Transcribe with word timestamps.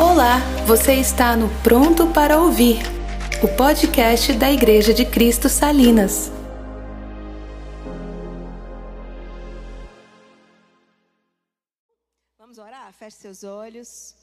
Olá, 0.00 0.38
você 0.64 0.94
está 0.94 1.36
no 1.36 1.48
Pronto 1.60 2.06
para 2.12 2.40
Ouvir, 2.40 2.76
o 3.42 3.56
podcast 3.56 4.32
da 4.32 4.48
Igreja 4.48 4.94
de 4.94 5.04
Cristo 5.04 5.48
Salinas. 5.48 6.30
Vamos 12.38 12.58
orar? 12.58 12.92
Feche 12.92 13.16
seus 13.16 13.42
olhos. 13.42 14.14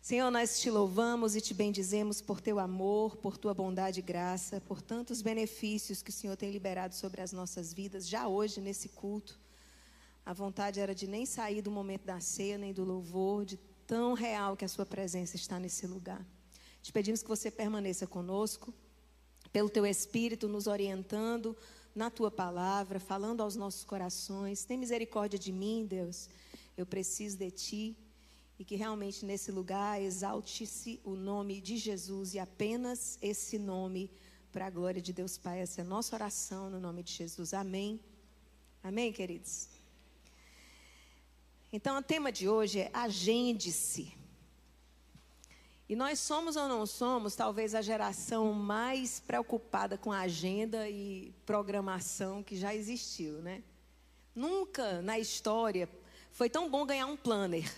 Senhor, 0.00 0.30
nós 0.30 0.60
te 0.60 0.70
louvamos 0.70 1.34
e 1.34 1.40
te 1.40 1.52
bendizemos 1.52 2.22
por 2.22 2.40
teu 2.40 2.60
amor, 2.60 3.16
por 3.16 3.36
tua 3.36 3.52
bondade 3.52 3.98
e 3.98 4.02
graça, 4.04 4.60
por 4.60 4.80
tantos 4.80 5.20
benefícios 5.20 6.00
que 6.00 6.10
o 6.10 6.12
Senhor 6.12 6.36
tem 6.36 6.52
liberado 6.52 6.94
sobre 6.94 7.20
as 7.20 7.32
nossas 7.32 7.72
vidas, 7.74 8.08
já 8.08 8.28
hoje 8.28 8.60
nesse 8.60 8.88
culto. 8.90 9.36
A 10.24 10.32
vontade 10.32 10.78
era 10.78 10.94
de 10.94 11.08
nem 11.08 11.26
sair 11.26 11.60
do 11.60 11.72
momento 11.72 12.04
da 12.04 12.20
ceia, 12.20 12.56
nem 12.56 12.72
do 12.72 12.84
louvor, 12.84 13.44
de 13.44 13.58
tão 13.90 14.14
real 14.14 14.56
que 14.56 14.64
a 14.64 14.68
Sua 14.68 14.86
presença 14.86 15.34
está 15.34 15.58
nesse 15.58 15.84
lugar. 15.84 16.24
Te 16.80 16.92
pedimos 16.92 17.22
que 17.24 17.28
você 17.28 17.50
permaneça 17.50 18.06
conosco, 18.06 18.72
pelo 19.52 19.68
Teu 19.68 19.84
Espírito, 19.84 20.46
nos 20.46 20.68
orientando 20.68 21.56
na 21.92 22.08
Tua 22.08 22.30
palavra, 22.30 23.00
falando 23.00 23.40
aos 23.40 23.56
nossos 23.56 23.82
corações. 23.82 24.62
Tem 24.62 24.78
misericórdia 24.78 25.36
de 25.36 25.50
mim, 25.50 25.86
Deus. 25.90 26.28
Eu 26.76 26.86
preciso 26.86 27.36
de 27.36 27.50
Ti. 27.50 27.96
E 28.60 28.64
que 28.64 28.76
realmente 28.76 29.24
nesse 29.24 29.50
lugar 29.50 30.00
exalte-se 30.00 31.00
o 31.02 31.16
nome 31.16 31.60
de 31.60 31.76
Jesus 31.76 32.34
e 32.34 32.38
apenas 32.38 33.18
esse 33.20 33.58
nome 33.58 34.08
para 34.52 34.66
a 34.66 34.70
glória 34.70 35.02
de 35.02 35.12
Deus 35.12 35.36
Pai. 35.36 35.58
Essa 35.62 35.80
é 35.80 35.82
a 35.82 35.88
nossa 35.88 36.14
oração 36.14 36.70
no 36.70 36.78
nome 36.78 37.02
de 37.02 37.12
Jesus. 37.12 37.52
Amém. 37.52 37.98
Amém, 38.84 39.12
queridos? 39.12 39.79
Então, 41.72 41.98
o 41.98 42.02
tema 42.02 42.32
de 42.32 42.48
hoje 42.48 42.80
é 42.80 42.90
agende-se. 42.92 44.12
E 45.88 45.96
nós 45.96 46.18
somos 46.18 46.56
ou 46.56 46.68
não 46.68 46.84
somos, 46.84 47.34
talvez, 47.34 47.74
a 47.74 47.82
geração 47.82 48.52
mais 48.52 49.20
preocupada 49.20 49.96
com 49.96 50.12
agenda 50.12 50.88
e 50.88 51.32
programação 51.46 52.42
que 52.42 52.56
já 52.56 52.74
existiu, 52.74 53.34
né? 53.42 53.62
Nunca 54.34 55.00
na 55.02 55.18
história 55.18 55.88
foi 56.32 56.48
tão 56.48 56.70
bom 56.70 56.86
ganhar 56.86 57.06
um 57.06 57.16
planner, 57.16 57.72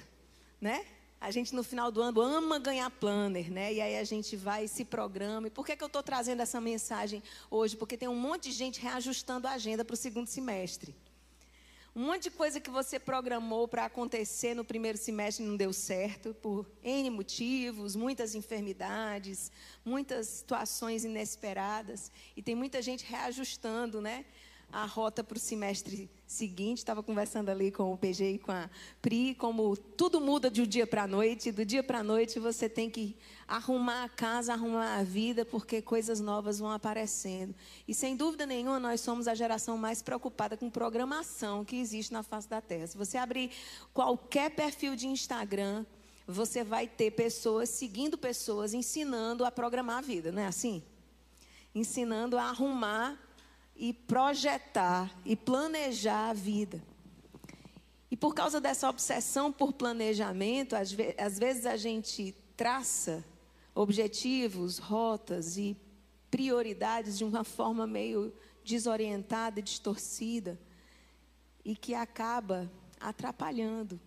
né? 0.61 0.87
A 1.21 1.31
gente 1.31 1.55
no 1.55 1.63
final 1.63 1.91
do 1.91 2.03
ano 2.03 2.21
ama 2.21 2.59
ganhar 2.59 2.91
planner, 2.91 3.51
né? 3.51 3.73
E 3.73 3.81
aí 3.81 3.97
a 3.97 4.05
gente 4.05 4.37
vai 4.37 4.69
se 4.69 4.85
programa. 4.85 5.47
E 5.47 5.51
por 5.51 5.65
que, 5.65 5.77
que 5.77 5.85
eu 5.85 5.87
estou 5.87 6.03
trazendo 6.03 6.43
essa 6.43 6.61
mensagem 6.61 7.23
hoje? 7.51 7.77
Porque 7.77 7.97
tem 7.97 8.09
um 8.09 8.17
monte 8.17 8.51
de 8.51 8.53
gente 8.53 8.81
reajustando 8.81 9.47
a 9.47 9.53
agenda 9.53 9.85
para 9.85 9.95
o 9.95 9.97
segundo 9.97 10.27
semestre. 10.27 10.95
Um 11.95 12.07
monte 12.07 12.23
de 12.23 12.31
coisa 12.31 12.59
que 12.59 12.71
você 12.71 12.99
programou 12.99 13.69
para 13.69 13.85
acontecer 13.85 14.55
no 14.55 14.65
primeiro 14.65 14.97
semestre 14.97 15.45
não 15.45 15.59
deu 15.59 15.75
certo, 15.75 16.33
por 16.33 16.67
N 16.83 17.11
motivos, 17.11 17.95
muitas 17.95 18.35
enfermidades, 18.35 19.53
muitas 19.85 20.27
situações 20.27 21.05
inesperadas. 21.05 22.11
E 22.35 22.41
tem 22.43 22.55
muita 22.55 22.81
gente 22.81 23.05
reajustando, 23.05 24.01
né? 24.01 24.25
A 24.73 24.87
rota 24.87 25.23
para 25.23 25.37
o 25.37 25.41
semestre 25.41 26.11
seguinte. 26.27 26.79
Estava 26.79 27.03
conversando 27.03 27.51
ali 27.51 27.71
com 27.71 27.93
o 27.93 27.99
PG 27.99 28.33
e 28.33 28.39
com 28.39 28.51
a 28.51 28.71
Pri, 29.03 29.35
como 29.35 29.77
tudo 29.77 30.21
muda 30.21 30.51
de 30.51 30.63
um 30.63 30.67
dia 30.67 30.87
para 30.87 31.03
a 31.03 31.07
noite. 31.07 31.53
Do 31.53 31.65
dia 31.65 31.83
para 31.83 31.99
a 31.99 32.03
noite 32.03 32.41
você 32.41 32.69
tem 32.69 32.89
que 32.89 33.15
arrumar 33.47 34.05
a 34.05 34.09
casa, 34.09 34.55
arrumar 34.55 34.97
a 34.97 35.03
vida, 35.03 35.45
porque 35.45 35.83
coisas 35.83 36.19
novas 36.21 36.59
vão 36.59 36.71
aparecendo. 36.71 37.55
E 37.87 37.93
sem 37.93 38.17
dúvida 38.17 38.47
nenhuma, 38.47 38.81
nós 38.81 39.03
somos 39.03 39.29
a 39.29 39.35
geração 39.35 39.77
mais 39.77 40.01
preocupada 40.01 40.57
com 40.57 40.71
programação 40.71 41.65
que 41.65 41.77
existe 41.77 42.13
na 42.13 42.23
face 42.23 42.49
da 42.49 42.63
Terra. 42.63 42.87
Se 42.87 42.97
você 42.97 43.19
abrir 43.19 43.51
qualquer 43.93 44.51
perfil 44.51 44.97
de 44.97 45.07
Instagram, 45.07 45.85
você 46.27 46.65
vai 46.65 46.87
ter 46.87 47.11
pessoas 47.11 47.69
seguindo 47.69 48.17
pessoas 48.17 48.73
ensinando 48.73 49.45
a 49.45 49.51
programar 49.51 49.99
a 49.99 50.01
vida, 50.01 50.33
não 50.33 50.41
é 50.41 50.47
assim? 50.47 50.83
Ensinando 51.75 52.39
a 52.39 52.45
arrumar 52.45 53.19
e 53.83 53.93
projetar 53.93 55.13
e 55.25 55.35
planejar 55.35 56.31
a 56.31 56.33
vida. 56.33 56.81
E 58.09 58.17
por 58.17 58.33
causa 58.33 58.61
dessa 58.61 58.89
obsessão 58.89 59.53
por 59.53 59.73
planejamento, 59.73 60.77
às, 60.77 60.93
ve 60.93 61.17
às 61.19 61.37
vezes 61.37 61.67
a 61.67 61.77
gente 61.77 62.33
traça 62.57 63.25
objetivos, 63.75 64.79
rotas 64.79 65.57
e 65.57 65.77
prioridades 66.31 67.19
de 67.19 67.25
uma 67.25 67.43
forma 67.43 67.85
meio 67.85 68.33
desorientada 68.65 69.59
e 69.59 69.65
distorcida 69.65 70.57
e 71.65 71.75
que 71.75 71.93
acaba 71.93 72.71
atrapalhando 73.01 74.01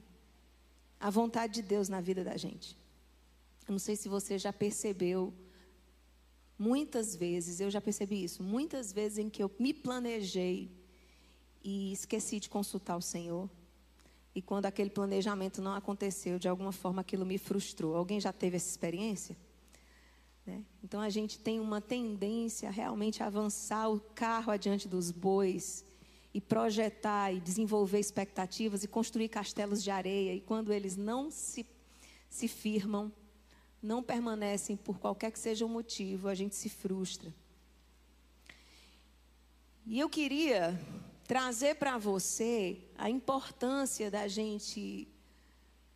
a 0.98 1.10
vontade 1.10 1.56
de 1.56 1.62
Deus 1.62 1.90
na 1.90 2.00
vida 2.00 2.24
da 2.24 2.38
gente. 2.38 2.78
Eu 3.68 3.74
não 3.74 3.80
sei 3.80 3.98
se 3.98 4.08
você 4.08 4.38
já 4.38 4.54
percebeu 4.54 5.34
Muitas 6.58 7.16
vezes, 7.16 7.60
eu 7.60 7.70
já 7.70 7.82
percebi 7.82 8.24
isso, 8.24 8.42
muitas 8.42 8.94
vezes 8.94 9.18
em 9.18 9.30
que 9.30 9.44
eu 9.44 9.52
me 9.60 9.74
planejei 9.74 10.72
e 11.64 11.92
esqueci 11.92 12.40
de 12.40 12.50
consultar 12.50 12.96
o 12.96 13.02
Senhor. 13.02 13.50
E 14.34 14.42
quando 14.42 14.66
aquele 14.66 14.90
planejamento 14.90 15.62
não 15.62 15.74
aconteceu, 15.74 16.38
de 16.38 16.48
alguma 16.48 16.72
forma 16.72 17.02
aquilo 17.02 17.26
me 17.26 17.38
frustrou. 17.38 17.96
Alguém 17.96 18.20
já 18.20 18.32
teve 18.32 18.58
essa 18.58 18.70
experiência? 18.70 19.36
Né? 20.46 20.64
Então 20.84 21.02
a 21.02 21.10
gente 21.10 21.40
tem 21.40 21.60
uma 21.60 21.82
tendência 21.82 22.70
a 22.70 22.72
realmente 22.72 23.24
avançar 23.24 23.90
o 23.90 24.00
carro 24.00 24.52
adiante 24.52 24.88
dos 24.88 25.10
bois 25.12 25.84
e 26.34 26.40
projetar 26.40 27.32
e 27.32 27.40
desenvolver 27.40 28.00
expectativas 28.00 28.84
e 28.84 28.88
construir 28.88 29.30
castelos 29.30 29.82
de 29.82 29.90
areia. 29.90 30.34
E 30.34 30.42
quando 30.42 30.72
eles 30.72 30.96
não 30.96 31.32
se, 31.32 31.66
se 32.30 32.48
firmam, 32.48 33.12
não 33.86 34.02
permanecem 34.02 34.76
por 34.76 35.00
qualquer 35.00 35.32
que 35.32 35.40
seja 35.40 35.66
o 35.66 35.70
motivo, 35.70 36.28
a 36.28 36.36
gente 36.36 36.56
se 36.56 36.68
frustra. 36.68 37.34
E 39.86 40.00
eu 40.00 40.10
queria 40.10 40.78
trazer 41.28 41.76
para 41.76 41.98
você 41.98 42.78
a 42.98 43.10
importância 43.10 44.10
da 44.10 44.28
gente 44.28 45.08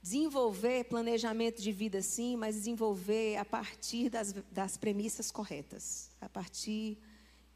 desenvolver 0.02 0.86
planejamento 0.86 1.62
de 1.62 1.72
vida 1.72 2.02
sim, 2.02 2.38
mas 2.38 2.56
desenvolver 2.56 3.38
a 3.38 3.44
partir 3.44 4.10
das, 4.10 4.34
das 4.52 4.78
premissas 4.78 5.32
corretas, 5.32 6.12
a 6.22 6.30
partir 6.30 6.98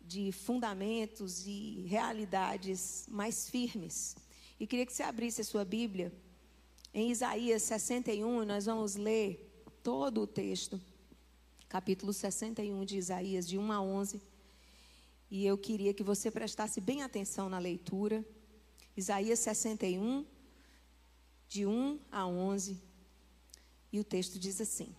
de 0.01 0.31
fundamentos 0.31 1.45
e 1.45 1.85
realidades 1.87 3.05
mais 3.07 3.49
firmes. 3.49 4.15
E 4.59 4.67
queria 4.67 4.85
que 4.85 4.91
você 4.91 5.03
abrisse 5.03 5.41
a 5.41 5.45
sua 5.45 5.63
Bíblia 5.63 6.11
em 6.93 7.09
Isaías 7.09 7.63
61, 7.63 8.45
nós 8.45 8.65
vamos 8.65 8.95
ler 8.95 9.52
todo 9.83 10.21
o 10.21 10.27
texto, 10.27 10.79
capítulo 11.67 12.13
61 12.13 12.85
de 12.85 12.97
Isaías, 12.97 13.45
de 13.45 13.57
1 13.57 13.71
a 13.73 13.81
11. 13.81 14.21
E 15.29 15.45
eu 15.45 15.57
queria 15.57 15.93
que 15.93 16.01
você 16.01 16.31
prestasse 16.31 16.79
bem 16.79 17.03
atenção 17.03 17.49
na 17.49 17.59
leitura. 17.59 18.23
Isaías 18.95 19.39
61, 19.39 20.25
de 21.49 21.65
1 21.65 21.99
a 22.09 22.25
11. 22.25 22.81
E 23.91 23.99
o 23.99 24.05
texto 24.05 24.39
diz 24.39 24.61
assim: 24.61 24.95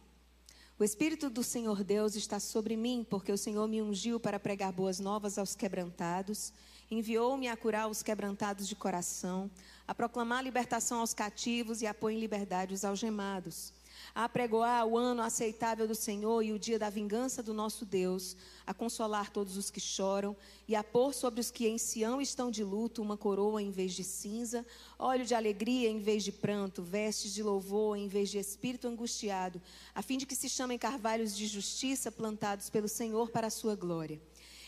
O 0.79 0.85
Espírito 0.85 1.31
do 1.31 1.43
Senhor 1.43 1.83
Deus 1.83 2.15
está 2.15 2.39
sobre 2.39 2.77
mim, 2.77 3.07
porque 3.09 3.33
o 3.33 3.39
Senhor 3.39 3.67
me 3.67 3.81
ungiu 3.81 4.21
para 4.21 4.39
pregar 4.39 4.71
boas 4.71 5.01
novas 5.01 5.39
aos 5.39 5.55
quebrantados, 5.55 6.53
enviou-me 6.91 7.49
a 7.49 7.57
curar 7.57 7.89
os 7.89 8.03
quebrantados 8.03 8.69
de 8.69 8.77
coração, 8.77 9.51
a 9.89 9.95
proclamar 9.95 10.45
libertação 10.45 11.01
aos 11.01 11.15
cativos 11.15 11.81
e 11.81 11.87
a 11.87 11.95
pôr 11.95 12.11
em 12.11 12.21
liberdade 12.21 12.75
os 12.75 12.85
algemados 12.85 13.73
a 14.15 14.25
apregoar 14.25 14.87
o 14.87 14.97
ano 14.97 15.23
aceitável 15.23 15.87
do 15.87 15.95
Senhor 15.95 16.43
e 16.43 16.53
o 16.53 16.59
dia 16.59 16.79
da 16.79 16.91
vingança 16.91 17.43
do 17.43 17.53
nosso 17.53 17.85
Deus, 17.85 18.37
a 18.67 18.73
consolar 18.73 19.31
todos 19.31 19.57
os 19.57 19.71
que 19.71 19.81
choram 19.81 20.37
e 20.67 20.75
a 20.75 20.85
pôr 20.85 21.13
sobre 21.13 21.41
os 21.41 21.51
que 21.51 21.67
em 21.67 21.79
Sião 21.79 22.21
estão 22.21 22.51
de 22.51 22.63
luto 22.63 23.03
uma 23.03 23.17
coroa 23.17 23.63
em 23.63 23.71
vez 23.71 23.93
de 23.93 24.05
cinza, 24.05 24.65
óleo 24.99 25.25
de 25.25 25.35
alegria 25.35 25.89
em 25.89 25.99
vez 25.99 26.25
de 26.25 26.33
pranto, 26.33 26.83
vestes 26.83 27.33
de 27.33 27.43
louvor 27.43 27.97
em 27.97 28.09
vez 28.09 28.31
de 28.31 28.39
espírito 28.39 28.89
angustiado, 28.89 29.61
a 29.95 30.03
fim 30.03 30.17
de 30.17 30.27
que 30.27 30.37
se 30.37 30.49
chamem 30.49 30.79
carvalhos 30.79 31.37
de 31.37 31.47
justiça 31.47 32.11
plantados 32.11 32.71
pelo 32.71 32.89
Senhor 32.89 33.31
para 33.31 33.49
a 33.49 33.51
sua 33.51 33.75
glória. 33.75 34.21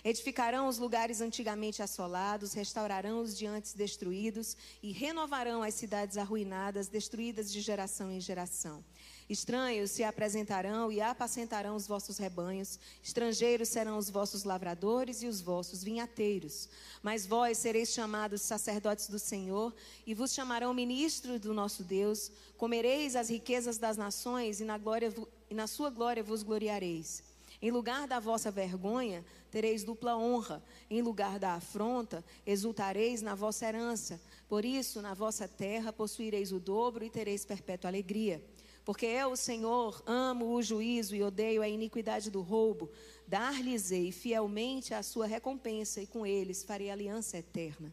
Edificarão 0.07 0.69
os 0.69 0.79
lugares 0.79 1.21
antigamente 1.21 1.83
assolados, 1.83 2.53
restaurarão 2.53 3.21
os 3.21 3.37
diantes 3.37 3.75
destruídos 3.75 4.57
e 4.81 4.93
renovarão 4.93 5.65
as 5.65 5.75
cidades 5.75 6.17
arruinadas, 6.17 6.87
destruídas 6.87 7.51
de 7.51 7.61
geração 7.61 8.13
em 8.13 8.21
geração. 8.21 8.85
Estranhos 9.29 9.91
se 9.91 10.05
apresentarão 10.05 10.93
e 10.93 11.01
apacentarão 11.01 11.75
os 11.75 11.87
vossos 11.87 12.17
rebanhos, 12.17 12.79
estrangeiros 13.03 13.69
serão 13.69 13.99
os 13.99 14.09
vossos 14.09 14.45
lavradores 14.45 15.21
e 15.21 15.27
os 15.27 15.41
vossos 15.41 15.83
vinhateiros. 15.83 16.69
Mas 17.03 17.27
vós 17.27 17.59
sereis 17.59 17.93
chamados 17.93 18.43
sacerdotes 18.43 19.09
do 19.09 19.19
Senhor, 19.19 19.75
e 20.07 20.15
vos 20.15 20.33
chamarão 20.33 20.73
ministros 20.73 21.41
do 21.41 21.53
nosso 21.53 21.83
Deus. 21.83 22.31
Comereis 22.57 23.17
as 23.17 23.29
riquezas 23.29 23.79
das 23.79 23.97
nações, 23.97 24.61
e 24.61 24.65
na, 24.65 24.79
glória, 24.79 25.13
e 25.51 25.55
na 25.55 25.67
sua 25.67 25.91
glória 25.91 26.23
vos 26.23 26.45
gloriareis. 26.45 27.25
Em 27.61 27.73
lugar 27.73 28.07
da 28.07 28.21
vossa 28.21 28.51
vergonha, 28.51 29.25
tereis 29.51 29.83
dupla 29.83 30.17
honra. 30.17 30.63
Em 30.89 31.03
lugar 31.03 31.41
da 31.41 31.55
afronta, 31.55 32.25
exultareis 32.47 33.23
na 33.23 33.35
vossa 33.35 33.67
herança. 33.67 34.21
Por 34.49 34.65
isso, 34.65 35.03
na 35.03 35.15
vossa 35.15 35.49
terra, 35.49 35.93
possuireis 35.93 36.53
o 36.53 36.61
dobro 36.61 37.05
e 37.05 37.11
tereis 37.11 37.45
perpétua 37.45 37.91
alegria. 37.91 38.41
Porque 38.87 39.05
eu, 39.05 39.33
o 39.33 39.37
Senhor, 39.37 40.01
amo 40.07 40.55
o 40.55 40.63
juízo 40.63 41.17
e 41.17 41.21
odeio 41.21 41.61
a 41.61 41.69
iniquidade 41.69 42.31
do 42.31 42.41
roubo. 42.41 42.89
Dar-lhes-ei 43.27 44.13
fielmente 44.13 44.95
a 44.95 45.03
sua 45.03 45.27
recompensa, 45.27 46.01
e 46.01 46.07
com 46.07 46.25
eles 46.25 46.63
farei 46.63 46.89
aliança 46.89 47.37
eterna. 47.37 47.93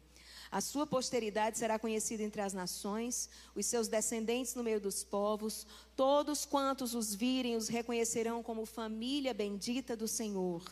A 0.51 0.61
sua 0.61 0.85
posteridade 0.85 1.57
será 1.57 1.79
conhecida 1.79 2.21
entre 2.21 2.43
as 2.43 2.53
nações, 2.53 3.27
os 3.55 3.65
seus 3.65 3.87
descendentes 3.87 4.53
no 4.53 4.63
meio 4.63 4.79
dos 4.79 5.03
povos. 5.03 5.65
Todos 5.95 6.45
quantos 6.45 6.93
os 6.93 7.15
virem 7.15 7.55
os 7.55 7.67
reconhecerão 7.67 8.43
como 8.43 8.63
família 8.63 9.33
bendita 9.33 9.97
do 9.97 10.07
Senhor. 10.07 10.63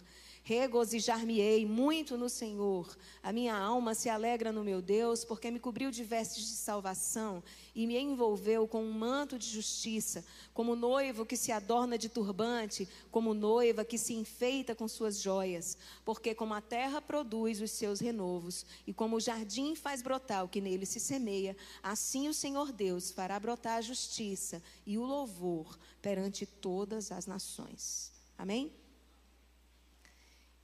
Regozijar-me-ei 0.44 1.68
muito 1.68 2.18
no 2.18 2.28
Senhor. 2.28 2.98
A 3.22 3.32
minha 3.32 3.56
alma 3.56 3.94
se 3.94 4.10
alegra 4.10 4.52
no 4.52 4.64
meu 4.64 4.82
Deus, 4.82 5.24
porque 5.24 5.52
me 5.52 5.60
cobriu 5.60 5.92
de 5.92 6.04
vestes 6.04 6.44
de 6.48 6.56
salvação 6.56 7.44
e 7.76 7.86
me 7.86 7.96
envolveu 7.96 8.68
com 8.68 8.84
um 8.84 8.92
manto 8.92 9.38
de 9.38 9.48
justiça, 9.48 10.26
como 10.52 10.76
noivo 10.76 11.28
que 11.28 11.38
se 11.38 11.52
adorna 11.52 11.96
de 11.96 12.10
turbante, 12.10 12.90
como 13.12 13.36
noiva 13.36 13.86
que 13.86 14.00
se 14.00 14.14
enfeita 14.14 14.74
com 14.74 14.88
suas 14.88 15.22
joias. 15.22 15.78
Porque 16.04 16.34
como 16.34 16.56
a 16.56 16.62
terra 16.62 17.00
produz 17.00 17.62
os 17.62 17.70
seus 17.70 18.00
renovos 18.00 18.66
e 18.88 18.94
como 18.94 19.18
o 19.18 19.22
jardim 19.22 19.76
faz 19.76 20.02
brotar 20.02 20.44
o 20.44 20.50
que 20.50 20.60
nele 20.60 20.88
se 20.88 21.00
semeia, 21.00 21.56
assim 21.84 22.28
o 22.28 22.34
Senhor 22.34 22.72
Deus 22.72 23.12
fará 23.12 23.40
brotar 23.40 23.78
a 23.78 23.82
justiça 23.82 24.62
e 24.88 24.98
o 24.98 25.06
louvor 25.06 25.78
perante 26.02 26.48
todas 26.48 27.12
as 27.12 27.28
nações. 27.28 28.12
Amém? 28.36 28.81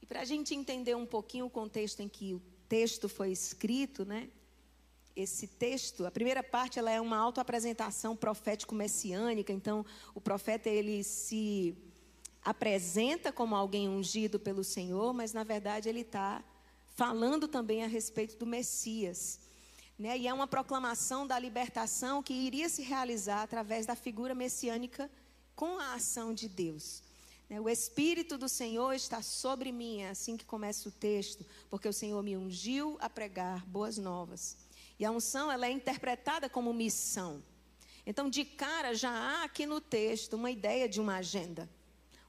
Para 0.07 0.21
a 0.21 0.25
gente 0.25 0.55
entender 0.55 0.95
um 0.95 1.05
pouquinho 1.05 1.45
o 1.45 1.49
contexto 1.49 2.01
em 2.01 2.07
que 2.07 2.33
o 2.33 2.41
texto 2.69 3.09
foi 3.09 3.31
escrito, 3.31 4.05
né? 4.05 4.29
Esse 5.15 5.47
texto, 5.47 6.05
a 6.05 6.11
primeira 6.11 6.43
parte, 6.43 6.77
ela 6.77 6.91
é 6.91 7.01
uma 7.01 7.17
autoapresentação 7.17 8.15
profético-messiânica. 8.15 9.51
Então, 9.51 9.85
o 10.13 10.21
profeta 10.21 10.69
ele 10.69 11.03
se 11.03 11.75
apresenta 12.43 13.31
como 13.31 13.55
alguém 13.55 13.89
ungido 13.89 14.39
pelo 14.39 14.63
Senhor, 14.63 15.13
mas 15.13 15.33
na 15.33 15.43
verdade 15.43 15.89
ele 15.89 16.01
está 16.01 16.43
falando 16.95 17.47
também 17.47 17.83
a 17.83 17.87
respeito 17.87 18.37
do 18.37 18.45
Messias. 18.45 19.39
Né? 19.99 20.17
E 20.17 20.27
é 20.27 20.33
uma 20.33 20.47
proclamação 20.47 21.25
da 21.25 21.37
libertação 21.39 22.21
que 22.21 22.33
iria 22.33 22.69
se 22.69 22.83
realizar 22.83 23.41
através 23.41 23.85
da 23.85 23.95
figura 23.95 24.35
messiânica 24.35 25.09
com 25.55 25.79
a 25.79 25.95
ação 25.95 26.33
de 26.33 26.47
Deus. 26.47 27.03
Né, 27.49 27.59
o 27.61 27.69
Espírito 27.69 28.37
do 28.37 28.49
Senhor 28.49 28.93
está 28.93 29.21
sobre 29.21 29.71
mim, 29.71 30.01
é 30.01 30.09
assim 30.09 30.35
que 30.35 30.45
começa 30.45 30.89
o 30.89 30.91
texto, 30.91 31.45
porque 31.69 31.87
o 31.87 31.93
Senhor 31.93 32.21
me 32.21 32.35
ungiu 32.35 32.97
a 32.99 33.09
pregar 33.09 33.65
boas 33.65 33.97
novas. 33.97 34.57
E 34.99 35.05
a 35.05 35.11
unção, 35.11 35.51
ela 35.51 35.67
é 35.67 35.71
interpretada 35.71 36.49
como 36.49 36.73
missão. 36.73 37.43
Então, 38.05 38.29
de 38.29 38.43
cara, 38.45 38.93
já 38.93 39.11
há 39.11 39.43
aqui 39.43 39.65
no 39.65 39.79
texto 39.79 40.33
uma 40.33 40.49
ideia 40.49 40.87
de 40.87 40.99
uma 40.99 41.17
agenda, 41.17 41.69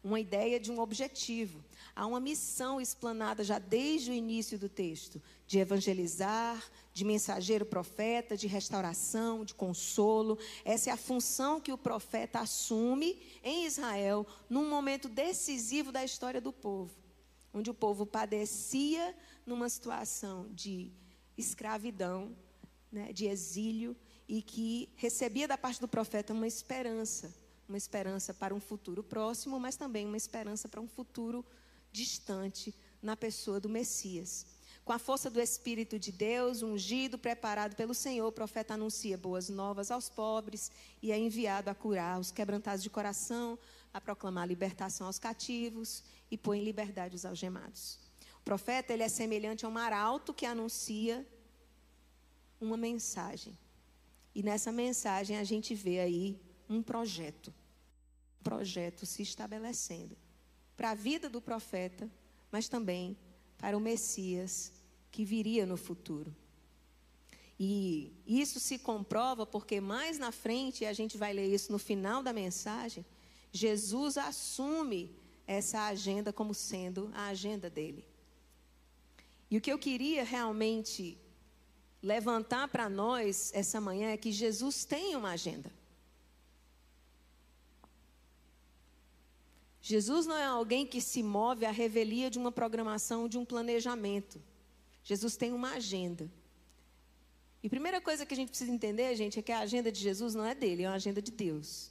uma 0.03 0.21
ideia 0.21 0.59
de 0.61 0.71
um 0.71 0.81
objetivo. 0.81 1.65
Há 1.95 2.06
uma 2.06 2.21
missão 2.21 2.81
explanada 2.81 3.43
já 3.43 3.59
desde 3.59 4.11
o 4.11 4.15
início 4.15 4.59
do 4.59 4.69
texto, 4.69 5.21
de 5.47 5.59
evangelizar, 5.59 6.62
de 6.93 7.05
mensageiro 7.05 7.67
profeta, 7.67 8.37
de 8.37 8.47
restauração, 8.47 9.45
de 9.45 9.55
consolo. 9.55 10.39
Essa 10.65 10.91
é 10.91 10.93
a 10.93 10.97
função 10.97 11.61
que 11.61 11.73
o 11.73 11.79
profeta 11.79 12.41
assume 12.41 13.21
em 13.43 13.67
Israel 13.67 14.27
num 14.49 14.69
momento 14.69 15.09
decisivo 15.09 15.91
da 15.91 16.05
história 16.05 16.41
do 16.41 16.53
povo, 16.53 16.95
onde 17.53 17.71
o 17.71 17.75
povo 17.75 18.06
padecia 18.06 19.15
numa 19.45 19.69
situação 19.69 20.49
de 20.50 20.93
escravidão, 21.37 22.37
né, 22.91 23.12
de 23.12 23.27
exílio, 23.27 23.97
e 24.29 24.43
que 24.43 24.91
recebia 24.97 25.49
da 25.49 25.56
parte 25.56 25.81
do 25.81 25.89
profeta 25.89 26.35
uma 26.35 26.47
esperança, 26.47 27.35
uma 27.69 27.76
esperança 27.76 28.32
para 28.32 28.55
um 28.55 28.61
futuro 28.61 29.03
próximo, 29.03 29.61
mas 29.61 29.76
também 29.76 30.06
uma 30.06 30.17
esperança 30.17 30.69
para 30.69 30.81
um 30.81 30.88
futuro 30.88 31.44
distante 31.93 32.75
na 33.03 33.17
pessoa 33.17 33.61
do 33.61 33.69
Messias. 33.69 34.47
Com 34.85 34.93
a 34.94 34.99
força 34.99 35.29
do 35.29 35.38
Espírito 35.38 35.99
de 35.99 36.11
Deus, 36.11 36.62
ungido, 36.62 37.19
preparado 37.19 37.76
pelo 37.76 37.93
Senhor, 37.93 38.26
o 38.26 38.32
profeta 38.32 38.73
anuncia 38.73 39.19
boas 39.19 39.50
novas 39.50 39.91
aos 39.91 40.09
pobres 40.09 40.73
e 41.03 41.12
é 41.12 41.19
enviado 41.19 41.69
a 41.69 41.75
curar 41.75 42.19
os 42.19 42.31
quebrantados 42.31 42.82
de 42.82 42.88
coração, 42.88 43.59
a 43.93 44.00
proclamar 44.00 44.49
libertação 44.49 45.06
aos 45.06 45.19
cativos 45.19 46.03
e 46.31 46.38
pôr 46.38 46.55
em 46.55 46.64
liberdade 46.64 47.14
os 47.14 47.26
algemados. 47.26 47.99
O 48.41 48.43
profeta 48.43 48.94
ele 48.94 49.03
é 49.03 49.09
semelhante 49.11 49.67
a 49.67 49.69
um 49.69 49.76
arauto 49.76 50.32
que 50.32 50.47
anuncia 50.47 51.26
uma 52.59 52.79
mensagem. 52.79 53.59
E 54.35 54.43
nessa 54.43 54.73
mensagem 54.73 55.37
a 55.37 55.44
gente 55.44 55.75
vê 55.75 56.00
aí 56.00 56.41
um 56.69 56.82
projeto. 56.82 57.53
Projeto 58.43 59.05
se 59.05 59.23
estabelecendo 59.23 60.17
para 60.76 60.90
a 60.90 60.94
vida 60.94 61.29
do 61.29 61.40
profeta, 61.40 62.08
mas 62.52 62.69
também 62.69 63.17
para 63.58 63.76
o 63.76 63.81
Messias 63.81 64.73
que 65.11 65.25
viria 65.25 65.67
no 65.67 65.76
futuro. 65.76 66.35
E 67.58 68.12
isso 68.25 68.61
se 68.61 68.79
comprova 68.79 69.44
porque 69.44 69.81
mais 69.81 70.19
na 70.19 70.31
frente, 70.31 70.85
e 70.85 70.87
a 70.87 70.93
gente 70.93 71.19
vai 71.19 71.32
ler 71.32 71.52
isso 71.52 71.73
no 71.73 71.79
final 71.79 72.23
da 72.23 72.32
mensagem, 72.32 73.05
Jesus 73.50 74.17
assume 74.17 75.17
essa 75.46 75.87
agenda 75.87 76.32
como 76.32 76.55
sendo 76.55 77.11
a 77.14 77.26
agenda 77.26 77.69
dele. 77.69 78.06
E 79.50 79.56
o 79.56 79.61
que 79.61 79.73
eu 79.73 79.79
queria 79.79 80.23
realmente 80.23 81.19
levantar 82.00 82.69
para 82.69 82.88
nós 82.88 83.50
essa 83.55 83.81
manhã 83.81 84.11
é 84.11 84.17
que 84.17 84.31
Jesus 84.31 84.85
tem 84.85 85.17
uma 85.17 85.31
agenda. 85.31 85.73
Jesus 89.88 90.26
não 90.26 90.37
é 90.37 90.44
alguém 90.44 90.87
que 90.87 91.00
se 91.00 91.23
move 91.23 91.64
à 91.64 91.70
revelia 91.70 92.29
de 92.29 92.38
uma 92.38 92.52
programação, 92.52 93.26
de 93.26 93.38
um 93.38 93.44
planejamento. 93.44 94.38
Jesus 95.02 95.35
tem 95.35 95.50
uma 95.50 95.76
agenda. 95.76 96.31
E 97.62 97.69
a 97.69 97.70
primeira 97.70 97.99
coisa 97.99 98.26
que 98.26 98.35
a 98.35 98.37
gente 98.37 98.50
precisa 98.50 98.70
entender, 98.70 99.17
gente, 99.17 99.38
é 99.38 99.43
que 99.43 99.50
a 99.50 99.61
agenda 99.61 99.90
de 99.90 99.99
Jesus 99.99 100.35
não 100.35 100.44
é 100.44 100.55
dele, 100.55 100.82
é 100.82 100.88
uma 100.90 100.96
agenda 100.96 101.23
de 101.23 101.31
Deus. 101.31 101.90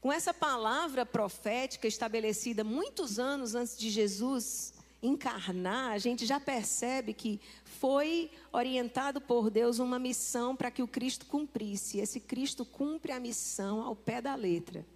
Com 0.00 0.12
essa 0.12 0.32
palavra 0.32 1.04
profética 1.04 1.88
estabelecida 1.88 2.62
muitos 2.62 3.18
anos 3.18 3.56
antes 3.56 3.76
de 3.76 3.90
Jesus 3.90 4.74
encarnar, 5.02 5.90
a 5.90 5.98
gente 5.98 6.24
já 6.24 6.38
percebe 6.38 7.12
que 7.12 7.40
foi 7.64 8.30
orientado 8.52 9.20
por 9.20 9.50
Deus 9.50 9.80
uma 9.80 9.98
missão 9.98 10.54
para 10.54 10.70
que 10.70 10.80
o 10.80 10.86
Cristo 10.86 11.26
cumprisse. 11.26 11.98
Esse 11.98 12.20
Cristo 12.20 12.64
cumpre 12.64 13.10
a 13.10 13.18
missão 13.18 13.82
ao 13.82 13.96
pé 13.96 14.22
da 14.22 14.36
letra. 14.36 14.86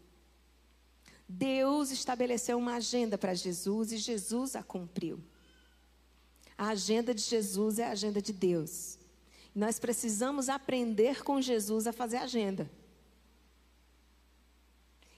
Deus 1.28 1.90
estabeleceu 1.90 2.56
uma 2.56 2.76
agenda 2.76 3.18
para 3.18 3.34
Jesus 3.34 3.92
e 3.92 3.96
Jesus 3.96 4.54
a 4.54 4.62
cumpriu. 4.62 5.22
A 6.56 6.68
agenda 6.68 7.14
de 7.14 7.22
Jesus 7.22 7.78
é 7.78 7.86
a 7.86 7.90
agenda 7.90 8.22
de 8.22 8.32
Deus. 8.32 8.98
Nós 9.54 9.78
precisamos 9.78 10.48
aprender 10.48 11.22
com 11.22 11.40
Jesus 11.40 11.86
a 11.86 11.92
fazer 11.92 12.18
agenda. 12.18 12.70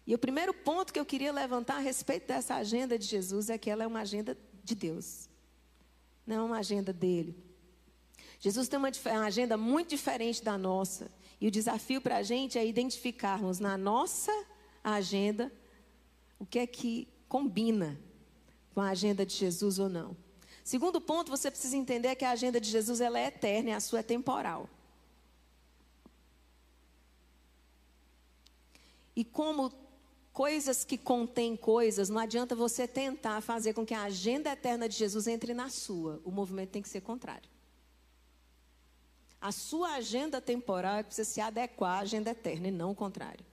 E 0.06 0.14
o 0.14 0.18
primeiro 0.18 0.54
ponto 0.54 0.92
que 0.92 0.98
eu 0.98 1.04
queria 1.04 1.32
levantar 1.32 1.76
a 1.76 1.80
respeito 1.80 2.26
dessa 2.26 2.54
agenda 2.54 2.98
de 2.98 3.04
Jesus 3.04 3.50
é 3.50 3.58
que 3.58 3.68
ela 3.68 3.84
é 3.84 3.86
uma 3.86 4.00
agenda 4.00 4.36
de 4.64 4.74
Deus, 4.74 5.28
não 6.26 6.36
é 6.36 6.42
uma 6.42 6.58
agenda 6.58 6.92
dele. 6.92 7.36
Jesus 8.40 8.68
tem 8.68 8.78
uma, 8.78 8.90
uma 8.90 9.26
agenda 9.26 9.56
muito 9.56 9.90
diferente 9.90 10.42
da 10.42 10.56
nossa. 10.56 11.10
E 11.40 11.46
o 11.46 11.50
desafio 11.50 12.00
para 12.00 12.16
a 12.16 12.22
gente 12.22 12.58
é 12.58 12.66
identificarmos 12.66 13.58
na 13.58 13.76
nossa 13.76 14.32
agenda 14.82 15.52
o 16.38 16.46
que 16.46 16.58
é 16.58 16.66
que 16.66 17.08
combina 17.28 17.98
com 18.74 18.80
a 18.80 18.90
agenda 18.90 19.26
de 19.26 19.34
Jesus 19.34 19.78
ou 19.78 19.88
não. 19.88 20.16
Segundo 20.62 21.00
ponto, 21.00 21.30
você 21.30 21.50
precisa 21.50 21.76
entender 21.76 22.14
que 22.14 22.24
a 22.24 22.30
agenda 22.30 22.60
de 22.60 22.70
Jesus 22.70 23.00
ela 23.00 23.18
é 23.18 23.26
eterna 23.26 23.70
e 23.70 23.72
a 23.72 23.80
sua 23.80 24.00
é 24.00 24.02
temporal. 24.02 24.68
E 29.16 29.24
como 29.24 29.72
coisas 30.32 30.84
que 30.84 30.96
contêm 30.96 31.56
coisas, 31.56 32.08
não 32.08 32.20
adianta 32.20 32.54
você 32.54 32.86
tentar 32.86 33.40
fazer 33.40 33.72
com 33.72 33.84
que 33.84 33.94
a 33.94 34.02
agenda 34.02 34.50
eterna 34.52 34.88
de 34.88 34.94
Jesus 34.94 35.26
entre 35.26 35.52
na 35.52 35.68
sua. 35.68 36.20
O 36.24 36.30
movimento 36.30 36.70
tem 36.70 36.82
que 36.82 36.88
ser 36.88 37.00
contrário. 37.00 37.50
A 39.40 39.50
sua 39.50 39.94
agenda 39.94 40.40
temporal 40.40 40.96
é 40.96 41.02
precisa 41.02 41.28
se 41.28 41.40
adequar 41.40 41.98
à 41.98 42.00
agenda 42.00 42.30
eterna 42.30 42.68
e 42.68 42.70
não 42.70 42.92
o 42.92 42.94
contrário. 42.94 43.44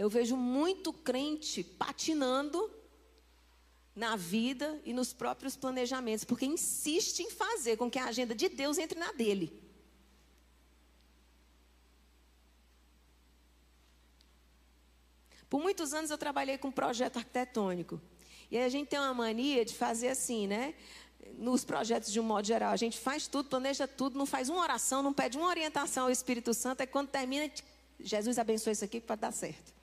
Eu 0.00 0.08
vejo 0.08 0.34
muito 0.34 0.94
crente 0.94 1.62
patinando 1.62 2.70
na 3.94 4.16
vida 4.16 4.80
e 4.82 4.94
nos 4.94 5.12
próprios 5.12 5.56
planejamentos, 5.56 6.24
porque 6.24 6.46
insiste 6.46 7.20
em 7.20 7.30
fazer 7.30 7.76
com 7.76 7.90
que 7.90 7.98
a 7.98 8.06
agenda 8.06 8.34
de 8.34 8.48
Deus 8.48 8.78
entre 8.78 8.98
na 8.98 9.12
dele. 9.12 9.52
Por 15.50 15.60
muitos 15.60 15.92
anos 15.92 16.10
eu 16.10 16.16
trabalhei 16.16 16.56
com 16.56 16.72
projeto 16.72 17.18
arquitetônico. 17.18 18.00
E 18.50 18.56
a 18.56 18.70
gente 18.70 18.88
tem 18.88 18.98
uma 18.98 19.12
mania 19.12 19.66
de 19.66 19.74
fazer 19.74 20.08
assim, 20.08 20.46
né? 20.46 20.74
Nos 21.36 21.62
projetos 21.62 22.10
de 22.10 22.18
um 22.18 22.22
modo 22.22 22.46
geral, 22.46 22.72
a 22.72 22.76
gente 22.76 22.98
faz 22.98 23.26
tudo, 23.26 23.50
planeja 23.50 23.86
tudo, 23.86 24.16
não 24.16 24.24
faz 24.24 24.48
uma 24.48 24.62
oração, 24.62 25.02
não 25.02 25.12
pede 25.12 25.36
uma 25.36 25.48
orientação 25.48 26.04
ao 26.04 26.10
Espírito 26.10 26.54
Santo, 26.54 26.80
é 26.80 26.86
quando 26.86 27.10
termina, 27.10 27.52
Jesus 27.98 28.38
abençoe 28.38 28.72
isso 28.72 28.84
aqui 28.86 28.98
para 28.98 29.16
dar 29.16 29.32
certo. 29.32 29.78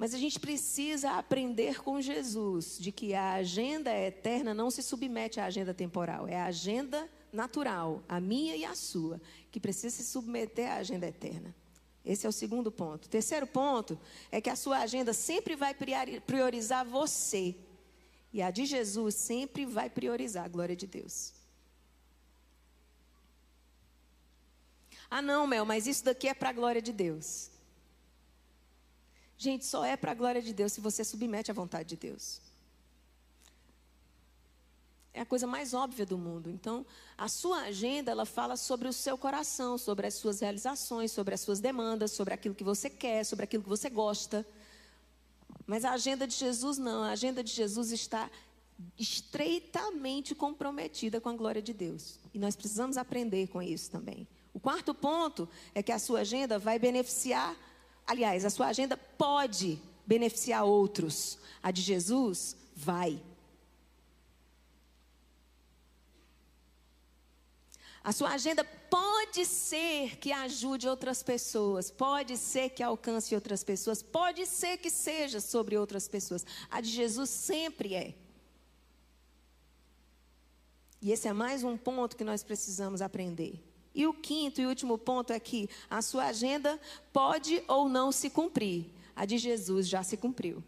Mas 0.00 0.14
a 0.14 0.18
gente 0.18 0.40
precisa 0.40 1.10
aprender 1.10 1.82
com 1.82 2.00
Jesus 2.00 2.78
de 2.78 2.90
que 2.90 3.12
a 3.12 3.34
agenda 3.34 3.94
eterna 3.94 4.54
não 4.54 4.70
se 4.70 4.82
submete 4.82 5.38
à 5.38 5.44
agenda 5.44 5.74
temporal, 5.74 6.26
é 6.26 6.40
a 6.40 6.46
agenda 6.46 7.06
natural, 7.30 8.02
a 8.08 8.18
minha 8.18 8.56
e 8.56 8.64
a 8.64 8.74
sua, 8.74 9.20
que 9.52 9.60
precisa 9.60 9.94
se 9.94 10.04
submeter 10.04 10.70
à 10.70 10.76
agenda 10.76 11.06
eterna. 11.06 11.54
Esse 12.02 12.24
é 12.24 12.28
o 12.30 12.32
segundo 12.32 12.72
ponto. 12.72 13.10
Terceiro 13.10 13.46
ponto 13.46 14.00
é 14.32 14.40
que 14.40 14.48
a 14.48 14.56
sua 14.56 14.78
agenda 14.78 15.12
sempre 15.12 15.54
vai 15.54 15.76
priorizar 16.26 16.82
você. 16.82 17.54
E 18.32 18.40
a 18.40 18.50
de 18.50 18.64
Jesus 18.64 19.14
sempre 19.14 19.66
vai 19.66 19.90
priorizar 19.90 20.46
a 20.46 20.48
glória 20.48 20.74
de 20.74 20.86
Deus. 20.86 21.34
Ah, 25.10 25.20
não, 25.20 25.46
Mel, 25.46 25.66
mas 25.66 25.86
isso 25.86 26.02
daqui 26.02 26.26
é 26.26 26.32
para 26.32 26.48
a 26.48 26.54
glória 26.54 26.80
de 26.80 26.90
Deus. 26.90 27.49
Gente, 29.40 29.64
só 29.64 29.82
é 29.86 29.96
para 29.96 30.12
a 30.12 30.14
glória 30.14 30.42
de 30.42 30.52
Deus 30.52 30.70
se 30.70 30.82
você 30.82 31.02
submete 31.02 31.50
à 31.50 31.54
vontade 31.54 31.88
de 31.88 31.96
Deus. 31.96 32.42
É 35.14 35.22
a 35.22 35.24
coisa 35.24 35.46
mais 35.46 35.72
óbvia 35.72 36.04
do 36.04 36.18
mundo. 36.18 36.50
Então, 36.50 36.84
a 37.16 37.26
sua 37.26 37.62
agenda, 37.62 38.10
ela 38.10 38.26
fala 38.26 38.54
sobre 38.54 38.86
o 38.86 38.92
seu 38.92 39.16
coração, 39.16 39.78
sobre 39.78 40.06
as 40.06 40.12
suas 40.12 40.40
realizações, 40.40 41.10
sobre 41.10 41.32
as 41.32 41.40
suas 41.40 41.58
demandas, 41.58 42.12
sobre 42.12 42.34
aquilo 42.34 42.54
que 42.54 42.62
você 42.62 42.90
quer, 42.90 43.24
sobre 43.24 43.44
aquilo 43.44 43.62
que 43.62 43.68
você 43.70 43.88
gosta. 43.88 44.46
Mas 45.66 45.86
a 45.86 45.92
agenda 45.92 46.26
de 46.26 46.34
Jesus 46.34 46.76
não. 46.76 47.02
A 47.02 47.12
agenda 47.12 47.42
de 47.42 47.50
Jesus 47.50 47.92
está 47.92 48.30
estreitamente 48.98 50.34
comprometida 50.34 51.18
com 51.18 51.30
a 51.30 51.34
glória 51.34 51.62
de 51.62 51.72
Deus. 51.72 52.18
E 52.34 52.38
nós 52.38 52.54
precisamos 52.54 52.98
aprender 52.98 53.48
com 53.48 53.62
isso 53.62 53.90
também. 53.90 54.28
O 54.52 54.60
quarto 54.60 54.92
ponto 54.92 55.48
é 55.74 55.82
que 55.82 55.92
a 55.92 55.98
sua 55.98 56.20
agenda 56.20 56.58
vai 56.58 56.78
beneficiar 56.78 57.56
Aliás, 58.06 58.44
a 58.44 58.50
sua 58.50 58.66
agenda 58.66 58.96
pode 58.96 59.80
beneficiar 60.06 60.64
outros. 60.64 61.38
A 61.62 61.70
de 61.70 61.82
Jesus 61.82 62.56
vai. 62.74 63.20
A 68.02 68.12
sua 68.12 68.30
agenda 68.30 68.64
pode 68.64 69.44
ser 69.44 70.16
que 70.16 70.32
ajude 70.32 70.88
outras 70.88 71.22
pessoas, 71.22 71.90
pode 71.90 72.36
ser 72.38 72.70
que 72.70 72.82
alcance 72.82 73.34
outras 73.34 73.62
pessoas, 73.62 74.02
pode 74.02 74.46
ser 74.46 74.78
que 74.78 74.90
seja 74.90 75.38
sobre 75.38 75.76
outras 75.76 76.08
pessoas. 76.08 76.44
A 76.70 76.80
de 76.80 76.88
Jesus 76.88 77.28
sempre 77.28 77.94
é. 77.94 78.14
E 81.02 81.12
esse 81.12 81.28
é 81.28 81.32
mais 81.32 81.62
um 81.62 81.76
ponto 81.76 82.16
que 82.16 82.24
nós 82.24 82.42
precisamos 82.42 83.02
aprender. 83.02 83.62
E 83.94 84.06
o 84.06 84.14
quinto 84.14 84.60
e 84.60 84.66
último 84.66 84.96
ponto 84.96 85.32
é 85.32 85.40
que 85.40 85.68
a 85.88 86.00
sua 86.00 86.26
agenda 86.26 86.80
pode 87.12 87.62
ou 87.66 87.88
não 87.88 88.12
se 88.12 88.30
cumprir. 88.30 88.86
A 89.16 89.24
de 89.24 89.36
Jesus 89.36 89.88
já 89.88 90.02
se 90.02 90.16
cumpriu. 90.16 90.62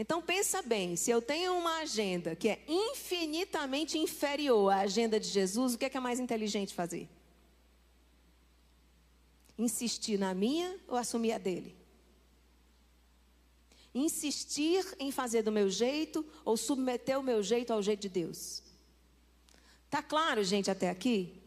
Então 0.00 0.22
pensa 0.22 0.62
bem, 0.62 0.96
se 0.96 1.10
eu 1.10 1.20
tenho 1.20 1.52
uma 1.58 1.80
agenda 1.80 2.34
que 2.34 2.48
é 2.48 2.64
infinitamente 2.66 3.98
inferior 3.98 4.72
à 4.72 4.78
agenda 4.78 5.20
de 5.20 5.28
Jesus, 5.28 5.74
o 5.74 5.78
que 5.78 5.84
é, 5.84 5.90
que 5.90 5.96
é 5.98 6.00
mais 6.00 6.18
inteligente 6.18 6.72
fazer? 6.72 7.06
Insistir 9.58 10.18
na 10.18 10.32
minha 10.32 10.74
ou 10.88 10.96
assumir 10.96 11.32
a 11.32 11.38
dele? 11.38 11.76
Insistir 13.94 14.86
em 14.98 15.12
fazer 15.12 15.42
do 15.42 15.52
meu 15.52 15.68
jeito 15.68 16.24
ou 16.46 16.56
submeter 16.56 17.20
o 17.20 17.22
meu 17.22 17.42
jeito 17.42 17.70
ao 17.70 17.82
jeito 17.82 18.00
de 18.00 18.08
Deus? 18.08 18.69
Tá 19.90 20.00
claro, 20.00 20.44
gente, 20.44 20.70
até 20.70 20.88
aqui? 20.88 21.42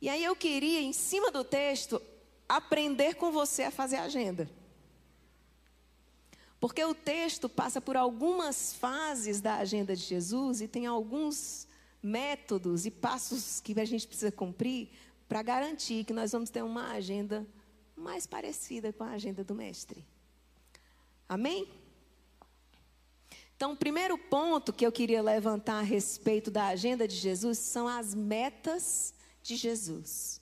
E 0.00 0.08
aí 0.08 0.24
eu 0.24 0.34
queria, 0.34 0.80
em 0.80 0.92
cima 0.92 1.30
do 1.30 1.44
texto, 1.44 2.02
aprender 2.48 3.14
com 3.14 3.30
você 3.30 3.62
a 3.62 3.70
fazer 3.70 3.96
agenda. 3.96 4.50
Porque 6.58 6.84
o 6.84 6.94
texto 6.94 7.48
passa 7.48 7.80
por 7.80 7.96
algumas 7.96 8.74
fases 8.74 9.40
da 9.40 9.56
agenda 9.56 9.94
de 9.94 10.02
Jesus 10.02 10.60
e 10.60 10.66
tem 10.66 10.86
alguns 10.86 11.68
métodos 12.02 12.84
e 12.84 12.90
passos 12.90 13.60
que 13.60 13.78
a 13.80 13.84
gente 13.84 14.06
precisa 14.06 14.32
cumprir 14.32 14.90
para 15.28 15.40
garantir 15.40 16.04
que 16.04 16.12
nós 16.12 16.32
vamos 16.32 16.50
ter 16.50 16.62
uma 16.62 16.92
agenda 16.92 17.46
mais 17.96 18.26
parecida 18.26 18.92
com 18.92 19.04
a 19.04 19.10
agenda 19.10 19.44
do 19.44 19.54
Mestre. 19.54 20.04
Amém? 21.28 21.81
Então, 23.62 23.74
o 23.74 23.76
primeiro 23.76 24.18
ponto 24.18 24.72
que 24.72 24.84
eu 24.84 24.90
queria 24.90 25.22
levantar 25.22 25.78
a 25.78 25.82
respeito 25.82 26.50
da 26.50 26.66
agenda 26.66 27.06
de 27.06 27.14
Jesus 27.14 27.58
são 27.58 27.86
as 27.86 28.12
metas 28.12 29.14
de 29.40 29.54
Jesus. 29.54 30.40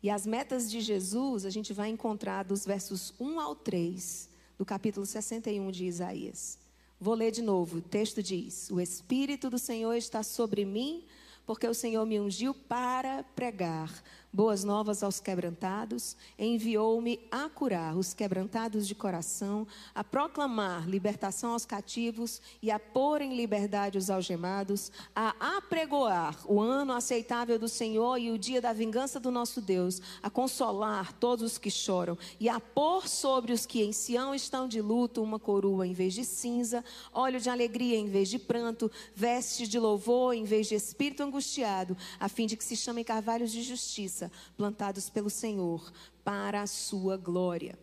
E 0.00 0.08
as 0.08 0.24
metas 0.24 0.70
de 0.70 0.80
Jesus 0.80 1.44
a 1.44 1.50
gente 1.50 1.72
vai 1.72 1.88
encontrar 1.88 2.44
dos 2.44 2.64
versos 2.64 3.12
1 3.18 3.40
ao 3.40 3.56
3 3.56 4.30
do 4.56 4.64
capítulo 4.64 5.04
61 5.04 5.68
de 5.72 5.84
Isaías. 5.86 6.60
Vou 7.00 7.12
ler 7.12 7.32
de 7.32 7.42
novo. 7.42 7.78
O 7.78 7.82
texto 7.82 8.22
diz: 8.22 8.70
O 8.70 8.80
Espírito 8.80 9.50
do 9.50 9.58
Senhor 9.58 9.94
está 9.94 10.22
sobre 10.22 10.64
mim, 10.64 11.06
porque 11.44 11.66
o 11.66 11.74
Senhor 11.74 12.06
me 12.06 12.20
ungiu 12.20 12.54
para 12.54 13.24
pregar 13.34 13.92
boas 14.36 14.62
novas 14.62 15.02
aos 15.02 15.18
quebrantados, 15.18 16.14
enviou-me 16.38 17.18
a 17.30 17.48
curar 17.48 17.96
os 17.96 18.12
quebrantados 18.12 18.86
de 18.86 18.94
coração, 18.94 19.66
a 19.94 20.04
proclamar 20.04 20.86
libertação 20.86 21.52
aos 21.52 21.64
cativos 21.64 22.42
e 22.60 22.70
a 22.70 22.78
pôr 22.78 23.22
em 23.22 23.34
liberdade 23.34 23.96
os 23.96 24.10
algemados, 24.10 24.92
a 25.14 25.56
apregoar 25.56 26.36
o 26.44 26.60
ano 26.60 26.92
aceitável 26.92 27.58
do 27.58 27.66
Senhor 27.66 28.18
e 28.18 28.30
o 28.30 28.36
dia 28.36 28.60
da 28.60 28.74
vingança 28.74 29.18
do 29.18 29.30
nosso 29.30 29.62
Deus, 29.62 30.02
a 30.22 30.28
consolar 30.28 31.14
todos 31.14 31.52
os 31.52 31.56
que 31.56 31.70
choram 31.70 32.18
e 32.38 32.46
a 32.46 32.60
pôr 32.60 33.08
sobre 33.08 33.54
os 33.54 33.64
que 33.64 33.82
em 33.82 33.90
Sião 33.90 34.34
estão 34.34 34.68
de 34.68 34.82
luto 34.82 35.22
uma 35.22 35.38
coroa 35.38 35.86
em 35.86 35.94
vez 35.94 36.12
de 36.12 36.26
cinza, 36.26 36.84
óleo 37.10 37.40
de 37.40 37.48
alegria 37.48 37.96
em 37.96 38.06
vez 38.06 38.28
de 38.28 38.38
pranto, 38.38 38.92
vestes 39.14 39.66
de 39.66 39.78
louvor 39.78 40.34
em 40.34 40.44
vez 40.44 40.66
de 40.66 40.74
espírito 40.74 41.22
angustiado, 41.22 41.96
a 42.20 42.28
fim 42.28 42.46
de 42.46 42.54
que 42.54 42.64
se 42.64 42.76
chamem 42.76 43.02
carvalhos 43.02 43.50
de 43.50 43.62
justiça 43.62 44.25
plantados 44.56 45.10
pelo 45.10 45.30
Senhor 45.30 45.92
para 46.24 46.62
a 46.62 46.66
sua 46.66 47.16
glória. 47.16 47.78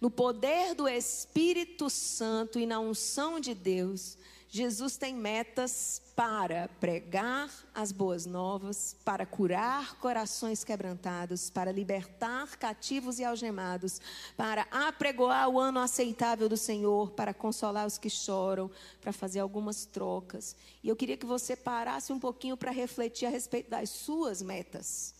No 0.00 0.10
poder 0.10 0.74
do 0.74 0.88
Espírito 0.88 1.90
Santo 1.90 2.58
e 2.58 2.66
na 2.66 2.78
unção 2.78 3.40
de 3.40 3.54
Deus, 3.54 4.16
Jesus 4.50 4.96
tem 4.96 5.14
metas 5.14 6.00
para 6.16 6.68
pregar 6.80 7.50
as 7.74 7.92
boas 7.92 8.24
novas, 8.24 8.96
para 9.04 9.26
curar 9.26 9.96
corações 9.96 10.64
quebrantados, 10.64 11.50
para 11.50 11.70
libertar 11.70 12.56
cativos 12.56 13.18
e 13.18 13.24
algemados, 13.24 14.00
para 14.38 14.66
apregoar 14.70 15.50
o 15.50 15.60
ano 15.60 15.80
aceitável 15.80 16.48
do 16.48 16.56
Senhor, 16.56 17.10
para 17.10 17.34
consolar 17.34 17.86
os 17.86 17.98
que 17.98 18.08
choram, 18.08 18.70
para 19.02 19.12
fazer 19.12 19.40
algumas 19.40 19.84
trocas. 19.84 20.56
E 20.82 20.88
eu 20.88 20.96
queria 20.96 21.18
que 21.18 21.26
você 21.26 21.54
parasse 21.54 22.10
um 22.10 22.18
pouquinho 22.18 22.56
para 22.56 22.70
refletir 22.70 23.26
a 23.26 23.30
respeito 23.30 23.68
das 23.68 23.90
suas 23.90 24.40
metas. 24.40 25.17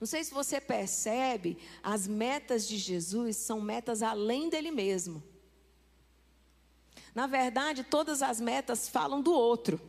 Não 0.00 0.06
sei 0.06 0.22
se 0.22 0.32
você 0.32 0.60
percebe, 0.60 1.58
as 1.82 2.06
metas 2.06 2.66
de 2.68 2.78
Jesus 2.78 3.36
são 3.36 3.60
metas 3.60 4.02
além 4.02 4.48
dele 4.48 4.70
mesmo. 4.70 5.22
Na 7.14 7.26
verdade, 7.26 7.82
todas 7.82 8.22
as 8.22 8.40
metas 8.40 8.88
falam 8.88 9.20
do 9.20 9.32
outro. 9.32 9.80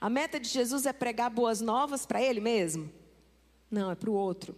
A 0.00 0.08
meta 0.08 0.38
de 0.38 0.48
Jesus 0.48 0.86
é 0.86 0.92
pregar 0.92 1.30
boas 1.30 1.60
novas 1.60 2.06
para 2.06 2.22
ele 2.22 2.40
mesmo? 2.40 2.92
Não, 3.70 3.90
é 3.90 3.94
para 3.94 4.10
o 4.10 4.14
outro. 4.14 4.56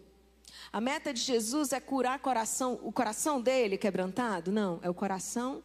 A 0.73 0.81
meta 0.81 1.13
de 1.13 1.21
Jesus 1.21 1.73
é 1.73 1.81
curar 1.81 2.19
coração, 2.19 2.79
o 2.83 2.93
coração 2.93 3.41
dele 3.41 3.79
quebrantado? 3.79 4.51
Não, 4.51 4.79
é 4.83 4.91
o 4.91 4.95
coração 4.95 5.63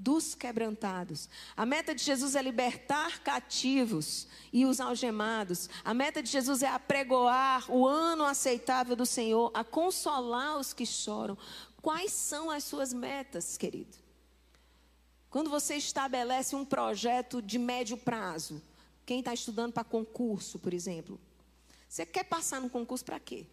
dos 0.00 0.34
quebrantados. 0.34 1.28
A 1.54 1.66
meta 1.66 1.94
de 1.94 2.02
Jesus 2.02 2.34
é 2.34 2.40
libertar 2.40 3.20
cativos 3.20 4.26
e 4.50 4.64
os 4.64 4.80
algemados. 4.80 5.68
A 5.84 5.92
meta 5.92 6.22
de 6.22 6.30
Jesus 6.30 6.62
é 6.62 6.68
apregoar 6.68 7.70
o 7.70 7.86
ano 7.86 8.24
aceitável 8.24 8.96
do 8.96 9.04
Senhor, 9.04 9.50
a 9.52 9.62
consolar 9.62 10.58
os 10.58 10.72
que 10.72 10.86
choram. 10.86 11.36
Quais 11.82 12.12
são 12.12 12.50
as 12.50 12.64
suas 12.64 12.94
metas, 12.94 13.58
querido? 13.58 13.98
Quando 15.28 15.50
você 15.50 15.76
estabelece 15.76 16.56
um 16.56 16.64
projeto 16.64 17.42
de 17.42 17.58
médio 17.58 17.98
prazo, 17.98 18.62
quem 19.04 19.18
está 19.18 19.34
estudando 19.34 19.74
para 19.74 19.84
concurso, 19.84 20.58
por 20.58 20.72
exemplo, 20.72 21.20
você 21.86 22.06
quer 22.06 22.24
passar 22.24 22.60
no 22.60 22.70
concurso 22.70 23.04
para 23.04 23.20
quê? 23.20 23.46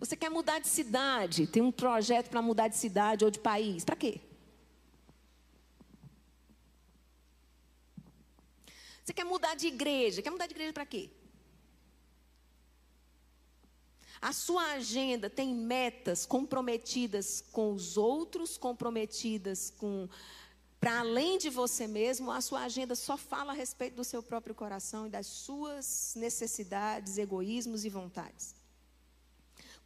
Você 0.00 0.16
quer 0.16 0.30
mudar 0.30 0.58
de 0.58 0.66
cidade, 0.66 1.46
tem 1.46 1.62
um 1.62 1.70
projeto 1.70 2.30
para 2.30 2.40
mudar 2.40 2.68
de 2.68 2.76
cidade 2.76 3.22
ou 3.22 3.30
de 3.30 3.38
país. 3.38 3.84
Para 3.84 3.94
quê? 3.94 4.18
Você 9.04 9.12
quer 9.12 9.24
mudar 9.24 9.54
de 9.54 9.66
igreja. 9.66 10.22
Quer 10.22 10.30
mudar 10.30 10.46
de 10.46 10.54
igreja 10.54 10.72
para 10.72 10.86
quê? 10.86 11.10
A 14.22 14.32
sua 14.32 14.72
agenda 14.72 15.28
tem 15.28 15.54
metas 15.54 16.24
comprometidas 16.24 17.44
com 17.52 17.72
os 17.72 17.98
outros, 17.98 18.56
comprometidas 18.56 19.70
com 19.70 20.08
para 20.78 21.00
além 21.00 21.36
de 21.36 21.50
você 21.50 21.86
mesmo, 21.86 22.30
a 22.30 22.40
sua 22.40 22.62
agenda 22.62 22.94
só 22.94 23.14
fala 23.14 23.52
a 23.52 23.54
respeito 23.54 23.96
do 23.96 24.04
seu 24.04 24.22
próprio 24.22 24.54
coração 24.54 25.06
e 25.06 25.10
das 25.10 25.26
suas 25.26 26.14
necessidades, 26.16 27.18
egoísmos 27.18 27.84
e 27.84 27.90
vontades. 27.90 28.54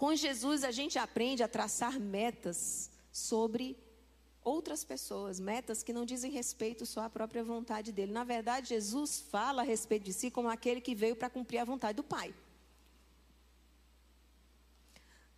Com 0.05 0.15
Jesus, 0.15 0.65
a 0.65 0.71
gente 0.71 0.99
aprende 0.99 1.43
a 1.43 1.49
traçar 1.49 1.99
metas 1.99 2.91
sobre 3.11 3.75
outras 4.45 4.85
pessoas, 4.85 5.41
metas 5.41 5.83
que 5.83 5.95
não 5.95 6.05
dizem 6.05 6.31
respeito 6.31 6.85
só 6.85 7.01
à 7.05 7.09
própria 7.09 7.43
vontade 7.43 7.91
dele. 7.91 8.13
Na 8.13 8.23
verdade, 8.23 8.69
Jesus 8.69 9.19
fala 9.19 9.63
a 9.63 9.65
respeito 9.65 10.05
de 10.05 10.13
si 10.13 10.31
como 10.31 10.51
aquele 10.51 10.83
que 10.83 10.95
veio 10.95 11.17
para 11.17 11.31
cumprir 11.31 11.57
a 11.57 11.65
vontade 11.65 11.97
do 11.97 12.03
Pai. 12.03 12.35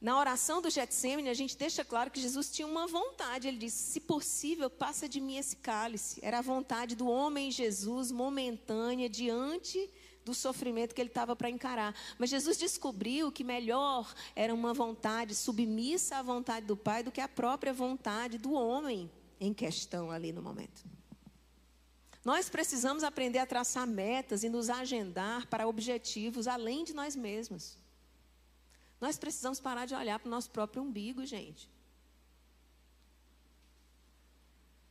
Na 0.00 0.18
oração 0.18 0.60
do 0.60 0.68
Getsemane, 0.68 1.28
a 1.28 1.34
gente 1.34 1.56
deixa 1.56 1.84
claro 1.84 2.10
que 2.10 2.20
Jesus 2.20 2.50
tinha 2.50 2.66
uma 2.66 2.88
vontade. 2.88 3.46
Ele 3.46 3.58
disse: 3.58 3.92
Se 3.92 4.00
possível, 4.00 4.68
passa 4.68 5.08
de 5.08 5.20
mim 5.20 5.36
esse 5.36 5.54
cálice. 5.54 6.18
Era 6.24 6.40
a 6.40 6.42
vontade 6.42 6.96
do 6.96 7.06
homem 7.06 7.52
Jesus, 7.52 8.10
momentânea, 8.10 9.08
diante 9.08 9.88
do 10.26 10.34
sofrimento 10.34 10.92
que 10.92 11.00
ele 11.00 11.08
estava 11.08 11.36
para 11.36 11.48
encarar. 11.48 11.94
Mas 12.18 12.30
Jesus 12.30 12.58
descobriu 12.58 13.30
que 13.30 13.44
melhor 13.44 14.12
era 14.34 14.52
uma 14.52 14.74
vontade 14.74 15.36
submissa 15.36 16.16
à 16.16 16.22
vontade 16.22 16.66
do 16.66 16.76
Pai 16.76 17.04
do 17.04 17.12
que 17.12 17.20
a 17.20 17.28
própria 17.28 17.72
vontade 17.72 18.36
do 18.36 18.52
homem 18.52 19.08
em 19.40 19.54
questão 19.54 20.10
ali 20.10 20.32
no 20.32 20.42
momento. 20.42 20.84
Nós 22.24 22.48
precisamos 22.48 23.04
aprender 23.04 23.38
a 23.38 23.46
traçar 23.46 23.86
metas 23.86 24.42
e 24.42 24.48
nos 24.48 24.68
agendar 24.68 25.46
para 25.46 25.68
objetivos 25.68 26.48
além 26.48 26.82
de 26.82 26.92
nós 26.92 27.14
mesmos. 27.14 27.78
Nós 29.00 29.16
precisamos 29.16 29.60
parar 29.60 29.86
de 29.86 29.94
olhar 29.94 30.18
para 30.18 30.26
o 30.26 30.30
nosso 30.30 30.50
próprio 30.50 30.82
umbigo, 30.82 31.24
gente. 31.24 31.70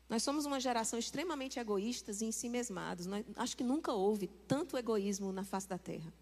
Nós 0.08 0.24
somos 0.24 0.46
uma 0.46 0.60
geração 0.60 1.00
extremamente 1.00 1.60
egoístas 1.60 2.22
e 2.22 2.26
ensimesmados. 2.26 3.06
Nós, 3.06 3.26
acho 3.36 3.58
que 3.58 3.64
nunca 3.64 3.92
houve 3.92 4.28
tanto 4.48 4.78
egoísmo 4.78 5.32
na 5.32 5.44
face 5.44 5.68
da 5.68 5.78
terra. 5.78 6.14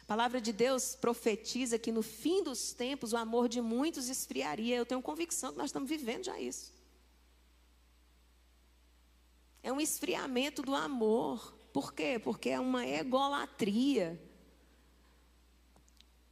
A 0.00 0.04
palavra 0.04 0.40
de 0.40 0.52
Deus 0.52 0.96
profetiza 0.96 1.78
que 1.78 1.92
no 1.92 2.02
fim 2.02 2.42
dos 2.42 2.72
tempos 2.72 3.12
o 3.12 3.16
amor 3.16 3.48
de 3.48 3.60
muitos 3.60 4.08
esfriaria. 4.08 4.76
Eu 4.76 4.86
tenho 4.86 5.00
convicção 5.00 5.52
que 5.52 5.58
nós 5.58 5.66
estamos 5.66 5.88
vivendo 5.88 6.24
já 6.24 6.40
isso. 6.40 6.72
É 9.62 9.72
um 9.72 9.80
esfriamento 9.80 10.60
do 10.62 10.74
amor. 10.74 11.54
Por 11.72 11.94
quê? 11.94 12.18
Porque 12.18 12.50
é 12.50 12.58
uma 12.58 12.84
egolatria 12.86 14.20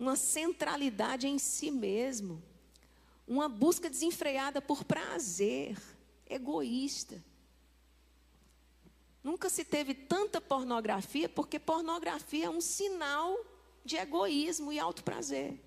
uma 0.01 0.17
centralidade 0.17 1.29
em 1.29 1.39
si 1.39 1.71
mesmo, 1.71 2.43
uma 3.29 3.51
busca 3.51 3.91
desenfreada 3.91 4.63
por 4.63 4.83
prazer, 4.83 5.79
egoísta. 6.31 7.23
Nunca 9.23 9.51
se 9.51 9.65
teve 9.65 9.93
tanta 9.93 10.41
pornografia, 10.41 11.29
porque 11.29 11.59
pornografia 11.59 12.47
é 12.47 12.51
um 12.51 12.61
sinal 12.61 13.37
de 13.85 13.97
egoísmo 13.97 14.73
e 14.73 14.79
alto 14.79 15.05
prazer. 15.05 15.61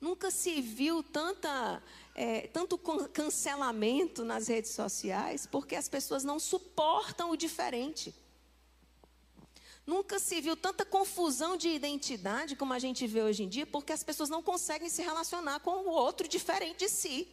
Nunca 0.00 0.30
se 0.30 0.60
viu 0.60 1.02
tanta, 1.02 1.82
é, 2.14 2.48
tanto 2.48 2.76
cancelamento 2.78 4.24
nas 4.24 4.48
redes 4.48 4.72
sociais, 4.72 5.46
porque 5.46 5.76
as 5.76 5.88
pessoas 5.88 6.24
não 6.24 6.38
suportam 6.38 7.30
o 7.30 7.36
diferente. 7.36 8.14
Nunca 9.84 10.20
se 10.20 10.40
viu 10.40 10.56
tanta 10.56 10.84
confusão 10.84 11.56
de 11.56 11.68
identidade 11.68 12.54
como 12.54 12.72
a 12.72 12.78
gente 12.78 13.06
vê 13.06 13.22
hoje 13.22 13.42
em 13.42 13.48
dia, 13.48 13.66
porque 13.66 13.92
as 13.92 14.04
pessoas 14.04 14.28
não 14.28 14.42
conseguem 14.42 14.88
se 14.88 15.02
relacionar 15.02 15.60
com 15.60 15.70
o 15.70 15.90
outro 15.90 16.28
diferente 16.28 16.78
de 16.78 16.88
si. 16.88 17.28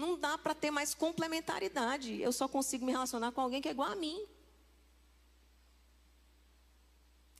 Não 0.00 0.18
dá 0.18 0.38
para 0.38 0.54
ter 0.54 0.70
mais 0.70 0.94
complementaridade. 0.94 2.20
Eu 2.20 2.32
só 2.32 2.48
consigo 2.48 2.84
me 2.84 2.92
relacionar 2.92 3.32
com 3.32 3.40
alguém 3.40 3.60
que 3.60 3.68
é 3.68 3.72
igual 3.72 3.90
a 3.90 3.96
mim. 3.96 4.26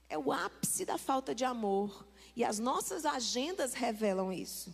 É 0.08 0.18
o 0.18 0.32
ápice 0.32 0.84
da 0.84 0.98
falta 0.98 1.34
de 1.34 1.44
amor. 1.44 2.06
E 2.36 2.44
as 2.44 2.58
nossas 2.58 3.06
agendas 3.06 3.72
revelam 3.72 4.32
isso. 4.32 4.72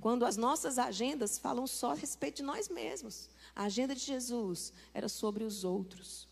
Quando 0.00 0.24
as 0.24 0.36
nossas 0.36 0.78
agendas 0.78 1.38
falam 1.38 1.66
só 1.66 1.90
a 1.92 1.94
respeito 1.94 2.36
de 2.36 2.42
nós 2.42 2.68
mesmos. 2.68 3.28
A 3.54 3.64
agenda 3.64 3.94
de 3.94 4.00
Jesus 4.00 4.72
era 4.94 5.08
sobre 5.08 5.44
os 5.44 5.62
outros 5.64 6.30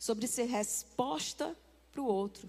sobre 0.00 0.26
ser 0.26 0.46
resposta 0.46 1.54
para 1.92 2.00
o 2.00 2.06
outro. 2.06 2.48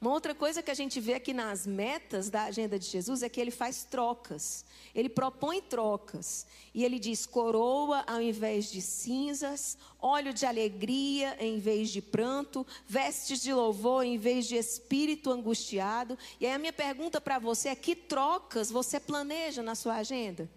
Uma 0.00 0.12
outra 0.12 0.32
coisa 0.32 0.62
que 0.62 0.70
a 0.70 0.74
gente 0.74 1.00
vê 1.00 1.14
aqui 1.14 1.34
nas 1.34 1.66
metas 1.66 2.30
da 2.30 2.44
agenda 2.44 2.78
de 2.78 2.86
Jesus 2.86 3.20
é 3.20 3.28
que 3.28 3.40
ele 3.40 3.50
faz 3.50 3.82
trocas. 3.82 4.64
Ele 4.94 5.08
propõe 5.08 5.60
trocas. 5.60 6.46
E 6.72 6.84
ele 6.84 7.00
diz: 7.00 7.26
coroa 7.26 8.04
ao 8.06 8.22
invés 8.22 8.70
de 8.70 8.80
cinzas, 8.80 9.76
óleo 9.98 10.32
de 10.32 10.46
alegria 10.46 11.36
em 11.40 11.58
vez 11.58 11.90
de 11.90 12.00
pranto, 12.00 12.64
vestes 12.86 13.42
de 13.42 13.52
louvor 13.52 14.04
em 14.04 14.16
vez 14.16 14.46
de 14.46 14.54
espírito 14.54 15.32
angustiado. 15.32 16.16
E 16.38 16.46
aí 16.46 16.52
a 16.52 16.58
minha 16.58 16.72
pergunta 16.72 17.20
para 17.20 17.40
você 17.40 17.70
é: 17.70 17.74
que 17.74 17.96
trocas 17.96 18.70
você 18.70 19.00
planeja 19.00 19.64
na 19.64 19.74
sua 19.74 19.96
agenda? 19.96 20.48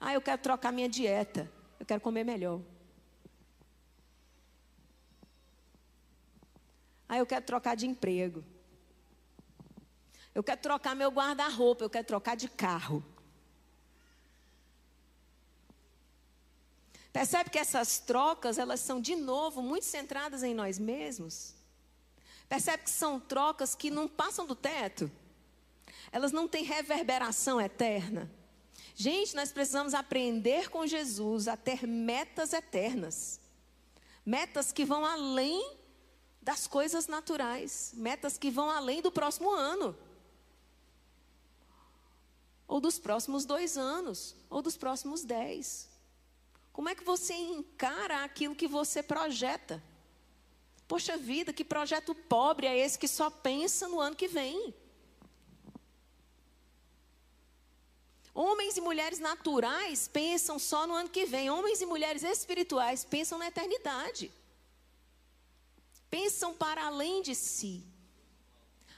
Ah, 0.00 0.12
eu 0.12 0.20
quero 0.20 0.42
trocar 0.42 0.72
minha 0.72 0.88
dieta. 0.88 1.48
Eu 1.78 1.86
quero 1.86 2.00
comer 2.00 2.24
melhor. 2.24 2.60
Ah, 7.10 7.18
eu 7.18 7.26
quero 7.26 7.44
trocar 7.44 7.74
de 7.74 7.88
emprego. 7.88 8.44
Eu 10.32 10.44
quero 10.44 10.60
trocar 10.60 10.94
meu 10.94 11.10
guarda-roupa, 11.10 11.82
eu 11.82 11.90
quero 11.90 12.06
trocar 12.06 12.36
de 12.36 12.48
carro. 12.48 13.04
Percebe 17.12 17.50
que 17.50 17.58
essas 17.58 17.98
trocas, 17.98 18.58
elas 18.58 18.78
são 18.78 19.00
de 19.00 19.16
novo 19.16 19.60
muito 19.60 19.86
centradas 19.86 20.44
em 20.44 20.54
nós 20.54 20.78
mesmos? 20.78 21.52
Percebe 22.48 22.84
que 22.84 22.90
são 22.90 23.18
trocas 23.18 23.74
que 23.74 23.90
não 23.90 24.06
passam 24.06 24.46
do 24.46 24.54
teto? 24.54 25.10
Elas 26.12 26.30
não 26.30 26.46
têm 26.46 26.62
reverberação 26.62 27.60
eterna. 27.60 28.30
Gente, 28.94 29.34
nós 29.34 29.50
precisamos 29.50 29.94
aprender 29.94 30.70
com 30.70 30.86
Jesus 30.86 31.48
a 31.48 31.56
ter 31.56 31.88
metas 31.88 32.52
eternas. 32.52 33.40
Metas 34.24 34.70
que 34.70 34.84
vão 34.84 35.04
além 35.04 35.79
das 36.40 36.66
coisas 36.66 37.06
naturais, 37.06 37.92
metas 37.94 38.38
que 38.38 38.50
vão 38.50 38.70
além 38.70 39.02
do 39.02 39.12
próximo 39.12 39.50
ano, 39.50 39.96
ou 42.66 42.80
dos 42.80 42.98
próximos 42.98 43.44
dois 43.44 43.76
anos, 43.76 44.34
ou 44.48 44.62
dos 44.62 44.76
próximos 44.76 45.22
dez. 45.22 45.88
Como 46.72 46.88
é 46.88 46.94
que 46.94 47.04
você 47.04 47.34
encara 47.34 48.24
aquilo 48.24 48.54
que 48.54 48.66
você 48.66 49.02
projeta? 49.02 49.82
Poxa 50.88 51.16
vida, 51.16 51.52
que 51.52 51.64
projeto 51.64 52.14
pobre 52.14 52.66
é 52.66 52.78
esse 52.78 52.98
que 52.98 53.08
só 53.08 53.28
pensa 53.28 53.86
no 53.88 54.00
ano 54.00 54.16
que 54.16 54.26
vem? 54.26 54.74
Homens 58.32 58.76
e 58.76 58.80
mulheres 58.80 59.18
naturais 59.18 60.08
pensam 60.08 60.58
só 60.58 60.86
no 60.86 60.94
ano 60.94 61.08
que 61.08 61.26
vem. 61.26 61.50
Homens 61.50 61.80
e 61.80 61.86
mulheres 61.86 62.22
espirituais 62.22 63.04
pensam 63.04 63.38
na 63.38 63.48
eternidade 63.48 64.32
pensam 66.10 66.54
para 66.54 66.86
além 66.86 67.22
de 67.22 67.34
si. 67.34 67.84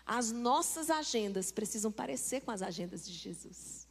As 0.04 0.32
nossas 0.32 0.90
agendas 0.90 1.52
precisam 1.52 1.92
parecer 1.92 2.40
com 2.40 2.50
as 2.50 2.62
agendas 2.62 3.06
de 3.06 3.12
Jesus. 3.12 3.86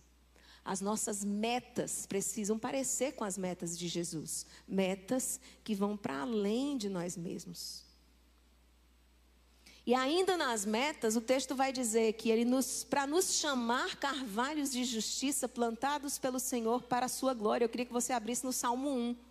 As 0.63 0.81
nossas 0.81 1.23
metas 1.23 2.05
precisam 2.05 2.59
parecer 2.59 3.13
com 3.13 3.23
as 3.23 3.37
metas 3.37 3.77
de 3.77 3.87
Jesus. 3.87 4.45
Metas 4.67 5.39
que 5.63 5.73
vão 5.73 5.97
para 5.97 6.21
além 6.21 6.77
de 6.77 6.89
nós 6.89 7.17
mesmos. 7.17 7.83
E 9.85 9.95
ainda 9.95 10.37
nas 10.37 10.63
metas, 10.63 11.15
o 11.15 11.21
texto 11.21 11.55
vai 11.55 11.73
dizer 11.73 12.13
que 12.13 12.29
ele 12.29 12.45
nos, 12.45 12.83
para 12.83 13.07
nos 13.07 13.39
chamar 13.39 13.95
carvalhos 13.95 14.71
de 14.71 14.83
justiça 14.83 15.49
plantados 15.49 16.19
pelo 16.19 16.39
Senhor 16.39 16.83
para 16.83 17.07
a 17.07 17.09
sua 17.09 17.33
glória. 17.33 17.65
Eu 17.65 17.69
queria 17.69 17.87
que 17.87 17.93
você 17.93 18.13
abrisse 18.13 18.45
no 18.45 18.53
Salmo 18.53 18.89
1. 18.89 19.30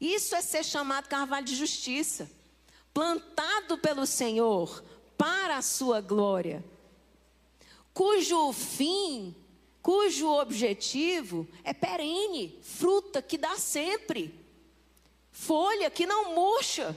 Isso 0.00 0.34
é 0.34 0.40
ser 0.40 0.64
chamado 0.64 1.08
carvalho 1.08 1.44
de 1.44 1.54
justiça. 1.54 2.30
plantado 2.92 3.78
pelo 3.78 4.06
Senhor 4.06 4.82
para 5.16 5.58
a 5.58 5.62
sua 5.62 6.00
glória, 6.00 6.64
cujo 7.94 8.52
fim, 8.52 9.34
cujo 9.82 10.28
objetivo 10.28 11.46
é 11.62 11.72
perene, 11.72 12.58
fruta 12.62 13.22
que 13.22 13.38
dá 13.38 13.56
sempre, 13.56 14.34
folha 15.30 15.90
que 15.90 16.06
não 16.06 16.34
murcha. 16.34 16.96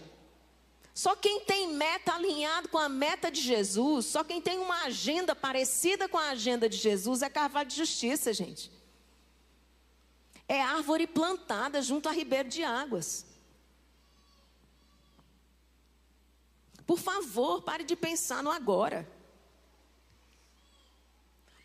Só 0.94 1.16
quem 1.16 1.42
tem 1.42 1.68
meta 1.68 2.14
alinhado 2.14 2.68
com 2.70 2.78
a 2.78 2.90
meta 2.90 3.32
de 3.32 3.42
Jesus, 3.42 4.08
só 4.08 4.24
quem 4.24 4.42
tem 4.42 4.60
uma 4.60 4.84
agenda 4.84 5.36
parecida 5.36 6.08
com 6.10 6.18
a 6.18 6.30
agenda 6.30 6.68
de 6.68 6.78
Jesus 6.78 7.22
é 7.22 7.30
carvalho 7.30 7.70
de 7.70 7.76
justiça, 7.76 8.34
gente. 8.34 8.72
É 10.52 10.62
árvore 10.62 11.08
plantada 11.08 11.82
junto 11.82 12.10
a 12.10 12.12
ribeiro 12.12 12.50
de 12.50 12.62
águas. 12.62 13.26
Por 16.86 17.00
favor, 17.00 17.62
pare 17.62 17.86
de 17.86 17.96
pensar 17.96 18.44
no 18.44 18.52
agora. 18.52 19.10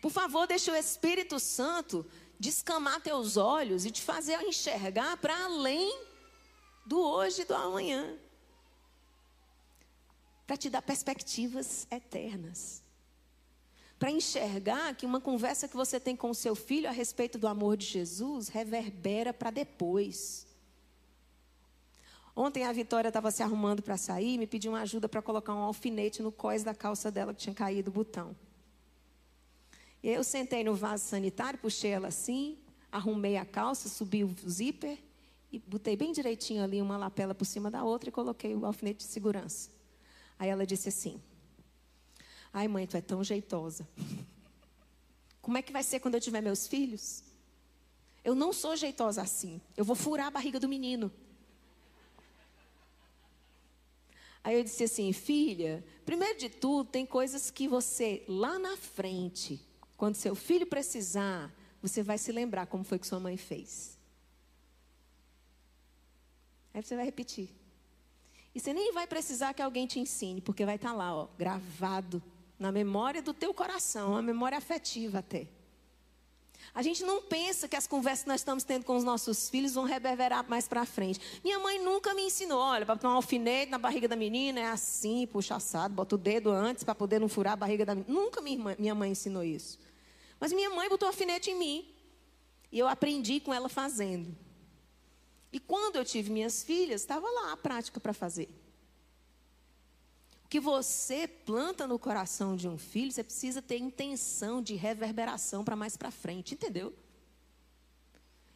Por 0.01 0.09
favor, 0.09 0.47
deixe 0.47 0.71
o 0.71 0.75
Espírito 0.75 1.37
Santo 1.37 2.09
descamar 2.39 3.01
teus 3.01 3.35
olhos 3.35 3.85
e 3.85 3.91
te 3.91 4.01
fazer 4.01 4.41
enxergar 4.43 5.17
para 5.17 5.37
além 5.43 6.07
do 6.85 6.97
hoje 6.97 7.41
e 7.41 7.45
do 7.45 7.55
amanhã 7.55 8.17
para 10.45 10.55
te 10.55 10.69
dar 10.69 10.81
perspectivas 10.81 11.85
eternas. 11.91 12.81
Para 13.99 14.11
enxergar 14.11 14.93
que 14.95 15.05
uma 15.05 15.19
conversa 15.19 15.67
que 15.67 15.75
você 15.75 15.99
tem 15.99 16.15
com 16.15 16.29
o 16.29 16.35
seu 16.35 16.55
filho 16.55 16.87
a 16.87 16.91
respeito 16.91 17.37
do 17.37 17.47
amor 17.47 17.75
de 17.75 17.85
Jesus 17.85 18.47
reverbera 18.47 19.33
para 19.33 19.49
depois. 19.49 20.45
Ontem 22.35 22.63
a 22.63 22.71
Vitória 22.71 23.07
estava 23.07 23.31
se 23.31 23.41
arrumando 23.41 23.81
para 23.81 23.97
sair, 23.97 24.37
me 24.37 24.45
pediu 24.45 24.71
uma 24.71 24.81
ajuda 24.81 25.09
para 25.09 25.23
colocar 25.23 25.55
um 25.55 25.63
alfinete 25.63 26.21
no 26.21 26.31
cós 26.31 26.63
da 26.63 26.75
calça 26.75 27.09
dela 27.09 27.33
que 27.33 27.41
tinha 27.41 27.55
caído 27.55 27.89
o 27.89 27.93
botão. 27.93 28.35
Eu 30.03 30.23
sentei 30.23 30.63
no 30.63 30.75
vaso 30.75 31.03
sanitário, 31.05 31.57
puxei 31.57 31.89
ela 31.89 32.09
assim, 32.09 32.59
arrumei 32.91 33.37
a 33.37 33.45
calça, 33.45 33.89
subi 33.89 34.23
o 34.23 34.35
zíper 34.47 34.99
e 35.51 35.57
botei 35.57 35.95
bem 35.95 36.11
direitinho 36.11 36.63
ali 36.63 36.79
uma 36.79 36.97
lapela 36.97 37.33
por 37.33 37.45
cima 37.45 37.71
da 37.71 37.83
outra 37.83 38.09
e 38.09 38.11
coloquei 38.11 38.55
o 38.55 38.63
alfinete 38.63 38.99
de 38.99 39.11
segurança. 39.11 39.71
Aí 40.37 40.49
ela 40.49 40.67
disse 40.67 40.89
assim: 40.89 41.19
Ai, 42.57 42.67
mãe, 42.67 42.87
tu 42.87 42.97
é 42.97 43.01
tão 43.01 43.23
jeitosa. 43.23 43.87
Como 45.43 45.59
é 45.59 45.61
que 45.61 45.71
vai 45.71 45.83
ser 45.83 45.99
quando 45.99 46.15
eu 46.15 46.19
tiver 46.19 46.41
meus 46.41 46.67
filhos? 46.67 47.23
Eu 48.23 48.33
não 48.33 48.51
sou 48.51 48.75
jeitosa 48.75 49.21
assim. 49.21 49.61
Eu 49.77 49.85
vou 49.85 49.95
furar 49.95 50.25
a 50.25 50.31
barriga 50.31 50.59
do 50.59 50.67
menino. 50.67 51.11
Aí 54.43 54.55
eu 54.55 54.63
disse 54.63 54.85
assim: 54.85 55.13
Filha, 55.13 55.85
primeiro 56.03 56.39
de 56.39 56.49
tudo, 56.49 56.89
tem 56.89 57.05
coisas 57.05 57.51
que 57.51 57.67
você, 57.67 58.25
lá 58.27 58.57
na 58.57 58.75
frente, 58.75 59.61
quando 59.95 60.15
seu 60.15 60.33
filho 60.33 60.65
precisar, 60.65 61.53
você 61.79 62.01
vai 62.01 62.17
se 62.17 62.31
lembrar 62.31 62.65
como 62.65 62.83
foi 62.83 62.97
que 62.97 63.05
sua 63.05 63.19
mãe 63.19 63.37
fez. 63.37 63.99
Aí 66.73 66.81
você 66.81 66.95
vai 66.95 67.05
repetir. 67.05 67.51
E 68.55 68.59
você 68.59 68.73
nem 68.73 68.91
vai 68.93 69.05
precisar 69.05 69.53
que 69.53 69.61
alguém 69.61 69.85
te 69.85 69.99
ensine, 69.99 70.41
porque 70.41 70.65
vai 70.65 70.77
estar 70.77 70.89
tá 70.89 70.95
lá, 70.95 71.15
ó, 71.15 71.27
gravado 71.37 72.19
na 72.59 72.71
memória 72.71 73.21
do 73.21 73.33
teu 73.33 73.53
coração, 73.53 74.11
uma 74.11 74.21
memória 74.21 74.57
afetiva 74.57 75.19
até. 75.19 75.47
A 76.73 76.81
gente 76.81 77.03
não 77.03 77.21
pensa 77.23 77.67
que 77.67 77.75
as 77.75 77.87
conversas 77.87 78.23
que 78.23 78.29
nós 78.29 78.41
estamos 78.41 78.63
tendo 78.63 78.85
com 78.85 78.95
os 78.95 79.03
nossos 79.03 79.49
filhos 79.49 79.73
vão 79.73 79.83
reverberar 79.83 80.47
mais 80.47 80.67
para 80.67 80.85
frente. 80.85 81.19
Minha 81.43 81.57
mãe 81.59 81.83
nunca 81.83 82.13
me 82.13 82.23
ensinou, 82.23 82.59
olha, 82.59 82.85
para 82.85 82.97
tomar 82.97 83.13
um 83.13 83.17
alfinete 83.17 83.71
na 83.71 83.77
barriga 83.77 84.07
da 84.07 84.15
menina 84.15 84.59
é 84.59 84.65
assim, 84.65 85.25
puxa 85.25 85.55
assado, 85.55 85.93
bota 85.93 86.15
o 86.15 86.17
dedo 86.17 86.51
antes 86.51 86.83
para 86.83 86.93
poder 86.93 87.19
não 87.19 87.27
furar 87.27 87.53
a 87.53 87.55
barriga 87.55 87.85
da 87.85 87.95
menina. 87.95 88.13
Nunca 88.13 88.41
minha, 88.41 88.93
mãe 88.93 89.11
ensinou 89.11 89.43
isso. 89.43 89.79
Mas 90.39 90.53
minha 90.53 90.69
mãe 90.69 90.87
botou 90.87 91.07
alfinete 91.07 91.49
em 91.49 91.55
mim. 91.57 91.93
E 92.71 92.77
eu 92.77 92.87
aprendi 92.87 93.39
com 93.39 93.53
ela 93.53 93.69
fazendo. 93.69 94.37
E 95.51 95.59
quando 95.59 95.95
eu 95.95 96.05
tive 96.05 96.29
minhas 96.29 96.63
filhas, 96.63 97.01
estava 97.01 97.27
lá 97.27 97.53
a 97.53 97.57
prática 97.57 97.99
para 97.99 98.13
fazer. 98.13 98.49
Que 100.49 100.59
você 100.59 101.27
planta 101.27 101.85
no 101.85 101.99
coração 101.99 102.55
de 102.55 102.67
um 102.67 102.77
filho, 102.77 103.11
você 103.11 103.23
precisa 103.23 103.61
ter 103.61 103.77
intenção 103.77 104.61
de 104.61 104.75
reverberação 104.75 105.63
para 105.63 105.75
mais 105.75 105.97
para 105.97 106.11
frente, 106.11 106.53
entendeu? 106.53 106.93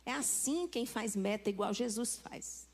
É 0.06 0.14
assim 0.14 0.68
quem 0.68 0.86
faz 0.86 1.16
meta 1.16 1.50
igual 1.50 1.74
Jesus 1.74 2.18
faz. 2.18 2.68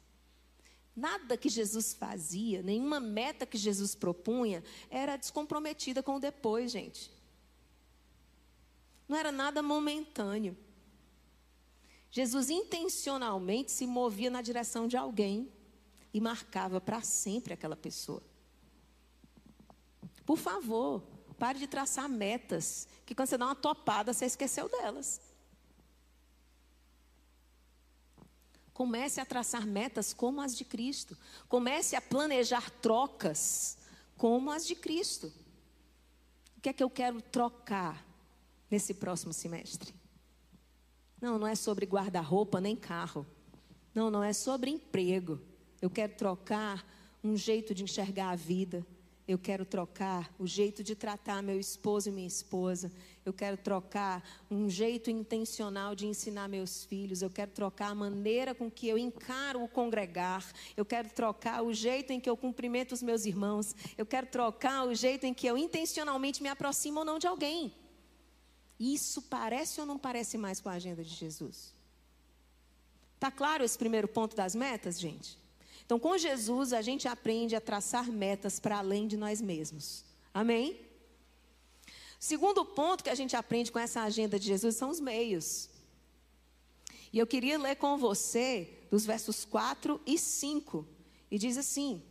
Nada 0.96 1.38
que 1.38 1.50
Jesus 1.50 1.94
fazia, 1.94 2.64
nenhuma 2.64 3.00
meta 3.00 3.46
que 3.46 3.58
Jesus 3.58 3.94
propunha, 3.94 4.64
era 4.90 5.16
descomprometida 5.16 6.02
com 6.02 6.16
o 6.16 6.20
depois, 6.20 6.72
gente. 6.72 7.12
Não 9.08 9.16
era 9.16 9.32
nada 9.32 9.62
momentâneo. 9.62 10.58
Jesus 12.10 12.50
intencionalmente 12.50 13.72
se 13.72 13.86
movia 13.86 14.30
na 14.30 14.42
direção 14.42 14.88
de 14.88 14.98
alguém 14.98 15.52
e 16.14 16.20
marcava 16.20 16.82
para 16.82 17.02
sempre 17.02 17.54
aquela 17.54 17.76
pessoa. 17.76 18.24
Por 20.28 20.38
favor, 20.38 21.02
pare 21.40 21.58
de 21.58 21.68
traçar 21.68 22.10
metas 22.10 22.86
que 23.06 23.16
quando 23.16 23.30
você 23.30 23.38
dá 23.38 23.46
uma 23.46 23.56
topada, 23.56 24.12
você 24.12 24.26
esqueceu 24.26 24.68
delas. 24.68 25.22
Comece 28.74 29.22
a 29.22 29.26
traçar 29.26 29.66
metas 29.66 30.14
como 30.14 30.42
as 30.42 30.54
de 30.54 30.66
Cristo. 30.66 31.18
Comece 31.48 31.96
a 31.96 32.02
planejar 32.02 32.70
trocas 32.70 33.78
como 34.18 34.52
as 34.52 34.68
de 34.68 34.76
Cristo. 34.76 35.32
O 36.58 36.62
que 36.62 36.70
é 36.70 36.74
que 36.74 36.84
eu 36.84 36.90
quero 36.90 37.22
trocar 37.22 38.06
nesse 38.70 38.96
próximo 38.96 39.32
semestre? 39.32 39.96
Não, 41.22 41.40
não 41.40 41.48
é 41.48 41.56
sobre 41.56 41.86
guarda-roupa 41.86 42.60
nem 42.60 42.76
carro. 42.76 43.26
Não, 43.96 44.12
não 44.12 44.22
é 44.22 44.34
sobre 44.34 44.72
emprego. 44.72 45.40
Eu 45.82 45.90
quero 45.90 46.18
trocar 46.18 46.86
um 47.24 47.38
jeito 47.38 47.74
de 47.74 47.86
enxergar 47.86 48.32
a 48.32 48.36
vida. 48.36 48.86
Eu 49.28 49.38
quero 49.38 49.66
trocar 49.66 50.34
o 50.40 50.48
jeito 50.48 50.82
de 50.82 50.96
tratar 50.96 51.44
meu 51.44 51.60
esposo 51.60 52.08
e 52.08 52.12
minha 52.14 52.28
esposa. 52.28 52.90
Eu 53.26 53.34
quero 53.34 53.58
trocar 53.58 54.24
um 54.50 54.70
jeito 54.70 55.10
intencional 55.10 55.94
de 55.94 56.08
ensinar 56.08 56.48
meus 56.48 56.86
filhos. 56.86 57.22
Eu 57.22 57.30
quero 57.30 57.52
trocar 57.52 57.90
a 57.90 57.96
maneira 57.96 58.56
com 58.56 58.72
que 58.72 58.88
eu 58.88 58.98
encaro 58.98 59.62
o 59.62 59.68
congregar. 59.68 60.50
Eu 60.78 60.86
quero 60.86 61.10
trocar 61.10 61.62
o 61.62 61.74
jeito 61.74 62.14
em 62.14 62.22
que 62.22 62.30
eu 62.30 62.38
cumprimento 62.38 62.94
os 62.94 63.04
meus 63.04 63.26
irmãos. 63.26 63.76
Eu 63.98 64.06
quero 64.06 64.28
trocar 64.28 64.88
o 64.88 64.96
jeito 64.96 65.26
em 65.26 65.34
que 65.34 65.46
eu 65.46 65.58
intencionalmente 65.58 66.42
me 66.42 66.48
aproximo 66.48 67.00
ou 67.00 67.06
não 67.06 67.20
de 67.20 67.28
alguém. 67.28 67.74
Isso 68.80 69.22
parece 69.24 69.82
ou 69.82 69.86
não 69.86 69.98
parece 69.98 70.38
mais 70.38 70.62
com 70.62 70.70
a 70.70 70.74
agenda 70.74 71.04
de 71.04 71.14
Jesus? 71.14 71.76
Está 73.16 73.30
claro 73.30 73.64
esse 73.64 73.78
primeiro 73.78 74.08
ponto 74.08 74.38
das 74.38 74.56
metas, 74.56 74.98
gente? 74.98 75.38
Então, 75.88 75.98
com 75.98 76.18
Jesus, 76.18 76.74
a 76.74 76.82
gente 76.82 77.08
aprende 77.08 77.56
a 77.56 77.62
traçar 77.62 78.12
metas 78.12 78.60
para 78.60 78.80
além 78.80 79.08
de 79.08 79.16
nós 79.16 79.42
mesmos. 79.42 80.04
Amém? 80.34 80.82
Segundo 82.20 82.66
ponto 82.66 83.06
que 83.06 83.10
a 83.10 83.16
gente 83.16 83.38
aprende 83.38 83.72
com 83.72 83.80
essa 83.80 84.02
agenda 84.02 84.38
de 84.38 84.48
Jesus 84.48 84.76
são 84.76 84.90
os 84.90 85.00
meios. 85.00 85.70
E 87.14 87.18
eu 87.18 87.26
queria 87.26 87.58
ler 87.58 87.78
com 87.78 87.98
você 87.98 88.86
dos 88.92 89.06
versos 89.06 89.46
4 89.46 90.02
e 90.06 90.18
5. 90.18 90.86
E 91.32 91.38
diz 91.38 91.58
assim: 91.58 92.04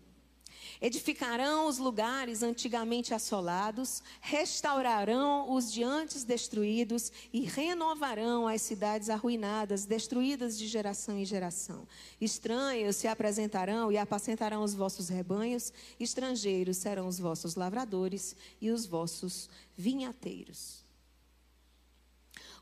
Edificarão 0.80 1.66
os 1.66 1.78
lugares 1.78 2.42
antigamente 2.42 3.14
assolados, 3.14 4.02
restaurarão 4.20 5.52
os 5.52 5.72
de 5.72 5.82
antes 5.82 6.22
destruídos 6.22 7.10
e 7.32 7.40
renovarão 7.40 8.46
as 8.46 8.62
cidades 8.62 9.08
arruinadas, 9.08 9.86
destruídas 9.86 10.58
de 10.58 10.66
geração 10.66 11.18
em 11.18 11.24
geração. 11.24 11.88
Estranhos 12.20 12.96
se 12.96 13.08
apresentarão 13.08 13.90
e 13.90 13.96
apacentarão 13.96 14.62
os 14.62 14.74
vossos 14.74 15.08
rebanhos, 15.08 15.72
estrangeiros 15.98 16.76
serão 16.76 17.08
os 17.08 17.18
vossos 17.18 17.54
lavradores 17.54 18.36
e 18.60 18.70
os 18.70 18.84
vossos 18.84 19.48
vinhateiros. 19.76 20.84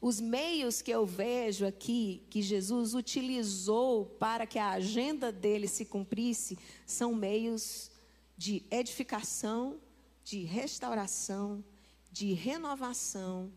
Os 0.01 0.21
meios 0.21 0.83
que 0.83 0.91
eu 0.91 1.07
vejo 1.07 1.65
aqui 1.65 2.23
que 2.29 2.43
Jesus 2.43 2.95
utilizou 2.95 4.05
para 4.05 4.47
que 4.47 4.59
a 4.59 4.71
agenda 4.71 5.33
dele 5.33 5.67
se 5.67 5.87
cumprisse 5.87 6.59
são 6.85 7.15
meios 7.15 7.91
de 8.37 8.65
edificação, 8.71 9.81
de 10.25 10.45
restauração, 10.45 11.65
de 12.11 12.33
renovação 12.33 13.53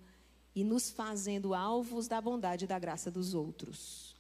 e 0.56 0.64
nos 0.64 0.90
fazendo 0.90 1.54
alvos 1.54 2.08
da 2.08 2.20
bondade 2.20 2.66
e 2.66 2.68
da 2.68 2.80
graça 2.80 3.12
dos 3.12 3.34
outros. 3.34 4.16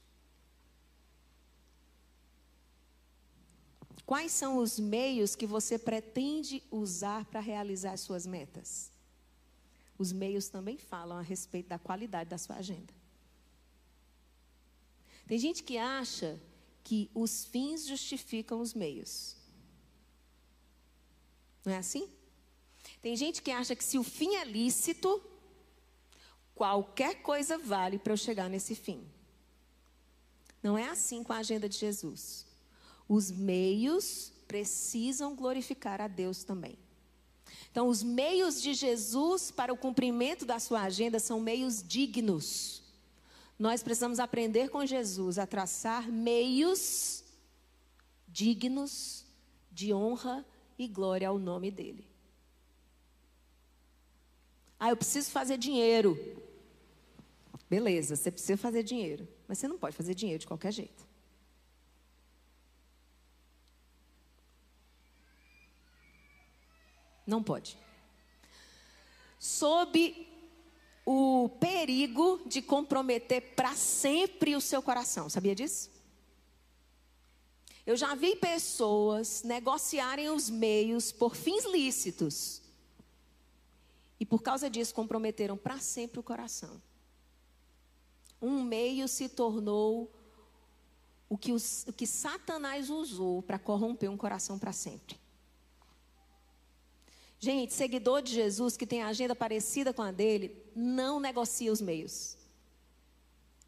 Quais 4.05 4.31
são 4.31 4.57
os 4.57 4.79
meios 4.79 5.35
que 5.35 5.45
você 5.45 5.77
pretende 5.77 6.63
usar 6.71 7.25
para 7.25 7.39
realizar 7.39 7.91
as 7.91 8.01
suas 8.01 8.25
metas? 8.25 8.89
Os 9.97 10.13
meios 10.13 10.47
também 10.47 10.77
falam 10.77 11.17
a 11.17 11.21
respeito 11.21 11.69
da 11.69 11.79
qualidade 11.79 12.29
da 12.29 12.37
sua 12.37 12.55
agenda. 12.55 12.93
Tem 15.27 15.37
gente 15.37 15.63
que 15.63 15.77
acha 15.77 16.39
que 16.83 17.11
os 17.13 17.43
fins 17.45 17.85
justificam 17.85 18.61
os 18.61 18.73
meios. 18.73 19.36
Não 21.67 21.73
é 21.73 21.79
assim? 21.79 22.07
Tem 23.01 23.13
gente 23.17 23.41
que 23.41 23.51
acha 23.51 23.75
que 23.75 23.83
se 23.83 23.99
o 23.99 24.03
fim 24.03 24.35
é 24.35 24.45
lícito, 24.45 25.21
qualquer 26.55 27.21
coisa 27.21 27.57
vale 27.57 27.99
para 27.99 28.13
eu 28.13 28.17
chegar 28.17 28.49
nesse 28.49 28.73
fim. 28.73 29.05
Não 30.63 30.77
é 30.77 30.87
assim 30.87 31.21
com 31.25 31.33
a 31.33 31.39
agenda 31.39 31.67
de 31.67 31.77
Jesus. 31.77 32.45
Os 33.05 33.29
meios 33.29 34.31
precisam 34.47 35.35
glorificar 35.35 35.99
a 35.99 36.07
Deus 36.07 36.45
também. 36.45 36.79
Então, 37.69 37.89
os 37.89 38.01
meios 38.01 38.61
de 38.61 38.73
Jesus 38.73 39.51
para 39.51 39.73
o 39.73 39.77
cumprimento 39.77 40.45
da 40.45 40.59
sua 40.59 40.83
agenda 40.83 41.19
são 41.19 41.41
meios 41.41 41.83
dignos. 41.83 42.81
Nós 43.59 43.83
precisamos 43.83 44.21
aprender 44.21 44.69
com 44.69 44.85
Jesus 44.85 45.37
a 45.37 45.45
traçar 45.45 46.09
meios 46.09 47.25
dignos 48.25 49.25
de 49.69 49.93
honra 49.93 50.45
e 50.77 50.87
glória 50.87 51.27
ao 51.27 51.39
nome 51.39 51.71
dele. 51.71 52.07
Ah, 54.79 54.89
eu 54.89 54.97
preciso 54.97 55.31
fazer 55.31 55.57
dinheiro. 55.57 56.17
Beleza, 57.69 58.15
você 58.15 58.31
precisa 58.31 58.57
fazer 58.57 58.83
dinheiro, 58.83 59.27
mas 59.47 59.57
você 59.57 59.67
não 59.67 59.77
pode 59.77 59.95
fazer 59.95 60.13
dinheiro 60.13 60.39
de 60.39 60.47
qualquer 60.47 60.71
jeito. 60.71 61.05
Não 67.25 67.43
pode. 67.43 67.77
Sob 69.37 70.27
o 71.05 71.49
perigo 71.59 72.41
de 72.45 72.61
comprometer 72.61 73.53
para 73.55 73.75
sempre 73.75 74.55
o 74.55 74.61
seu 74.61 74.81
coração. 74.81 75.29
Sabia 75.29 75.53
disso? 75.53 75.96
Eu 77.87 77.95
já 77.95 78.13
vi 78.15 78.35
pessoas 78.35 79.43
negociarem 79.43 80.29
os 80.29 80.49
meios 80.49 81.09
por 81.09 81.37
fins 81.37 81.63
lícitos. 81.63 82.61
E 84.19 84.25
por 84.25 84.41
causa 84.41 84.69
disso 84.69 84.93
comprometeram 84.93 85.55
para 85.55 85.79
sempre 85.79 86.19
o 86.19 86.23
coração. 86.23 86.81
Um 88.41 88.61
meio 88.61 89.07
se 89.07 89.29
tornou 89.29 90.11
o 91.29 91.37
que, 91.37 91.53
os, 91.53 91.85
o 91.87 91.93
que 91.93 92.05
Satanás 92.05 92.89
usou 92.89 93.41
para 93.41 93.57
corromper 93.57 94.11
um 94.11 94.17
coração 94.17 94.59
para 94.59 94.73
sempre. 94.73 95.17
Gente, 97.39 97.73
seguidor 97.73 98.21
de 98.21 98.33
Jesus 98.33 98.75
que 98.75 98.85
tem 98.85 99.01
agenda 99.01 99.33
parecida 99.33 99.93
com 99.93 100.01
a 100.01 100.11
dele, 100.11 100.61
não 100.75 101.21
negocia 101.21 101.71
os 101.71 101.79
meios. 101.79 102.35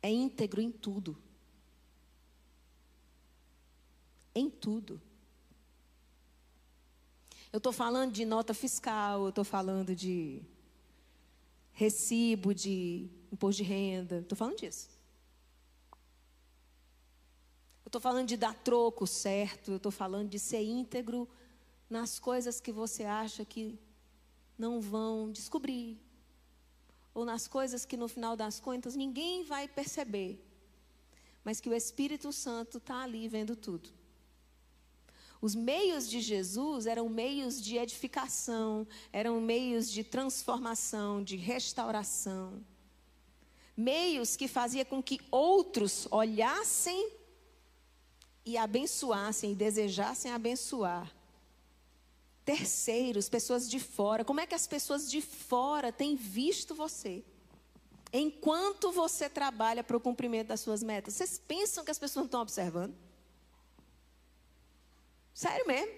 É 0.01 0.11
íntegro 0.11 0.59
em 0.59 0.71
tudo. 0.71 1.17
Em 4.33 4.49
tudo. 4.49 5.01
Eu 7.51 7.57
estou 7.57 7.73
falando 7.73 8.11
de 8.11 8.25
nota 8.25 8.53
fiscal, 8.53 9.23
eu 9.23 9.29
estou 9.29 9.43
falando 9.43 9.95
de 9.95 10.41
recibo 11.71 12.53
de 12.53 13.09
imposto 13.31 13.63
de 13.63 13.67
renda, 13.67 14.19
estou 14.19 14.37
falando 14.37 14.57
disso. 14.57 14.89
Eu 17.83 17.89
estou 17.89 17.99
falando 17.99 18.27
de 18.27 18.37
dar 18.37 18.53
troco 18.53 19.07
certo, 19.07 19.71
eu 19.71 19.77
estou 19.77 19.91
falando 19.91 20.29
de 20.29 20.37
ser 20.37 20.61
íntegro 20.61 21.27
nas 21.89 22.19
coisas 22.19 22.61
que 22.61 22.71
você 22.71 23.03
acha 23.03 23.43
que 23.43 23.79
não 24.55 24.79
vão 24.79 25.31
descobrir, 25.31 25.97
ou 27.13 27.25
nas 27.25 27.47
coisas 27.47 27.85
que 27.85 27.97
no 27.97 28.07
final 28.07 28.35
das 28.35 28.59
contas 28.59 28.95
ninguém 28.95 29.43
vai 29.43 29.67
perceber, 29.67 30.39
mas 31.43 31.59
que 31.59 31.69
o 31.69 31.73
Espírito 31.73 32.31
Santo 32.31 32.77
está 32.77 33.01
ali 33.01 33.27
vendo 33.27 33.55
tudo. 33.55 33.89
Os 35.41 35.55
meios 35.55 36.09
de 36.09 36.19
Jesus 36.19 36.85
eram 36.85 37.07
meios 37.07 37.61
de 37.61 37.77
edificação, 37.77 38.85
eram 39.11 39.39
meios 39.39 39.89
de 39.89 40.03
transformação, 40.03 41.23
de 41.23 41.37
restauração. 41.37 42.65
Meios 43.75 44.35
que 44.35 44.47
fazia 44.47 44.83
com 44.83 45.01
que 45.01 45.21
outros 45.31 46.07
olhassem 46.11 47.11
e 48.45 48.57
abençoassem, 48.57 49.53
e 49.53 49.55
desejassem 49.55 50.31
abençoar 50.31 51.13
terceiros, 52.49 53.29
pessoas 53.29 53.69
de 53.69 53.79
fora. 53.79 54.25
Como 54.25 54.39
é 54.39 54.47
que 54.47 54.55
as 54.55 54.65
pessoas 54.65 55.09
de 55.09 55.21
fora 55.21 55.91
têm 55.91 56.15
visto 56.15 56.73
você? 56.73 57.23
Enquanto 58.11 58.91
você 58.91 59.29
trabalha 59.29 59.83
para 59.83 59.95
o 59.95 59.99
cumprimento 59.99 60.47
das 60.47 60.61
suas 60.61 60.81
metas, 60.81 61.13
vocês 61.13 61.39
pensam 61.47 61.85
que 61.85 61.91
as 61.91 61.99
pessoas 61.99 62.23
não 62.23 62.25
estão 62.25 62.41
observando? 62.41 62.95
Sério 65.39 65.65
mesmo? 65.65 65.93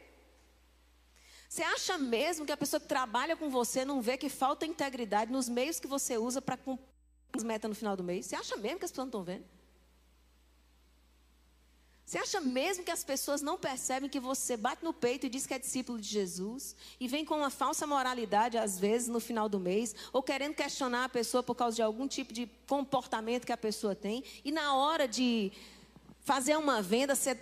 Você 1.50 1.64
acha 1.64 1.98
mesmo 1.98 2.46
que 2.46 2.52
a 2.52 2.58
pessoa 2.64 2.80
que 2.80 2.86
trabalha 2.88 3.36
com 3.36 3.50
você 3.50 3.84
não 3.84 4.00
vê 4.00 4.16
que 4.16 4.30
falta 4.30 4.68
integridade 4.68 5.32
nos 5.32 5.50
meios 5.50 5.80
que 5.80 5.88
você 5.88 6.16
usa 6.16 6.40
para 6.40 6.56
cumprir 6.56 6.86
as 7.34 7.44
metas 7.44 7.68
no 7.68 7.74
final 7.74 7.98
do 7.98 8.04
mês? 8.04 8.28
Você 8.28 8.36
acha 8.36 8.56
mesmo 8.56 8.78
que 8.78 8.86
as 8.86 8.92
pessoas 8.92 9.06
não 9.06 9.08
estão 9.08 9.24
vendo? 9.24 9.46
Você 12.06 12.20
acha 12.20 12.40
mesmo 12.40 12.84
que 12.84 12.92
as 12.92 13.04
pessoas 13.04 13.42
não 13.42 13.58
percebem 13.58 14.08
que 14.08 14.20
você 14.20 14.56
bate 14.56 14.84
no 14.84 14.94
peito 14.94 15.26
e 15.26 15.30
diz 15.30 15.48
que 15.48 15.56
é 15.56 15.58
discípulo 15.58 16.00
de 16.00 16.08
Jesus 16.08 16.76
e 17.00 17.08
vem 17.08 17.26
com 17.26 17.38
uma 17.38 17.50
falsa 17.50 17.88
moralidade 17.88 18.60
às 18.60 18.78
vezes 18.78 19.08
no 19.08 19.20
final 19.20 19.50
do 19.50 19.60
mês 19.60 19.96
ou 20.14 20.22
querendo 20.22 20.54
questionar 20.54 21.06
a 21.06 21.10
pessoa 21.10 21.42
por 21.42 21.56
causa 21.56 21.78
de 21.78 21.82
algum 21.82 22.08
tipo 22.08 22.32
de 22.32 22.46
comportamento 22.68 23.48
que 23.48 23.52
a 23.52 23.58
pessoa 23.58 23.96
tem 23.96 24.24
e 24.46 24.52
na 24.52 24.76
hora 24.76 25.08
de 25.08 25.52
fazer 26.20 26.56
uma 26.58 26.80
venda 26.80 27.16
você 27.16 27.34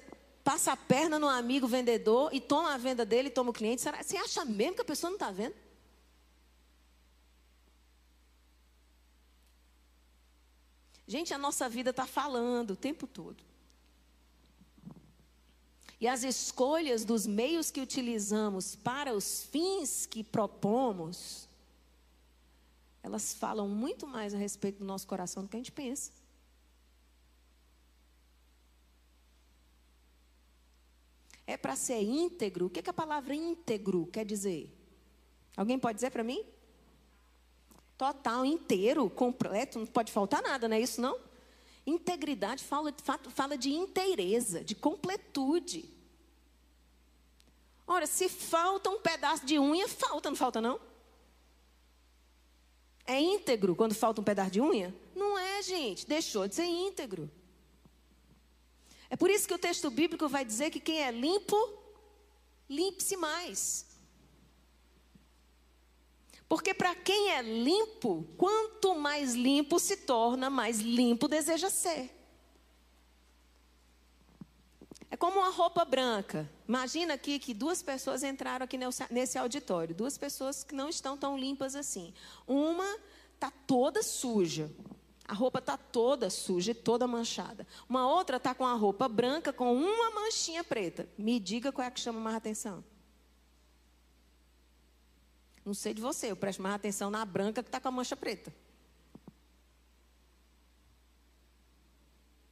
passa 0.44 0.72
a 0.72 0.78
perna 0.78 1.20
no 1.20 1.28
amigo 1.28 1.68
vendedor 1.68 2.34
e 2.34 2.42
toma 2.42 2.74
a 2.74 2.78
venda 2.78 3.06
dele 3.06 3.30
toma 3.30 3.52
o 3.52 3.54
cliente. 3.54 3.82
Você 3.82 4.18
acha 4.18 4.44
mesmo 4.46 4.76
que 4.76 4.82
a 4.82 4.86
pessoa 4.86 5.10
não 5.10 5.18
está 5.18 5.32
vendo? 5.32 5.56
Gente, 11.08 11.34
a 11.34 11.38
nossa 11.40 11.68
vida 11.68 11.90
está 11.90 12.06
falando 12.06 12.72
o 12.72 12.76
tempo 12.76 13.08
todo. 13.08 13.44
E 16.00 16.08
as 16.08 16.24
escolhas 16.24 17.04
dos 17.04 17.28
meios 17.28 17.70
que 17.72 17.82
utilizamos 17.82 18.76
para 18.76 19.14
os 19.14 19.44
fins 19.44 20.06
que 20.06 20.24
propomos, 20.24 21.48
elas 23.04 23.34
falam 23.34 23.68
muito 23.68 24.08
mais 24.08 24.34
a 24.34 24.38
respeito 24.38 24.80
do 24.80 24.86
nosso 24.86 25.06
coração 25.08 25.44
do 25.44 25.50
que 25.50 25.58
a 25.58 25.60
gente 25.60 25.72
pensa. 25.72 26.12
É 31.50 31.58
para 31.58 31.76
ser 31.76 32.00
íntegro. 32.04 32.68
O 32.68 32.70
que, 32.70 32.80
que 32.80 32.92
a 32.92 32.94
palavra 32.94 33.34
íntegro 33.34 34.06
quer 34.14 34.24
dizer? 34.24 34.72
Alguém 35.58 35.80
pode 35.80 35.96
dizer 35.96 36.12
para 36.12 36.24
mim? 36.24 36.46
Total, 37.98 38.46
inteiro, 38.46 39.10
completo, 39.10 39.80
não 39.80 39.88
pode 39.88 40.12
faltar 40.12 40.44
nada, 40.44 40.68
não 40.68 40.78
é 40.78 40.80
isso 40.80 41.02
não? 41.02 41.20
Integridade 41.88 42.64
fala, 42.64 42.94
fala 43.34 43.58
de 43.58 43.72
inteireza, 43.72 44.64
de 44.64 44.76
completude. 44.76 45.92
Ora, 47.88 48.06
se 48.06 48.30
falta 48.30 48.92
um 48.92 49.00
pedaço 49.00 49.44
de 49.44 49.58
unha, 49.58 49.88
falta, 49.88 50.30
não 50.30 50.38
falta 50.38 50.62
não? 50.62 50.80
É 53.08 53.20
íntegro 53.20 53.76
quando 53.76 53.96
falta 53.96 54.22
um 54.22 54.24
pedaço 54.24 54.52
de 54.52 54.62
unha? 54.62 54.96
Não 55.16 55.36
é, 55.36 55.64
gente. 55.64 56.06
Deixou 56.06 56.48
de 56.48 56.54
ser 56.54 56.66
íntegro. 56.66 57.28
É 59.10 59.16
por 59.16 59.30
isso 59.30 59.48
que 59.48 59.54
o 59.54 59.60
texto 59.60 59.90
bíblico 59.90 60.28
vai 60.30 60.46
dizer 60.46 60.70
que 60.70 60.80
quem 60.80 61.02
é 61.02 61.12
limpo, 61.12 61.58
limpe-se 62.70 63.18
mais. 63.18 63.86
Porque 66.48 66.74
para 66.74 66.96
quem 66.96 67.32
é 67.32 67.42
limpo, 67.42 68.28
quanto 68.38 68.96
mais 68.96 69.36
limpo 69.36 69.80
se 69.80 69.98
torna, 69.98 70.50
mais 70.50 70.80
limpo 70.80 71.28
deseja 71.28 71.70
ser. 71.70 72.16
É 75.12 75.18
como 75.18 75.40
uma 75.40 75.50
roupa 75.50 75.84
branca. 75.84 76.50
Imagina 76.68 77.16
aqui 77.16 77.40
que 77.40 77.54
duas 77.54 77.82
pessoas 77.82 78.24
entraram 78.24 78.64
aqui 78.64 78.78
nesse 79.10 79.38
auditório, 79.38 79.96
duas 79.96 80.18
pessoas 80.18 80.64
que 80.64 80.76
não 80.76 80.90
estão 80.90 81.18
tão 81.18 81.38
limpas 81.38 81.76
assim. 81.76 82.14
Uma 82.48 82.98
está 83.34 83.52
toda 83.66 84.04
suja. 84.04 84.72
A 85.30 85.34
roupa 85.36 85.60
está 85.60 85.78
toda 85.78 86.28
suja 86.28 86.74
toda 86.74 87.06
manchada. 87.06 87.68
Uma 87.88 88.08
outra 88.08 88.38
está 88.38 88.56
com 88.56 88.66
a 88.66 88.74
roupa 88.74 89.08
branca 89.08 89.54
com 89.54 89.76
uma 89.76 90.10
manchinha 90.10 90.64
preta. 90.64 91.08
Me 91.20 91.40
diga 91.40 91.72
qual 91.72 91.86
é 91.86 91.88
a 91.88 91.92
que 91.92 92.00
chama 92.00 92.20
mais 92.20 92.36
atenção. 92.36 92.84
Não 95.64 95.76
sei 95.76 95.94
de 95.94 96.02
você, 96.02 96.32
eu 96.32 96.36
presto 96.36 96.64
mais 96.64 96.74
atenção 96.74 97.12
na 97.12 97.24
branca 97.24 97.62
que 97.62 97.70
está 97.70 97.80
com 97.80 97.90
a 97.90 97.92
mancha 97.92 98.18
preta. 98.18 98.52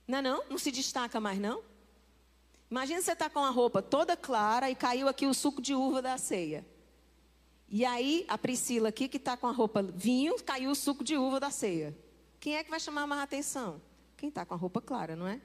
Não 0.08 0.20
é 0.20 0.22
não? 0.22 0.44
Não 0.48 0.60
se 0.60 0.70
destaca 0.70 1.20
mais, 1.20 1.40
não? 1.40 1.64
Imagina 2.70 3.02
você 3.02 3.14
está 3.14 3.28
com 3.28 3.40
a 3.40 3.50
roupa 3.50 3.82
toda 3.82 4.16
clara 4.16 4.70
e 4.70 4.76
caiu 4.76 5.08
aqui 5.08 5.26
o 5.26 5.34
suco 5.34 5.64
de 5.64 5.74
uva 5.74 6.00
da 6.00 6.16
ceia. 6.20 6.64
E 7.68 7.84
aí, 7.84 8.24
a 8.28 8.38
Priscila 8.38 8.90
aqui, 8.90 9.08
que 9.08 9.18
está 9.18 9.36
com 9.36 9.48
a 9.48 9.52
roupa 9.52 9.82
vinho, 9.82 10.36
caiu 10.44 10.70
o 10.70 10.76
suco 10.76 11.04
de 11.04 11.18
uva 11.18 11.40
da 11.40 11.50
ceia. 11.50 11.98
Quem 12.40 12.56
é 12.56 12.64
que 12.64 12.70
vai 12.70 12.80
chamar 12.80 13.08
mais 13.08 13.22
atenção? 13.22 13.82
Quem 14.16 14.30
está 14.30 14.46
com 14.46 14.54
a 14.54 14.58
roupa 14.58 14.82
clara, 14.82 15.16
não 15.16 15.28
é? 15.28 15.42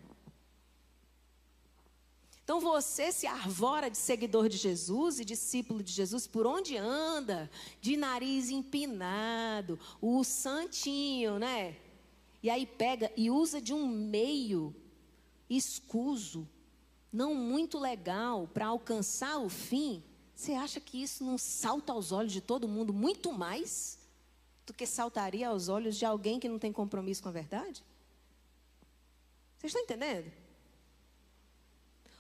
Então 2.45 2.61
você 2.61 3.13
se 3.13 3.27
arvora 3.27 3.89
de 3.89 3.97
seguidor 3.97 4.49
de 4.49 4.57
Jesus 4.57 5.21
e 5.21 5.25
discípulo 5.25 5.83
de 5.83 5.93
Jesus 5.93 6.27
por 6.27 6.47
onde 6.47 6.77
anda, 6.77 7.51
de 7.81 7.97
nariz 7.97 8.51
empinado, 8.51 9.79
o 10.01 10.25
santinho, 10.25 11.39
né? 11.39 11.77
E 12.43 12.51
aí 12.51 12.67
pega 12.67 13.13
e 13.17 13.31
usa 13.31 13.61
de 13.61 13.73
um 13.73 13.87
meio 13.87 14.75
escuso, 15.49 16.49
não 17.13 17.35
muito 17.35 17.79
legal 17.79 18.49
para 18.49 18.67
alcançar 18.67 19.39
o 19.39 19.49
fim. 19.49 20.03
Você 20.35 20.53
acha 20.53 20.81
que 20.81 21.01
isso 21.01 21.25
não 21.25 21.39
salta 21.39 21.93
aos 21.93 22.11
olhos 22.11 22.33
de 22.33 22.41
todo 22.41 22.67
mundo 22.67 22.93
muito 22.93 23.33
mais 23.33 24.02
do 24.67 24.73
que 24.73 24.87
saltaria 24.87 25.49
aos 25.49 25.69
olhos 25.69 25.97
de 25.97 26.05
alguém 26.05 26.39
que 26.39 26.49
não 26.49 26.59
tem 26.59 26.73
compromisso 26.73 27.23
com 27.23 27.29
a 27.29 27.33
verdade? 27.33 27.85
Vocês 29.59 29.71
estão 29.71 29.83
entendendo? 29.83 30.31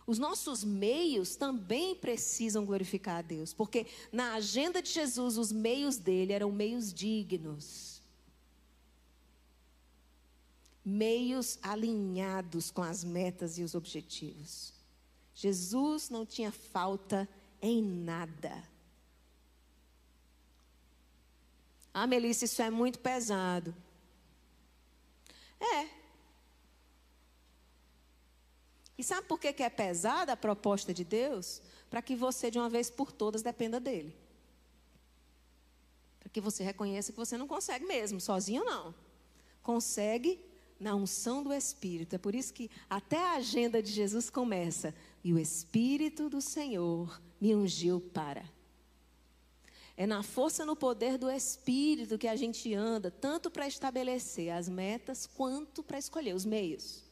Os 0.07 0.18
nossos 0.18 0.64
meios 0.64 1.37
também 1.37 1.94
precisam 1.94 2.64
glorificar 2.64 3.18
a 3.18 3.22
Deus, 3.22 3.52
porque 3.55 3.87
na 4.12 4.35
agenda 4.35 4.83
de 4.83 4.90
Jesus 4.90 5.38
os 5.38 5.52
meios 5.52 5.96
dele 5.96 6.33
eram 6.33 6.50
meios 6.50 6.92
dignos. 6.92 8.02
Meios 10.85 11.59
alinhados 11.62 12.70
com 12.70 12.83
as 12.83 13.05
metas 13.05 13.59
e 13.59 13.62
os 13.62 13.74
objetivos. 13.74 14.72
Jesus 15.35 16.11
não 16.11 16.26
tinha 16.26 16.50
falta 16.50 17.28
em 17.61 17.81
nada. 17.81 18.71
Ah, 21.92 22.07
Melissa, 22.07 22.44
isso 22.44 22.62
é 22.62 22.70
muito 22.70 22.98
pesado. 22.98 23.74
É, 25.61 25.88
e 29.02 29.05
sabe 29.05 29.26
por 29.26 29.40
que, 29.40 29.48
é 29.62 29.68
pesada 29.68 30.33
a 30.33 30.37
proposta 30.37 30.94
de 30.94 31.02
Deus? 31.02 31.61
Para 31.90 32.00
que 32.00 32.14
você, 32.14 32.52
de 32.52 32.59
uma 32.61 32.68
vez 32.68 32.88
por 32.88 33.11
todas, 33.11 33.42
dependa 33.42 33.81
dele. 33.81 34.16
Para 36.20 36.28
que 36.28 36.40
você 36.40 36.62
reconheça 36.62 37.11
que 37.11 37.18
você 37.18 37.37
não 37.37 37.48
consegue 37.48 37.85
mesmo, 37.85 38.20
sozinho 38.20 38.64
não. 38.64 38.94
Consegue 39.61 40.40
na 40.78 40.94
unção 40.94 41.42
do 41.42 41.52
Espírito. 41.52 42.14
É 42.14 42.18
por 42.18 42.33
isso 42.33 42.55
que 42.55 42.70
até 42.88 43.18
a 43.18 43.33
agenda 43.33 43.83
de 43.83 43.90
Jesus 43.90 44.31
começa. 44.31 44.94
E 45.24 45.33
o 45.33 45.38
Espírito 45.38 46.31
do 46.31 46.40
Senhor 46.40 47.20
me 47.40 47.57
ungiu 47.57 48.00
para. 48.00 48.48
É 49.96 50.07
na 50.07 50.22
força, 50.22 50.64
no 50.64 50.74
poder 50.74 51.18
do 51.18 51.31
Espírito 51.31 52.18
que 52.18 52.26
a 52.26 52.37
gente 52.37 52.72
anda, 52.74 53.11
tanto 53.11 53.50
para 53.50 53.66
estabelecer 53.68 54.50
as 54.50 54.68
metas, 54.68 55.26
quanto 55.26 55.83
para 55.83 55.98
escolher 55.98 56.35
os 56.35 56.44
meios. 56.44 57.05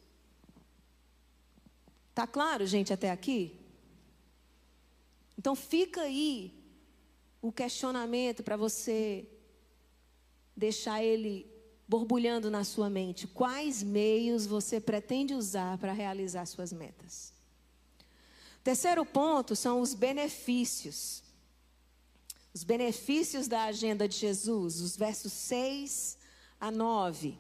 Tá 2.15 2.27
claro, 2.27 2.67
gente, 2.67 2.93
até 2.93 3.11
aqui? 3.11 3.59
Então 5.39 5.55
fica 5.55 6.03
aí 6.03 6.53
o 7.41 7.51
questionamento 7.51 8.43
para 8.43 8.57
você 8.57 9.27
deixar 10.57 11.03
ele 11.03 11.51
borbulhando 11.89 12.51
na 12.51 12.63
sua 12.63 12.91
mente. 12.91 13.27
Quais 13.27 13.83
meios 13.83 14.47
você 14.47 14.81
pretende 14.81 15.35
usar 15.35 15.79
para 15.79 15.93
realizar 15.93 16.47
suas 16.47 16.73
metas? 16.73 17.33
Terceiro 18.63 19.05
ponto 19.05 19.57
são 19.57 19.81
os 19.81 19.95
benefícios. 19.95 21.23
Os 22.53 22.65
benefícios 22.65 23.47
da 23.47 23.65
agenda 23.65 24.09
de 24.09 24.17
Jesus, 24.17 24.81
os 24.81 24.97
versos 24.97 25.33
6 25.33 26.19
a 26.61 26.71
9. 26.71 27.39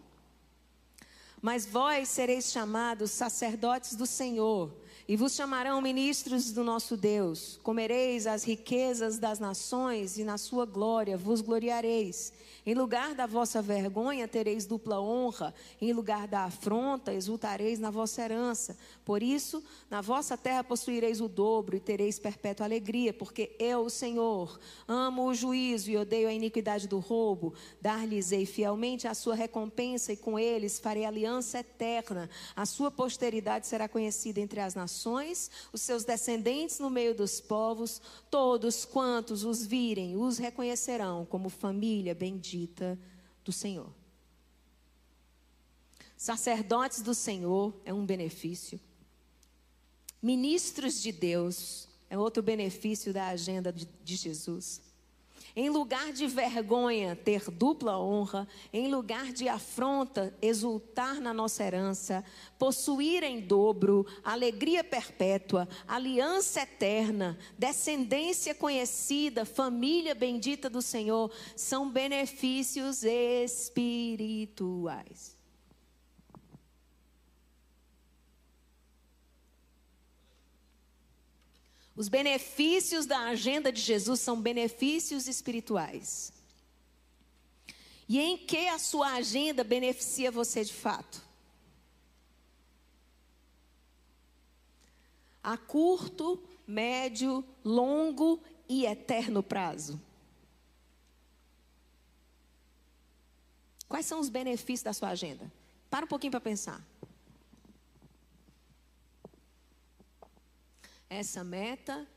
Mas 1.42 1.66
vós 1.66 2.08
sereis 2.08 2.52
chamados 2.52 3.10
sacerdotes 3.10 3.96
do 3.96 4.06
Senhor, 4.06 4.72
e 5.08 5.16
vos 5.16 5.34
chamarão 5.34 5.80
ministros 5.80 6.52
do 6.52 6.62
nosso 6.62 6.96
Deus. 6.96 7.58
Comereis 7.62 8.26
as 8.26 8.44
riquezas 8.44 9.18
das 9.18 9.40
nações, 9.40 10.16
e 10.18 10.22
na 10.22 10.38
sua 10.38 10.64
glória 10.64 11.16
vos 11.16 11.40
gloriareis. 11.40 12.32
Em 12.64 12.74
lugar 12.74 13.14
da 13.14 13.26
vossa 13.26 13.62
vergonha 13.62 14.28
tereis 14.28 14.66
dupla 14.66 15.00
honra, 15.00 15.54
em 15.80 15.94
lugar 15.94 16.28
da 16.28 16.44
afronta 16.44 17.12
exultareis 17.12 17.78
na 17.78 17.90
vossa 17.90 18.22
herança. 18.22 18.76
Por 19.02 19.22
isso, 19.22 19.64
na 19.88 20.02
vossa 20.02 20.36
terra 20.36 20.62
possuireis 20.62 21.22
o 21.22 21.28
dobro 21.28 21.74
e 21.74 21.80
tereis 21.80 22.18
perpétua 22.18 22.66
alegria, 22.66 23.14
porque 23.14 23.56
eu, 23.58 23.80
o 23.80 23.90
Senhor, 23.90 24.60
amo 24.86 25.26
o 25.26 25.34
juízo 25.34 25.90
e 25.90 25.96
odeio 25.96 26.28
a 26.28 26.32
iniquidade 26.32 26.86
do 26.86 26.98
roubo. 26.98 27.54
Dar-lhes-ei 27.80 28.44
fielmente 28.44 29.08
a 29.08 29.14
sua 29.14 29.34
recompensa 29.34 30.12
e 30.12 30.16
com 30.16 30.38
eles 30.38 30.78
farei 30.78 31.06
aliança 31.06 31.60
eterna. 31.60 32.28
A 32.54 32.66
sua 32.66 32.90
posteridade 32.90 33.66
será 33.66 33.88
conhecida 33.88 34.38
entre 34.38 34.60
as 34.60 34.74
nações, 34.74 35.50
os 35.72 35.80
seus 35.80 36.04
descendentes 36.04 36.78
no 36.78 36.90
meio 36.90 37.14
dos 37.14 37.40
povos, 37.40 38.02
todos 38.30 38.84
quantos 38.84 39.44
os 39.44 39.64
virem 39.64 40.16
os 40.16 40.36
reconhecerão 40.36 41.24
como 41.24 41.48
família 41.48 42.14
bendita 42.14 42.50
bendita 42.60 42.98
do 43.44 43.52
Senhor. 43.52 43.90
Sacerdotes 46.16 47.00
do 47.00 47.14
Senhor 47.14 47.74
é 47.84 47.94
um 47.94 48.04
benefício. 48.04 48.78
Ministros 50.22 51.00
de 51.00 51.10
Deus 51.10 51.88
é 52.10 52.18
outro 52.18 52.42
benefício 52.42 53.12
da 53.12 53.28
agenda 53.28 53.72
de, 53.72 53.88
de 54.04 54.16
Jesus. 54.16 54.82
Em 55.56 55.68
lugar 55.68 56.12
de 56.12 56.26
vergonha, 56.26 57.16
ter 57.16 57.50
dupla 57.50 57.98
honra. 57.98 58.46
Em 58.72 58.88
lugar 58.88 59.32
de 59.32 59.48
afronta, 59.48 60.32
exultar 60.40 61.20
na 61.20 61.34
nossa 61.34 61.64
herança. 61.64 62.24
Possuir 62.58 63.22
em 63.22 63.40
dobro, 63.40 64.06
alegria 64.22 64.84
perpétua, 64.84 65.68
aliança 65.88 66.60
eterna, 66.60 67.38
descendência 67.58 68.54
conhecida, 68.54 69.44
família 69.44 70.14
bendita 70.14 70.70
do 70.70 70.80
Senhor. 70.82 71.30
São 71.56 71.90
benefícios 71.90 73.02
espirituais. 73.02 74.20
Os 82.00 82.08
benefícios 82.08 83.04
da 83.04 83.24
agenda 83.24 83.70
de 83.70 83.78
Jesus 83.78 84.20
são 84.20 84.40
benefícios 84.40 85.28
espirituais. 85.28 86.32
E 88.08 88.18
em 88.18 88.38
que 88.38 88.68
a 88.68 88.78
sua 88.78 89.16
agenda 89.16 89.62
beneficia 89.62 90.30
você 90.30 90.64
de 90.64 90.72
fato? 90.72 91.22
A 95.42 95.58
curto, 95.58 96.42
médio, 96.66 97.44
longo 97.62 98.40
e 98.66 98.86
eterno 98.86 99.42
prazo. 99.42 100.00
Quais 103.86 104.06
são 104.06 104.20
os 104.20 104.30
benefícios 104.30 104.84
da 104.84 104.94
sua 104.94 105.10
agenda? 105.10 105.52
Para 105.90 106.06
um 106.06 106.08
pouquinho 106.08 106.30
para 106.30 106.40
pensar. 106.40 106.82
Essa 111.10 111.42
meta, 111.42 112.08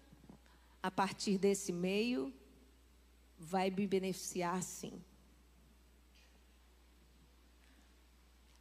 a 0.82 0.92
partir 0.92 1.40
desse 1.40 1.74
meio, 1.74 2.32
vai 3.40 3.72
me 3.72 3.88
beneficiar 3.88 4.62
sim. 4.62 5.04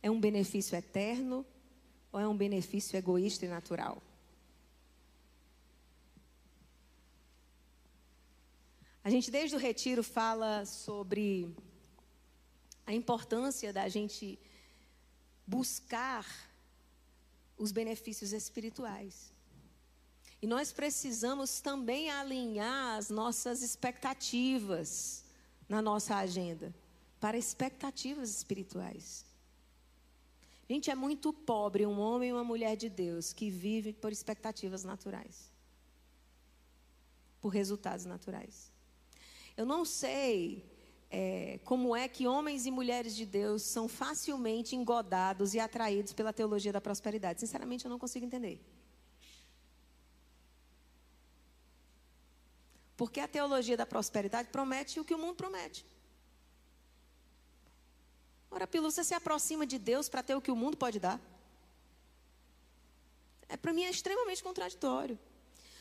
É 0.03 0.11
um 0.11 0.19
benefício 0.19 0.75
eterno 0.75 1.47
ou 2.11 2.19
é 2.19 2.27
um 2.27 2.37
benefício 2.37 2.97
egoísta 2.97 3.45
e 3.45 3.49
natural? 3.49 4.03
A 9.05 9.11
gente, 9.11 9.31
desde 9.31 9.55
o 9.55 9.59
retiro, 9.59 10.03
fala 10.03 10.65
sobre 10.65 11.55
a 12.87 12.93
importância 12.95 13.73
da 13.73 13.89
gente 13.89 14.39
buscar 15.47 16.25
os 17.59 17.73
benefícios 17.73 18.33
espirituais. 18.33 19.32
E 20.43 20.47
nós 20.47 20.73
precisamos 20.73 21.61
também 21.61 22.11
alinhar 22.11 22.99
as 22.99 23.09
nossas 23.09 23.63
expectativas 23.63 25.25
na 25.69 25.81
nossa 25.81 26.17
agenda 26.17 26.75
para 27.21 27.39
expectativas 27.39 28.29
espirituais. 28.29 29.25
Gente, 30.69 30.91
é 30.91 30.97
muito 30.97 31.33
pobre 31.33 31.87
um 31.87 32.01
homem 32.01 32.31
e 32.31 32.33
uma 32.33 32.43
mulher 32.43 32.77
de 32.77 32.89
Deus 32.89 33.33
que 33.33 33.49
vive 33.51 33.93
por 33.93 34.11
expectativas 34.11 34.83
naturais, 34.83 35.53
por 37.41 37.51
resultados 37.51 38.05
naturais. 38.05 38.73
Eu 39.57 39.65
não 39.65 39.85
sei 39.85 40.69
é, 41.09 41.61
como 41.65 41.95
é 41.95 42.09
que 42.09 42.27
homens 42.27 42.67
e 42.67 42.71
mulheres 42.73 43.15
de 43.15 43.25
Deus 43.25 43.63
são 43.63 43.87
facilmente 43.87 44.75
engodados 44.75 45.55
e 45.55 45.61
atraídos 45.61 46.13
pela 46.13 46.33
teologia 46.33 46.73
da 46.73 46.81
prosperidade. 46.81 47.39
Sinceramente, 47.39 47.85
eu 47.85 47.91
não 47.91 47.99
consigo 47.99 48.27
entender. 48.27 48.61
Porque 53.03 53.19
a 53.19 53.27
teologia 53.27 53.77
da 53.77 53.85
prosperidade 53.85 54.49
promete 54.57 55.01
o 55.01 55.05
que 55.05 55.13
o 55.13 55.19
mundo 55.19 55.35
promete. 55.35 55.85
Ora, 58.49 58.65
Pilu, 58.65 58.93
você 58.93 59.03
se 59.03 59.13
aproxima 59.13 59.67
de 59.67 59.77
Deus 59.77 60.09
para 60.09 60.23
ter 60.23 60.37
o 60.37 60.41
que 60.41 60.53
o 60.53 60.55
mundo 60.63 60.77
pode 60.77 61.01
dar? 61.01 61.19
É 63.49 63.57
para 63.57 63.73
mim 63.73 63.83
é 63.83 63.91
extremamente 63.91 64.41
contraditório. 64.41 65.19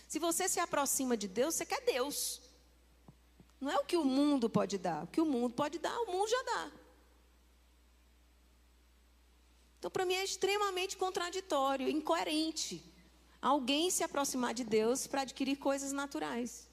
Se 0.08 0.18
você 0.18 0.50
se 0.50 0.60
aproxima 0.60 1.16
de 1.16 1.28
Deus, 1.28 1.54
você 1.54 1.64
quer 1.64 1.82
Deus. 1.82 2.42
Não 3.60 3.70
é 3.70 3.78
o 3.78 3.86
que 3.86 3.98
o 3.98 4.04
mundo 4.04 4.50
pode 4.50 4.80
dar. 4.80 5.04
O 5.04 5.08
que 5.14 5.22
o 5.22 5.26
mundo 5.26 5.54
pode 5.54 5.78
dar, 5.78 5.96
o 6.00 6.12
mundo 6.12 6.28
já 6.28 6.42
dá. 6.42 6.72
Então, 9.78 9.92
para 9.92 10.08
mim 10.08 10.16
é 10.16 10.24
extremamente 10.24 10.98
contraditório, 10.98 11.88
incoerente 11.88 12.84
alguém 13.40 13.92
se 13.92 14.04
aproximar 14.04 14.56
de 14.56 14.64
Deus 14.64 15.06
para 15.06 15.22
adquirir 15.22 15.58
coisas 15.58 15.92
naturais. 15.92 16.71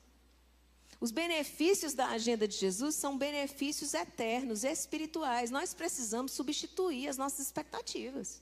Os 1.00 1.12
benefícios 1.12 1.94
da 1.94 2.08
agenda 2.08 2.48
de 2.48 2.56
Jesus 2.56 2.96
são 2.96 3.16
benefícios 3.16 3.94
eternos, 3.94 4.64
espirituais. 4.64 5.50
Nós 5.50 5.72
precisamos 5.72 6.32
substituir 6.32 7.08
as 7.08 7.16
nossas 7.16 7.40
expectativas. 7.46 8.40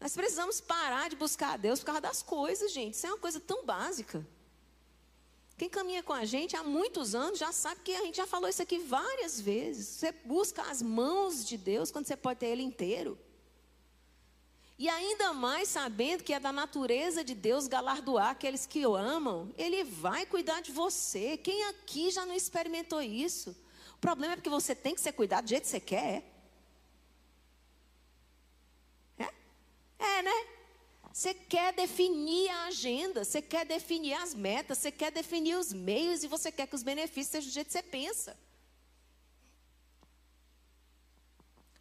Nós 0.00 0.14
precisamos 0.14 0.60
parar 0.60 1.08
de 1.08 1.16
buscar 1.16 1.54
a 1.54 1.56
Deus 1.56 1.80
por 1.80 1.86
causa 1.86 2.00
das 2.00 2.22
coisas, 2.22 2.72
gente. 2.72 2.94
Isso 2.94 3.06
é 3.06 3.10
uma 3.10 3.18
coisa 3.18 3.38
tão 3.38 3.64
básica. 3.64 4.26
Quem 5.56 5.70
caminha 5.70 6.02
com 6.02 6.12
a 6.12 6.24
gente 6.24 6.54
há 6.54 6.62
muitos 6.62 7.14
anos 7.14 7.38
já 7.38 7.50
sabe 7.50 7.80
que 7.82 7.94
a 7.94 8.02
gente 8.02 8.16
já 8.16 8.26
falou 8.26 8.48
isso 8.48 8.60
aqui 8.60 8.78
várias 8.78 9.40
vezes. 9.40 9.86
Você 9.86 10.12
busca 10.12 10.62
as 10.62 10.82
mãos 10.82 11.46
de 11.46 11.56
Deus 11.56 11.90
quando 11.90 12.06
você 12.06 12.16
pode 12.16 12.40
ter 12.40 12.46
Ele 12.46 12.62
inteiro. 12.62 13.18
E 14.78 14.88
ainda 14.90 15.32
mais 15.32 15.68
sabendo 15.68 16.22
que 16.22 16.34
é 16.34 16.40
da 16.40 16.52
natureza 16.52 17.24
de 17.24 17.34
Deus 17.34 17.66
galardoar 17.66 18.30
aqueles 18.30 18.66
que 18.66 18.86
o 18.86 18.94
amam, 18.94 19.52
Ele 19.56 19.82
vai 19.82 20.26
cuidar 20.26 20.60
de 20.60 20.70
você. 20.70 21.38
Quem 21.38 21.64
aqui 21.64 22.10
já 22.10 22.26
não 22.26 22.34
experimentou 22.34 23.00
isso? 23.00 23.56
O 23.94 23.98
problema 23.98 24.34
é 24.34 24.36
porque 24.36 24.50
você 24.50 24.74
tem 24.74 24.94
que 24.94 25.00
ser 25.00 25.12
cuidado 25.12 25.44
do 25.44 25.48
jeito 25.48 25.62
que 25.62 25.70
você 25.70 25.80
quer. 25.80 26.30
É? 29.18 29.32
É, 29.98 30.22
né? 30.22 30.46
Você 31.10 31.32
quer 31.32 31.72
definir 31.72 32.50
a 32.50 32.66
agenda, 32.66 33.24
você 33.24 33.40
quer 33.40 33.64
definir 33.64 34.12
as 34.12 34.34
metas, 34.34 34.76
você 34.76 34.92
quer 34.92 35.10
definir 35.10 35.56
os 35.56 35.72
meios 35.72 36.22
e 36.22 36.28
você 36.28 36.52
quer 36.52 36.66
que 36.66 36.74
os 36.74 36.82
benefícios 36.82 37.30
sejam 37.30 37.48
do 37.48 37.54
jeito 37.54 37.68
que 37.68 37.72
você 37.72 37.82
pensa. 37.82 38.45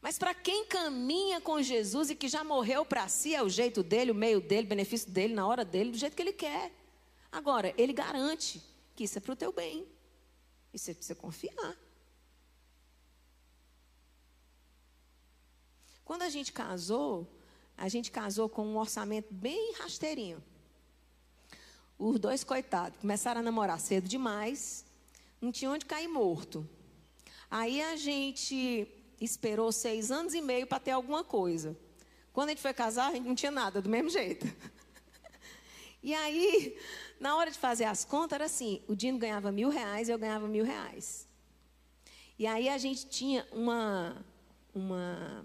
Mas 0.05 0.19
para 0.19 0.35
quem 0.35 0.67
caminha 0.67 1.41
com 1.41 1.59
Jesus 1.63 2.11
e 2.11 2.15
que 2.15 2.27
já 2.27 2.43
morreu 2.43 2.85
para 2.85 3.07
si, 3.07 3.33
é 3.33 3.41
o 3.41 3.49
jeito 3.49 3.81
dele, 3.81 4.11
o 4.11 4.13
meio 4.13 4.39
dele, 4.39 4.67
o 4.67 4.69
benefício 4.69 5.09
dele, 5.09 5.33
na 5.33 5.47
hora 5.47 5.65
dele, 5.65 5.89
do 5.89 5.97
jeito 5.97 6.15
que 6.15 6.21
ele 6.21 6.31
quer. 6.31 6.71
Agora, 7.31 7.73
ele 7.75 7.91
garante 7.91 8.61
que 8.95 9.05
isso 9.05 9.17
é 9.17 9.19
para 9.19 9.33
o 9.33 9.35
teu 9.35 9.51
bem. 9.51 9.83
E 10.71 10.77
você 10.77 10.93
precisa 10.93 11.15
confiar. 11.15 11.75
Quando 16.03 16.21
a 16.21 16.29
gente 16.29 16.53
casou, 16.53 17.27
a 17.75 17.89
gente 17.89 18.11
casou 18.11 18.47
com 18.47 18.63
um 18.63 18.77
orçamento 18.77 19.33
bem 19.33 19.73
rasteirinho. 19.73 20.43
Os 21.97 22.19
dois 22.19 22.43
coitados 22.43 22.99
começaram 22.99 23.41
a 23.41 23.43
namorar 23.43 23.79
cedo 23.79 24.07
demais, 24.07 24.85
não 25.41 25.51
tinha 25.51 25.71
onde 25.71 25.83
cair 25.83 26.07
morto. 26.07 26.63
Aí 27.49 27.81
a 27.81 27.95
gente 27.95 28.87
esperou 29.25 29.71
seis 29.71 30.11
anos 30.11 30.33
e 30.33 30.41
meio 30.41 30.67
para 30.67 30.79
ter 30.79 30.91
alguma 30.91 31.23
coisa. 31.23 31.77
Quando 32.31 32.49
a 32.49 32.51
gente 32.51 32.61
foi 32.61 32.73
casar, 32.73 33.09
a 33.09 33.13
gente 33.13 33.27
não 33.27 33.35
tinha 33.35 33.51
nada, 33.51 33.81
do 33.81 33.89
mesmo 33.89 34.09
jeito. 34.09 34.45
E 36.05 36.13
aí, 36.13 36.77
na 37.19 37.35
hora 37.35 37.49
de 37.49 37.57
fazer 37.57 37.85
as 37.85 38.05
contas, 38.05 38.35
era 38.35 38.45
assim: 38.45 38.79
o 38.87 38.95
Dino 38.95 39.17
ganhava 39.17 39.51
mil 39.51 39.69
reais 39.69 40.07
e 40.07 40.11
eu 40.11 40.19
ganhava 40.19 40.47
mil 40.47 40.63
reais. 40.63 41.27
E 42.37 42.45
aí 42.45 42.69
a 42.69 42.77
gente 42.77 43.07
tinha 43.07 43.43
uma, 43.51 44.23
uma 44.71 45.43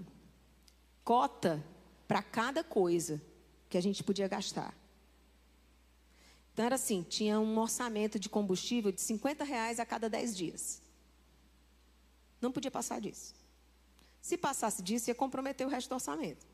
cota 1.02 1.64
para 2.06 2.22
cada 2.22 2.62
coisa 2.62 3.22
que 3.70 3.78
a 3.78 3.80
gente 3.80 4.04
podia 4.04 4.28
gastar. 4.28 4.74
Então 6.52 6.66
era 6.66 6.74
assim: 6.74 7.02
tinha 7.08 7.40
um 7.40 7.58
orçamento 7.58 8.18
de 8.18 8.28
combustível 8.28 8.92
de 8.92 9.00
50 9.00 9.44
reais 9.44 9.80
a 9.80 9.86
cada 9.86 10.10
10 10.10 10.36
dias. 10.36 10.82
Não 12.38 12.52
podia 12.52 12.70
passar 12.70 13.00
disso. 13.00 13.34
Se 14.20 14.36
passasse 14.36 14.82
disso, 14.82 15.10
ia 15.10 15.14
comprometer 15.14 15.66
o 15.66 15.70
resto 15.70 15.88
do 15.88 15.94
orçamento. 15.94 16.46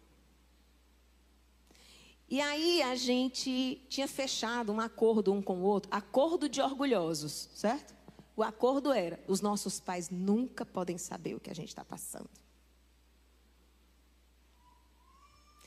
E 2.29 2.41
aí 2.41 2.83
a 2.83 2.95
gente 2.97 3.81
tinha 3.89 4.09
fechado 4.09 4.73
um 4.73 4.81
acordo 4.81 5.33
um 5.33 5.41
com 5.41 5.61
o 5.61 5.63
outro, 5.63 5.89
acordo 5.93 6.49
de 6.49 6.61
orgulhosos, 6.61 7.49
certo? 7.55 7.95
O 8.37 8.43
acordo 8.43 8.93
era: 8.93 9.23
os 9.29 9.41
nossos 9.41 9.79
pais 9.79 10.11
nunca 10.11 10.67
podem 10.67 10.99
saber 10.99 11.35
o 11.35 11.41
que 11.41 11.51
a 11.51 11.55
gente 11.55 11.69
está 11.69 11.85
passando. 11.85 12.29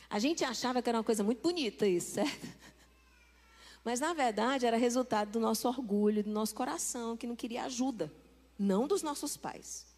A 0.10 0.20
gente 0.20 0.44
achava 0.44 0.82
que 0.82 0.90
era 0.90 0.98
uma 0.98 1.04
coisa 1.04 1.24
muito 1.24 1.42
bonita 1.42 1.88
isso, 1.88 2.16
certo? 2.16 2.48
Mas 3.86 4.00
na 4.00 4.14
verdade 4.14 4.66
era 4.66 4.76
resultado 4.76 5.32
do 5.32 5.40
nosso 5.40 5.68
orgulho, 5.68 6.24
do 6.24 6.30
nosso 6.30 6.54
coração 6.54 7.16
que 7.16 7.28
não 7.28 7.36
queria 7.36 7.64
ajuda, 7.64 8.12
não 8.58 8.88
dos 8.88 9.02
nossos 9.02 9.38
pais. 9.38 9.89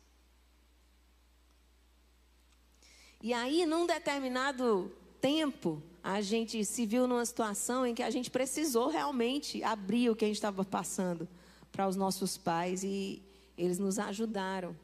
E 3.23 3.33
aí, 3.33 3.65
num 3.65 3.85
determinado 3.85 4.91
tempo, 5.19 5.81
a 6.03 6.21
gente 6.21 6.65
se 6.65 6.85
viu 6.85 7.07
numa 7.07 7.25
situação 7.25 7.85
em 7.85 7.93
que 7.93 8.01
a 8.01 8.09
gente 8.09 8.31
precisou 8.31 8.87
realmente 8.89 9.63
abrir 9.63 10.09
o 10.09 10.15
que 10.15 10.25
a 10.25 10.27
gente 10.27 10.37
estava 10.37 10.65
passando 10.65 11.27
para 11.71 11.87
os 11.87 11.95
nossos 11.95 12.37
pais 12.37 12.83
e 12.83 13.21
eles 13.55 13.77
nos 13.77 13.99
ajudaram. 13.99 14.75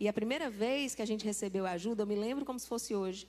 E 0.00 0.08
a 0.08 0.12
primeira 0.12 0.48
vez 0.48 0.94
que 0.94 1.02
a 1.02 1.06
gente 1.06 1.24
recebeu 1.24 1.66
ajuda, 1.66 2.02
eu 2.04 2.06
me 2.06 2.16
lembro 2.16 2.44
como 2.44 2.58
se 2.58 2.66
fosse 2.66 2.94
hoje. 2.94 3.28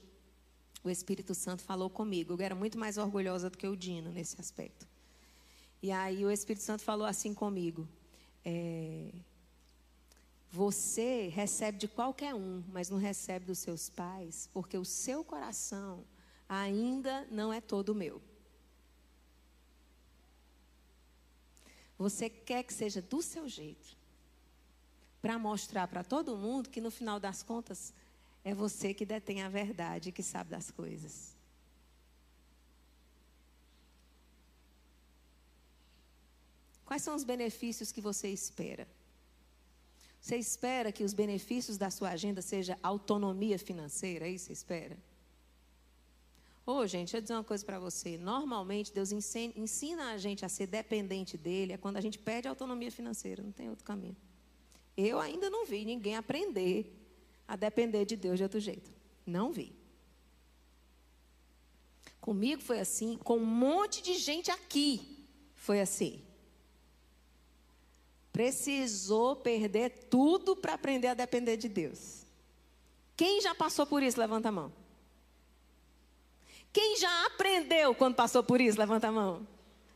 O 0.83 0.89
Espírito 0.89 1.35
Santo 1.35 1.61
falou 1.61 1.89
comigo. 1.89 2.33
Eu 2.33 2.45
era 2.45 2.55
muito 2.55 2.77
mais 2.77 2.97
orgulhosa 2.97 3.49
do 3.49 3.57
que 3.57 3.67
o 3.67 3.75
Dino 3.75 4.11
nesse 4.11 4.39
aspecto. 4.39 4.87
E 5.81 5.91
aí 5.91 6.23
o 6.23 6.31
Espírito 6.31 6.63
Santo 6.63 6.83
falou 6.83 7.05
assim 7.05 7.33
comigo: 7.33 7.87
é, 8.45 9.11
você 10.52 11.28
recebe 11.28 11.78
de 11.78 11.88
qualquer 11.88 12.34
um, 12.34 12.64
mas 12.72 12.89
não 12.89 12.97
recebe 12.97 13.45
dos 13.45 13.60
seus 13.60 13.89
pais, 13.89 14.50
porque 14.52 14.78
o 14.78 14.86
seu 14.86 15.24
coração 15.24 16.04
ainda 16.47 17.28
não 17.30 17.54
é 17.54 17.62
todo 17.62 17.93
meu. 17.93 18.22
Você 21.97 22.30
quer 22.30 22.64
que 22.64 22.74
seja 22.74 23.02
do 23.02 23.22
seu 23.22 23.47
jeito, 23.47 23.95
para 25.22 25.38
mostrar 25.38 25.88
para 25.88 26.04
todo 26.04 26.38
mundo 26.38 26.70
que 26.70 26.82
no 26.82 26.89
final 26.89 27.20
das 27.20 27.43
contas 27.43 27.93
é 28.43 28.54
você 28.54 28.93
que 28.93 29.06
detém 29.06 29.43
a 29.43 29.50
verdade, 29.50 30.12
que 30.12 30.24
sabe 30.24 30.50
das 30.50 30.72
coisas. 30.72 31.36
Quais 36.86 37.04
são 37.04 37.14
os 37.16 37.24
benefícios 37.24 37.91
que 37.91 38.02
você 38.02 38.30
espera? 38.30 38.88
Você 40.22 40.36
espera 40.36 40.91
que 40.91 41.03
os 41.03 41.13
benefícios 41.13 41.78
da 41.78 41.89
sua 41.89 42.09
agenda 42.09 42.41
seja 42.41 42.78
autonomia 42.84 43.57
financeira? 43.57 44.28
É 44.28 44.32
isso 44.32 44.45
que 44.45 44.47
você 44.47 44.53
espera? 44.53 44.97
Ô, 46.65 46.74
oh, 46.74 46.88
gente, 46.88 47.07
deixa 47.07 47.17
eu 47.17 47.22
dizer 47.22 47.34
uma 47.34 47.43
coisa 47.43 47.65
para 47.65 47.80
você. 47.80 48.17
Normalmente, 48.17 48.93
Deus 48.93 49.11
ensina 49.11 50.11
a 50.11 50.17
gente 50.17 50.45
a 50.45 50.49
ser 50.49 50.67
dependente 50.67 51.38
dele 51.38 51.74
é 51.74 51.78
quando 51.78 51.97
a 51.97 52.01
gente 52.01 52.20
perde 52.20 52.47
autonomia 52.47 52.91
financeira. 52.91 53.41
Não 53.41 53.51
tem 53.51 53.70
outro 53.70 53.86
caminho. 53.86 54.15
Eu 54.95 55.20
ainda 55.20 55.49
não 55.49 55.65
vi 55.65 55.86
ninguém 55.86 56.15
aprender 56.15 56.93
a 57.47 57.55
depender 57.55 58.05
de 58.05 58.15
Deus 58.15 58.38
de 58.38 58.43
outro 58.43 58.59
jeito. 58.59 58.91
Não 59.26 59.51
vi. 59.51 59.74
Comigo 62.20 62.61
foi 62.61 62.80
assim, 62.80 63.17
com 63.17 63.38
um 63.38 63.45
monte 63.45 64.03
de 64.03 64.15
gente 64.15 64.51
aqui 64.51 65.26
foi 65.55 65.82
assim 65.82 66.22
precisou 68.39 69.35
perder 69.35 69.89
tudo 70.09 70.55
para 70.55 70.75
aprender 70.75 71.07
a 71.07 71.13
depender 71.13 71.57
de 71.57 71.67
Deus. 71.67 72.25
Quem 73.17 73.41
já 73.41 73.53
passou 73.53 73.85
por 73.85 74.01
isso? 74.01 74.17
Levanta 74.17 74.47
a 74.47 74.51
mão. 74.51 74.71
Quem 76.71 76.95
já 76.95 77.25
aprendeu 77.25 77.93
quando 77.93 78.15
passou 78.15 78.41
por 78.41 78.61
isso? 78.61 78.79
Levanta 78.79 79.09
a 79.09 79.11
mão. 79.11 79.45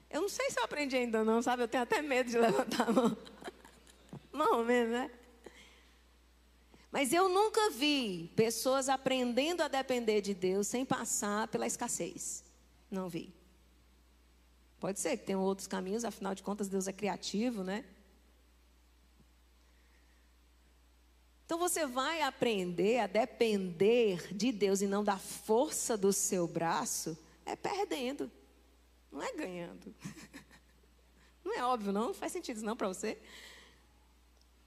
Eu 0.10 0.24
não 0.24 0.28
sei 0.28 0.50
se 0.52 0.60
eu 0.60 0.66
aprendi 0.66 0.98
ainda 0.98 1.24
não, 1.24 1.42
sabe? 1.42 1.64
Eu 1.64 1.70
tenho 1.70 1.84
até 1.84 2.02
medo 2.02 2.32
de 2.32 2.36
levantar 2.38 2.90
a 2.90 2.92
mão. 2.92 3.18
Não 4.34 4.66
mesmo, 4.66 4.92
né? 4.92 5.10
Mas 6.92 7.14
eu 7.14 7.30
nunca 7.30 7.70
vi 7.70 8.30
pessoas 8.36 8.90
aprendendo 8.90 9.62
a 9.62 9.70
depender 9.70 10.20
de 10.20 10.34
Deus 10.34 10.68
sem 10.68 10.84
passar 10.84 11.48
pela 11.48 11.66
escassez. 11.66 12.44
Não 12.92 13.08
vi. 13.08 13.34
Pode 14.82 15.00
ser 15.00 15.16
que 15.16 15.24
tenham 15.28 15.42
outros 15.42 15.66
caminhos, 15.66 16.04
afinal 16.04 16.36
de 16.36 16.44
contas, 16.44 16.68
Deus 16.68 16.90
é 16.90 16.92
criativo, 16.92 17.64
né? 17.64 17.86
Então 21.46 21.58
você 21.58 21.86
vai 21.86 22.22
aprender 22.22 23.00
a 23.00 23.08
depender 23.08 24.34
de 24.34 24.52
Deus 24.52 24.82
e 24.82 24.88
não 24.88 25.04
da 25.04 25.18
força 25.18 25.98
do 25.98 26.14
seu 26.14 26.48
braço, 26.48 27.18
é 27.46 27.56
perdendo, 27.56 28.32
não 29.12 29.22
é 29.22 29.32
ganhando. 29.34 29.94
Não 31.44 31.54
é 31.54 31.66
óbvio, 31.66 31.92
não? 31.92 32.08
Não 32.08 32.14
faz 32.14 32.32
sentido 32.32 32.56
isso 32.56 32.66
não 32.66 32.76
para 32.76 32.88
você? 32.88 33.18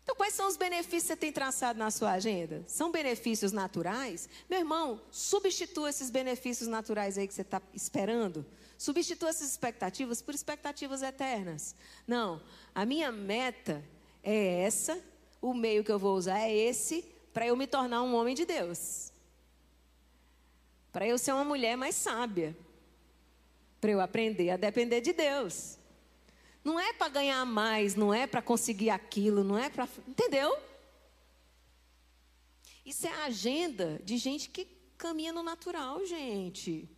Então, 0.06 0.14
quais 0.14 0.34
são 0.34 0.46
os 0.46 0.56
benefícios 0.56 1.02
que 1.02 1.08
você 1.08 1.16
tem 1.16 1.32
traçado 1.32 1.78
na 1.78 1.90
sua 1.90 2.12
agenda? 2.12 2.62
São 2.68 2.92
benefícios 2.92 3.50
naturais? 3.50 4.28
Meu 4.48 4.60
irmão, 4.60 5.00
substitua 5.10 5.90
esses 5.90 6.10
benefícios 6.10 6.68
naturais 6.68 7.18
aí 7.18 7.26
que 7.26 7.34
você 7.34 7.42
está 7.42 7.60
esperando. 7.74 8.46
Substitua 8.78 9.30
essas 9.30 9.50
expectativas 9.50 10.22
por 10.22 10.32
expectativas 10.32 11.02
eternas. 11.02 11.74
Não, 12.06 12.40
a 12.72 12.86
minha 12.86 13.10
meta 13.10 13.82
é 14.22 14.62
essa, 14.62 15.02
o 15.41 15.55
meio 15.55 15.84
que 15.84 15.93
eu 15.93 15.99
vou 15.99 16.16
usar 16.16 16.41
é 16.41 16.55
esse, 16.55 17.03
para 17.32 17.47
eu 17.47 17.57
me 17.57 17.66
tornar 17.66 18.03
um 18.03 18.14
homem 18.14 18.34
de 18.34 18.45
Deus. 18.45 19.12
Para 20.93 21.07
eu 21.07 21.18
ser 21.18 21.32
uma 21.32 21.45
mulher 21.45 21.76
mais 21.76 21.95
sábia. 21.95 22.57
Para 23.80 23.91
eu 23.91 24.01
aprender 24.01 24.51
a 24.51 24.57
depender 24.57 25.01
de 25.01 25.12
Deus. 25.12 25.78
Não 26.64 26.80
é 26.80 26.93
para 26.93 27.09
ganhar 27.09 27.45
mais, 27.45 27.95
não 27.95 28.12
é 28.12 28.26
para 28.26 28.43
conseguir 28.43 28.91
aquilo, 28.91 29.45
não 29.45 29.59
é 29.59 29.68
para. 29.68 29.89
Entendeu? 30.09 30.57
Isso 32.84 33.07
é 33.07 33.11
a 33.11 33.24
agenda 33.26 34.01
de 34.05 34.16
gente 34.16 34.49
que 34.49 34.66
caminha 34.97 35.32
no 35.32 35.43
natural, 35.43 36.05
gente. 36.07 36.89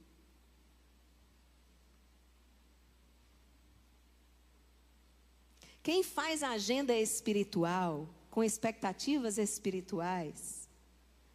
Quem 5.82 6.02
faz 6.02 6.42
a 6.42 6.50
agenda 6.50 6.94
espiritual, 6.94 8.08
com 8.38 8.44
expectativas 8.44 9.36
espirituais, 9.36 10.68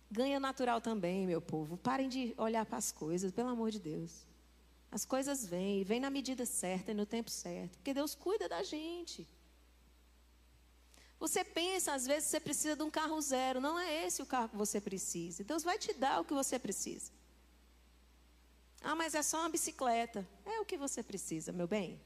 ganha 0.10 0.40
natural 0.40 0.80
também, 0.80 1.28
meu 1.28 1.42
povo. 1.42 1.76
Parem 1.76 2.08
de 2.08 2.34
olhar 2.38 2.66
para 2.66 2.78
as 2.78 2.94
coisas, 2.94 3.30
pelo 3.30 3.50
amor 3.50 3.72
de 3.72 3.80
Deus. 3.82 4.26
As 4.90 5.04
coisas 5.04 5.46
vêm, 5.46 5.84
vêm 5.84 6.00
na 6.00 6.10
medida 6.10 6.46
certa 6.46 6.92
e 6.92 6.94
no 6.94 7.06
tempo 7.06 7.30
certo, 7.30 7.78
porque 7.78 7.94
Deus 7.94 8.16
cuida 8.16 8.48
da 8.48 8.64
gente. 8.64 9.28
Você 11.20 11.44
pensa, 11.44 11.94
às 11.94 12.08
vezes, 12.08 12.30
você 12.30 12.40
precisa 12.40 12.78
de 12.78 12.84
um 12.84 12.90
carro 12.90 13.20
zero. 13.20 13.60
Não 13.60 13.78
é 13.78 14.06
esse 14.06 14.22
o 14.22 14.26
carro 14.26 14.48
que 14.48 14.56
você 14.56 14.80
precisa. 14.80 15.44
Deus 15.44 15.62
vai 15.62 15.78
te 15.78 15.92
dar 15.92 16.22
o 16.22 16.24
que 16.24 16.34
você 16.34 16.58
precisa. 16.58 17.12
Ah, 18.82 18.96
mas 18.96 19.14
é 19.14 19.22
só 19.22 19.42
uma 19.42 19.50
bicicleta. 19.50 20.26
É 20.46 20.62
o 20.62 20.66
que 20.66 20.78
você 20.78 21.04
precisa, 21.04 21.52
meu 21.52 21.68
bem. 21.68 22.00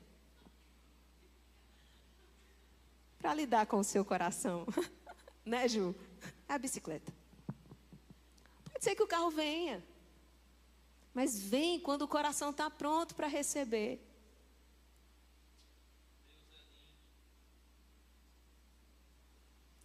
Para 3.27 3.35
lidar 3.35 3.65
com 3.65 3.79
o 3.79 3.83
seu 3.83 4.05
coração. 4.05 4.65
né, 5.43 5.67
Ju? 5.67 5.93
É 6.47 6.53
a 6.53 6.57
bicicleta. 6.57 7.11
Pode 8.71 8.85
ser 8.85 8.95
que 8.95 9.03
o 9.03 9.07
carro 9.07 9.29
venha. 9.29 9.85
Mas 11.13 11.37
vem 11.37 11.77
quando 11.77 12.03
o 12.03 12.07
coração 12.07 12.51
está 12.51 12.69
pronto 12.69 13.13
para 13.13 13.27
receber. 13.27 14.01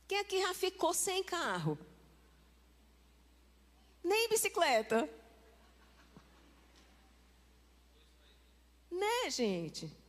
Quem 0.06 0.20
aqui 0.20 0.40
já 0.40 0.54
ficou 0.54 0.94
sem 0.94 1.24
carro? 1.24 1.76
Nem 4.04 4.28
bicicleta. 4.28 5.10
Né, 8.88 9.30
gente? 9.30 10.01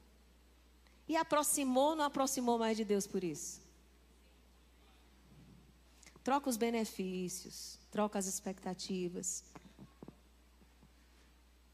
E 1.14 1.16
aproximou 1.16 1.90
ou 1.92 1.96
não 1.96 2.06
aproximou 2.06 2.58
mais 2.58 2.76
de 2.76 2.84
Deus 2.84 3.06
por 3.06 3.24
isso? 3.24 3.62
Troca 6.24 6.50
os 6.50 6.58
benefícios, 6.58 7.78
troca 7.92 8.18
as 8.18 8.26
expectativas 8.26 9.44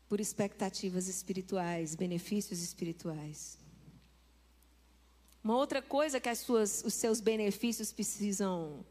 por 0.09 0.19
expectativas 0.19 1.07
espirituais, 1.07 1.95
benefícios 1.95 2.61
espirituais. 2.61 3.57
Uma 5.41 5.55
outra 5.55 5.81
coisa 5.81 6.19
que 6.19 6.35
suas, 6.35 6.83
os 6.83 6.93
seus 6.93 7.21
benefícios 7.21 7.93
precisam 7.93 8.83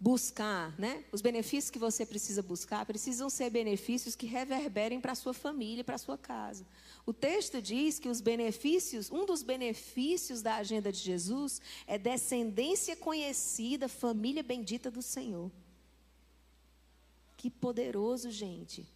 buscar, 0.00 0.74
né? 0.78 1.04
Os 1.12 1.20
benefícios 1.20 1.70
que 1.70 1.78
você 1.78 2.06
precisa 2.06 2.42
buscar 2.42 2.86
precisam 2.86 3.28
ser 3.28 3.50
benefícios 3.50 4.16
que 4.16 4.26
reverberem 4.26 4.98
para 4.98 5.12
a 5.12 5.14
sua 5.14 5.34
família, 5.34 5.84
para 5.84 5.96
a 5.96 5.98
sua 5.98 6.16
casa. 6.16 6.66
O 7.04 7.12
texto 7.12 7.60
diz 7.60 7.98
que 7.98 8.08
os 8.08 8.22
benefícios, 8.22 9.10
um 9.10 9.26
dos 9.26 9.42
benefícios 9.42 10.40
da 10.40 10.56
agenda 10.56 10.90
de 10.90 10.98
Jesus 10.98 11.60
é 11.86 11.98
descendência 11.98 12.96
conhecida, 12.96 13.88
família 13.88 14.42
bendita 14.42 14.90
do 14.90 15.02
Senhor. 15.02 15.52
Que 17.36 17.50
poderoso, 17.50 18.30
gente. 18.30 18.88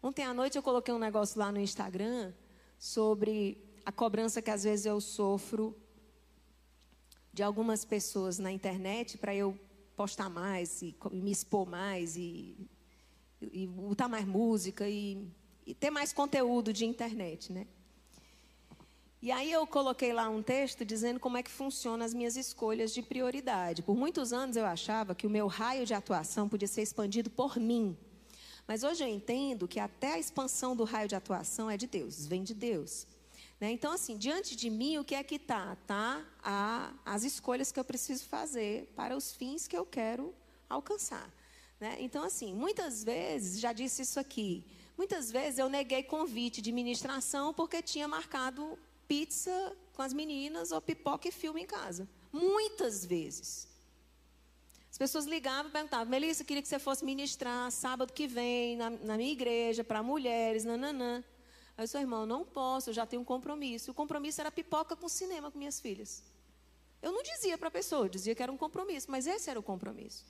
Ontem 0.00 0.24
à 0.24 0.32
noite 0.32 0.56
eu 0.56 0.62
coloquei 0.62 0.94
um 0.94 0.98
negócio 0.98 1.38
lá 1.38 1.50
no 1.50 1.60
Instagram 1.60 2.32
sobre 2.78 3.58
a 3.84 3.90
cobrança 3.90 4.40
que 4.40 4.50
às 4.50 4.62
vezes 4.62 4.86
eu 4.86 5.00
sofro 5.00 5.76
de 7.32 7.42
algumas 7.42 7.84
pessoas 7.84 8.38
na 8.38 8.52
internet 8.52 9.16
para 9.16 9.34
eu 9.34 9.58
postar 9.96 10.28
mais 10.28 10.82
e 10.82 10.94
me 11.10 11.30
expor 11.30 11.66
mais 11.66 12.16
e, 12.16 12.56
e, 13.40 13.66
botar 13.66 14.08
mais 14.08 14.26
música 14.26 14.88
e, 14.88 15.26
e 15.66 15.74
ter 15.74 15.90
mais 15.90 16.12
conteúdo 16.12 16.72
de 16.72 16.84
internet, 16.84 17.52
né? 17.52 17.66
E 19.22 19.30
aí 19.30 19.52
eu 19.52 19.64
coloquei 19.66 20.12
lá 20.12 20.28
um 20.28 20.42
texto 20.42 20.84
dizendo 20.84 21.20
como 21.20 21.36
é 21.36 21.44
que 21.44 21.50
funcionam 21.50 22.04
as 22.04 22.12
minhas 22.12 22.36
escolhas 22.36 22.92
de 22.92 23.00
prioridade. 23.00 23.80
Por 23.80 23.96
muitos 23.96 24.32
anos 24.32 24.56
eu 24.56 24.66
achava 24.66 25.14
que 25.14 25.28
o 25.28 25.30
meu 25.30 25.46
raio 25.46 25.86
de 25.86 25.94
atuação 25.94 26.48
podia 26.48 26.66
ser 26.66 26.82
expandido 26.82 27.30
por 27.30 27.56
mim, 27.56 27.96
mas 28.66 28.82
hoje 28.82 29.04
eu 29.04 29.08
entendo 29.08 29.68
que 29.68 29.78
até 29.78 30.14
a 30.14 30.18
expansão 30.18 30.74
do 30.74 30.84
raio 30.84 31.08
de 31.08 31.14
atuação 31.14 31.70
é 31.70 31.76
de 31.76 31.86
Deus, 31.86 32.26
vem 32.26 32.42
de 32.42 32.52
Deus. 32.52 33.06
Né? 33.62 33.70
Então, 33.70 33.92
assim, 33.92 34.16
diante 34.16 34.56
de 34.56 34.68
mim, 34.68 34.98
o 34.98 35.04
que 35.04 35.14
é 35.14 35.22
que 35.22 35.36
está? 35.36 35.76
Tá 35.86 36.20
a, 36.42 36.92
as 37.04 37.22
escolhas 37.22 37.70
que 37.70 37.78
eu 37.78 37.84
preciso 37.84 38.24
fazer 38.24 38.92
para 38.96 39.16
os 39.16 39.32
fins 39.32 39.68
que 39.68 39.76
eu 39.76 39.86
quero 39.86 40.34
alcançar. 40.68 41.32
Né? 41.78 41.96
Então, 42.00 42.24
assim, 42.24 42.52
muitas 42.52 43.04
vezes, 43.04 43.60
já 43.60 43.72
disse 43.72 44.02
isso 44.02 44.18
aqui, 44.18 44.64
muitas 44.98 45.30
vezes 45.30 45.60
eu 45.60 45.68
neguei 45.68 46.02
convite 46.02 46.60
de 46.60 46.72
ministração 46.72 47.54
porque 47.54 47.80
tinha 47.80 48.08
marcado 48.08 48.76
pizza 49.06 49.76
com 49.92 50.02
as 50.02 50.12
meninas 50.12 50.72
ou 50.72 50.80
pipoca 50.80 51.28
e 51.28 51.30
filme 51.30 51.62
em 51.62 51.66
casa. 51.66 52.08
Muitas 52.32 53.06
vezes. 53.06 53.68
As 54.90 54.98
pessoas 54.98 55.24
ligavam 55.24 55.70
e 55.70 55.72
perguntavam, 55.72 56.08
Melissa, 56.08 56.42
queria 56.42 56.62
que 56.62 56.68
você 56.68 56.80
fosse 56.80 57.04
ministrar 57.04 57.70
sábado 57.70 58.12
que 58.12 58.26
vem 58.26 58.76
na, 58.76 58.90
na 58.90 59.16
minha 59.16 59.30
igreja 59.30 59.84
para 59.84 60.02
mulheres, 60.02 60.64
nananã. 60.64 61.22
Aí 61.82 61.88
eu 61.92 62.00
irmão, 62.00 62.24
não 62.24 62.44
posso, 62.44 62.90
eu 62.90 62.94
já 62.94 63.04
tenho 63.04 63.22
um 63.22 63.24
compromisso. 63.24 63.90
O 63.90 63.94
compromisso 63.94 64.40
era 64.40 64.50
pipoca 64.50 64.96
com 64.96 65.08
cinema 65.08 65.50
com 65.50 65.58
minhas 65.58 65.80
filhas. 65.80 66.22
Eu 67.00 67.12
não 67.12 67.22
dizia 67.22 67.58
para 67.58 67.68
a 67.68 67.70
pessoa, 67.70 68.06
eu 68.06 68.08
dizia 68.08 68.34
que 68.34 68.42
era 68.42 68.52
um 68.52 68.56
compromisso, 68.56 69.10
mas 69.10 69.26
esse 69.26 69.50
era 69.50 69.58
o 69.58 69.62
compromisso. 69.62 70.24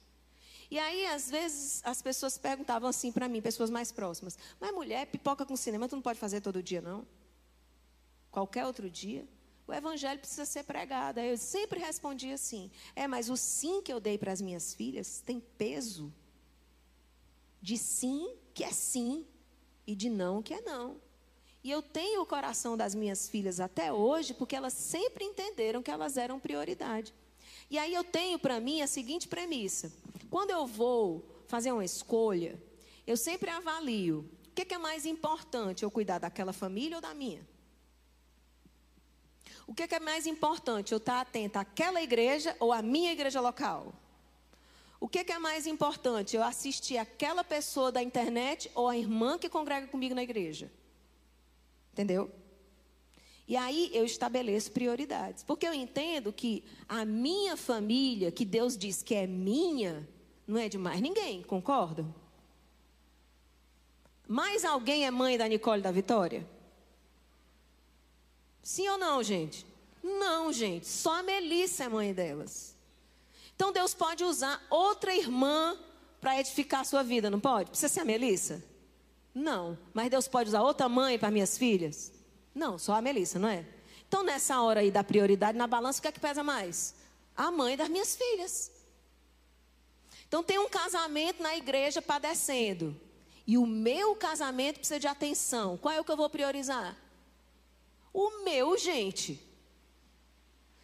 E 0.70 0.78
aí, 0.78 1.06
às 1.06 1.30
vezes, 1.30 1.82
as 1.84 2.00
pessoas 2.00 2.38
perguntavam 2.38 2.88
assim 2.88 3.12
para 3.12 3.28
mim, 3.28 3.42
pessoas 3.42 3.68
mais 3.68 3.92
próximas: 3.92 4.38
Mas 4.58 4.72
mulher, 4.72 5.06
pipoca 5.06 5.44
com 5.44 5.54
cinema, 5.54 5.88
tu 5.88 5.96
não 5.96 6.02
pode 6.02 6.18
fazer 6.18 6.40
todo 6.40 6.62
dia, 6.62 6.80
não? 6.80 7.06
Qualquer 8.30 8.64
outro 8.64 8.88
dia? 8.88 9.28
o 9.66 9.72
evangelho 9.72 10.18
precisa 10.18 10.44
ser 10.44 10.64
pregado. 10.64 11.18
Aí 11.18 11.30
eu 11.30 11.38
sempre 11.38 11.78
respondia 11.78 12.34
assim: 12.34 12.70
é, 12.94 13.06
mas 13.06 13.30
o 13.30 13.36
sim 13.36 13.80
que 13.82 13.92
eu 13.92 14.00
dei 14.00 14.18
para 14.18 14.32
as 14.32 14.40
minhas 14.40 14.74
filhas 14.74 15.20
tem 15.20 15.40
peso 15.40 16.12
de 17.60 17.78
sim 17.78 18.36
que 18.52 18.64
é 18.64 18.70
sim 18.70 19.26
e 19.86 19.94
de 19.94 20.10
não 20.10 20.42
que 20.42 20.54
é 20.54 20.60
não. 20.60 21.00
E 21.64 21.70
eu 21.70 21.80
tenho 21.80 22.22
o 22.22 22.26
coração 22.26 22.76
das 22.76 22.94
minhas 22.94 23.28
filhas 23.28 23.60
até 23.60 23.92
hoje 23.92 24.34
porque 24.34 24.56
elas 24.56 24.72
sempre 24.72 25.24
entenderam 25.24 25.82
que 25.82 25.90
elas 25.90 26.16
eram 26.16 26.40
prioridade. 26.40 27.14
E 27.70 27.78
aí 27.78 27.94
eu 27.94 28.02
tenho 28.02 28.38
para 28.38 28.60
mim 28.60 28.82
a 28.82 28.86
seguinte 28.86 29.28
premissa: 29.28 29.92
quando 30.30 30.50
eu 30.50 30.66
vou 30.66 31.24
fazer 31.46 31.70
uma 31.72 31.84
escolha, 31.84 32.60
eu 33.06 33.16
sempre 33.16 33.50
avalio 33.50 34.28
o 34.48 34.54
que 34.54 34.74
é 34.74 34.78
mais 34.78 35.06
importante, 35.06 35.82
eu 35.82 35.90
cuidar 35.90 36.18
daquela 36.18 36.52
família 36.52 36.96
ou 36.96 37.00
da 37.00 37.14
minha. 37.14 37.46
O 39.66 39.74
que 39.74 39.82
é, 39.94 40.00
mais 40.00 40.26
importante? 40.26 40.92
Eu 40.92 40.98
estar 40.98 41.20
atenta 41.20 41.60
àquela 41.60 42.02
igreja 42.02 42.54
ou 42.60 42.72
à 42.72 42.82
minha 42.82 43.12
igreja 43.12 43.40
local? 43.40 43.94
O 45.00 45.08
que 45.08 45.32
é 45.32 45.38
mais 45.38 45.66
importante? 45.66 46.36
Eu 46.36 46.42
assistir 46.42 46.98
aquela 46.98 47.42
pessoa 47.42 47.90
da 47.90 48.02
internet 48.02 48.70
ou 48.74 48.88
a 48.88 48.96
irmã 48.98 49.38
que 49.38 49.48
congrega 49.48 49.86
comigo 49.86 50.14
na 50.14 50.22
igreja? 50.22 50.70
Entendeu? 51.92 52.30
E 53.46 53.56
aí 53.56 53.90
eu 53.92 54.04
estabeleço 54.04 54.72
prioridades. 54.72 55.42
Porque 55.42 55.66
eu 55.66 55.74
entendo 55.74 56.32
que 56.32 56.64
a 56.88 57.04
minha 57.04 57.56
família, 57.56 58.32
que 58.32 58.44
Deus 58.44 58.76
diz 58.76 59.02
que 59.02 59.14
é 59.14 59.26
minha, 59.26 60.08
não 60.46 60.58
é 60.58 60.68
de 60.68 60.78
mais 60.78 61.00
ninguém, 61.00 61.42
concordam? 61.42 62.14
Mais 64.26 64.64
alguém 64.64 65.04
é 65.04 65.10
mãe 65.10 65.36
da 65.36 65.46
Nicole 65.46 65.82
da 65.82 65.90
Vitória? 65.90 66.48
Sim 68.62 68.88
ou 68.88 68.96
não, 68.96 69.22
gente? 69.22 69.66
Não, 70.02 70.52
gente. 70.52 70.86
Só 70.86 71.18
a 71.18 71.22
Melissa 71.22 71.84
é 71.84 71.88
mãe 71.88 72.14
delas. 72.14 72.76
Então 73.54 73.72
Deus 73.72 73.92
pode 73.92 74.24
usar 74.24 74.64
outra 74.70 75.14
irmã 75.14 75.78
para 76.20 76.40
edificar 76.40 76.80
a 76.80 76.84
sua 76.84 77.02
vida, 77.02 77.28
não 77.28 77.40
pode? 77.40 77.70
Precisa 77.70 77.92
ser 77.92 78.00
a 78.00 78.04
Melissa? 78.04 78.64
Não. 79.34 79.78
Mas 79.94 80.10
Deus 80.10 80.28
pode 80.28 80.48
usar 80.48 80.62
outra 80.62 80.88
mãe 80.88 81.18
para 81.18 81.30
minhas 81.30 81.56
filhas? 81.56 82.12
Não, 82.54 82.78
só 82.78 82.94
a 82.94 83.02
Melissa, 83.02 83.38
não 83.38 83.48
é? 83.48 83.64
Então 84.06 84.22
nessa 84.22 84.60
hora 84.60 84.80
aí 84.80 84.90
da 84.90 85.02
prioridade, 85.02 85.56
na 85.56 85.66
balança, 85.66 85.98
o 85.98 86.02
que 86.02 86.08
é 86.08 86.12
que 86.12 86.20
pesa 86.20 86.42
mais? 86.42 86.94
a 87.36 87.50
mãe 87.50 87.76
das 87.76 87.88
minhas 87.88 88.14
filhas. 88.14 88.70
Então 90.26 90.42
tem 90.42 90.58
um 90.58 90.68
casamento 90.68 91.42
na 91.42 91.56
igreja 91.56 92.00
padecendo. 92.00 92.98
E 93.46 93.58
o 93.58 93.66
meu 93.66 94.14
casamento 94.14 94.78
precisa 94.78 95.00
de 95.00 95.06
atenção. 95.06 95.76
Qual 95.76 95.92
é 95.92 96.00
o 96.00 96.04
que 96.04 96.12
eu 96.12 96.16
vou 96.16 96.30
priorizar? 96.30 96.96
O 98.12 98.44
meu, 98.44 98.78
gente. 98.78 99.40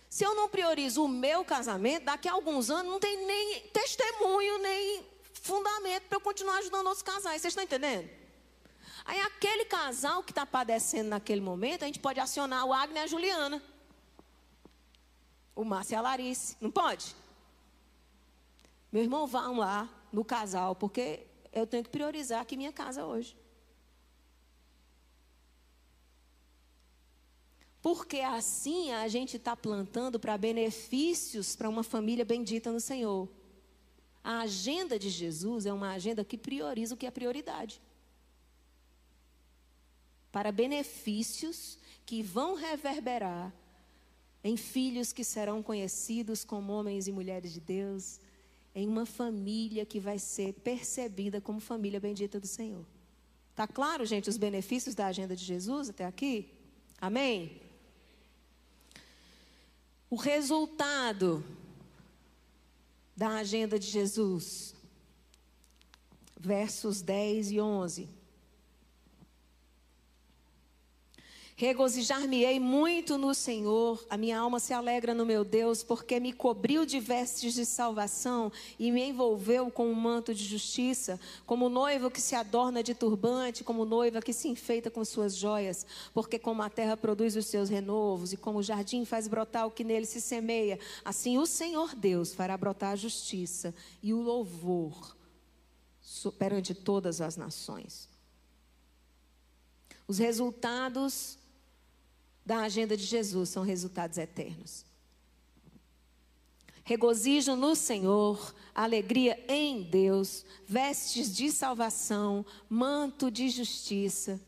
Se 0.08 0.24
eu 0.24 0.34
não 0.34 0.48
priorizo 0.48 1.04
o 1.04 1.08
meu 1.08 1.44
casamento, 1.44 2.04
daqui 2.04 2.28
a 2.28 2.32
alguns 2.32 2.70
anos 2.70 2.90
não 2.90 2.98
tem 2.98 3.26
nem 3.26 3.60
testemunho, 3.68 4.58
nem 4.58 5.06
fundamento 5.34 6.04
para 6.08 6.16
eu 6.16 6.20
continuar 6.20 6.58
ajudando 6.58 6.86
outros 6.86 7.02
casais. 7.02 7.40
Vocês 7.40 7.52
estão 7.52 7.64
entendendo? 7.64 8.08
Aí 9.08 9.18
aquele 9.20 9.64
casal 9.64 10.22
que 10.22 10.32
está 10.32 10.44
padecendo 10.44 11.08
naquele 11.08 11.40
momento, 11.40 11.82
a 11.82 11.86
gente 11.86 11.98
pode 11.98 12.20
acionar 12.20 12.66
o 12.66 12.74
Agnes 12.74 13.00
e 13.00 13.04
a 13.04 13.06
Juliana. 13.06 13.62
O 15.56 15.64
Márcio 15.64 15.94
e 15.94 15.96
a 15.96 16.02
Larice. 16.02 16.58
Não 16.60 16.70
pode? 16.70 17.16
Meu 18.92 19.02
irmão, 19.02 19.26
vão 19.26 19.56
lá 19.56 19.88
no 20.12 20.22
casal, 20.22 20.76
porque 20.76 21.26
eu 21.50 21.66
tenho 21.66 21.84
que 21.84 21.88
priorizar 21.88 22.42
aqui 22.42 22.54
minha 22.54 22.70
casa 22.70 23.06
hoje. 23.06 23.34
Porque 27.80 28.20
assim 28.20 28.92
a 28.92 29.08
gente 29.08 29.38
está 29.38 29.56
plantando 29.56 30.20
para 30.20 30.36
benefícios 30.36 31.56
para 31.56 31.70
uma 31.70 31.82
família 31.82 32.26
bendita 32.26 32.70
no 32.70 32.78
Senhor. 32.78 33.26
A 34.22 34.40
agenda 34.40 34.98
de 34.98 35.08
Jesus 35.08 35.64
é 35.64 35.72
uma 35.72 35.92
agenda 35.92 36.22
que 36.22 36.36
prioriza 36.36 36.94
o 36.94 36.98
que 36.98 37.06
é 37.06 37.10
prioridade. 37.10 37.80
Para 40.38 40.52
benefícios 40.52 41.76
que 42.06 42.22
vão 42.22 42.54
reverberar 42.54 43.52
em 44.44 44.56
filhos 44.56 45.12
que 45.12 45.24
serão 45.24 45.60
conhecidos 45.64 46.44
como 46.44 46.72
homens 46.72 47.08
e 47.08 47.12
mulheres 47.12 47.52
de 47.52 47.58
Deus, 47.58 48.20
em 48.72 48.86
uma 48.86 49.04
família 49.04 49.84
que 49.84 49.98
vai 49.98 50.16
ser 50.16 50.52
percebida 50.52 51.40
como 51.40 51.58
família 51.58 51.98
bendita 51.98 52.38
do 52.38 52.46
Senhor. 52.46 52.86
Tá 53.56 53.66
claro, 53.66 54.06
gente, 54.06 54.30
os 54.30 54.36
benefícios 54.36 54.94
da 54.94 55.06
agenda 55.06 55.34
de 55.34 55.44
Jesus 55.44 55.88
até 55.88 56.04
aqui? 56.04 56.48
Amém? 57.00 57.60
O 60.08 60.14
resultado 60.14 61.44
da 63.16 63.38
agenda 63.38 63.76
de 63.76 63.88
Jesus, 63.88 64.72
versos 66.38 67.02
10 67.02 67.50
e 67.50 67.60
11. 67.60 68.17
Regozijar-me-ei 71.60 72.60
muito 72.60 73.18
no 73.18 73.34
Senhor, 73.34 74.06
a 74.08 74.16
minha 74.16 74.38
alma 74.38 74.60
se 74.60 74.72
alegra 74.72 75.12
no 75.12 75.26
meu 75.26 75.44
Deus, 75.44 75.82
porque 75.82 76.20
me 76.20 76.32
cobriu 76.32 76.86
de 76.86 77.00
vestes 77.00 77.52
de 77.52 77.66
salvação 77.66 78.52
e 78.78 78.92
me 78.92 79.02
envolveu 79.08 79.68
com 79.68 79.88
um 79.88 79.92
manto 79.92 80.32
de 80.32 80.44
justiça, 80.44 81.18
como 81.44 81.68
noivo 81.68 82.12
que 82.12 82.20
se 82.20 82.36
adorna 82.36 82.80
de 82.80 82.94
turbante, 82.94 83.64
como 83.64 83.84
noiva 83.84 84.22
que 84.22 84.32
se 84.32 84.46
enfeita 84.46 84.88
com 84.88 85.04
suas 85.04 85.34
joias, 85.34 85.84
porque 86.14 86.38
como 86.38 86.62
a 86.62 86.70
terra 86.70 86.96
produz 86.96 87.34
os 87.34 87.46
seus 87.46 87.68
renovos 87.68 88.32
e 88.32 88.36
como 88.36 88.60
o 88.60 88.62
jardim 88.62 89.04
faz 89.04 89.26
brotar 89.26 89.66
o 89.66 89.72
que 89.72 89.82
nele 89.82 90.06
se 90.06 90.20
semeia, 90.20 90.78
assim 91.04 91.38
o 91.38 91.44
Senhor 91.44 91.92
Deus 91.92 92.32
fará 92.32 92.56
brotar 92.56 92.92
a 92.92 92.96
justiça 92.96 93.74
e 94.00 94.14
o 94.14 94.22
louvor 94.22 95.16
perante 96.38 96.72
todas 96.72 97.20
as 97.20 97.36
nações. 97.36 98.08
Os 100.06 100.18
resultados 100.18 101.37
da 102.48 102.60
agenda 102.60 102.96
de 102.96 103.04
Jesus 103.04 103.50
são 103.50 103.62
resultados 103.62 104.16
eternos. 104.16 104.82
Regozijo 106.82 107.54
no 107.54 107.76
Senhor, 107.76 108.54
alegria 108.74 109.38
em 109.46 109.82
Deus, 109.82 110.46
vestes 110.66 111.36
de 111.36 111.50
salvação, 111.50 112.46
manto 112.66 113.30
de 113.30 113.50
justiça. 113.50 114.40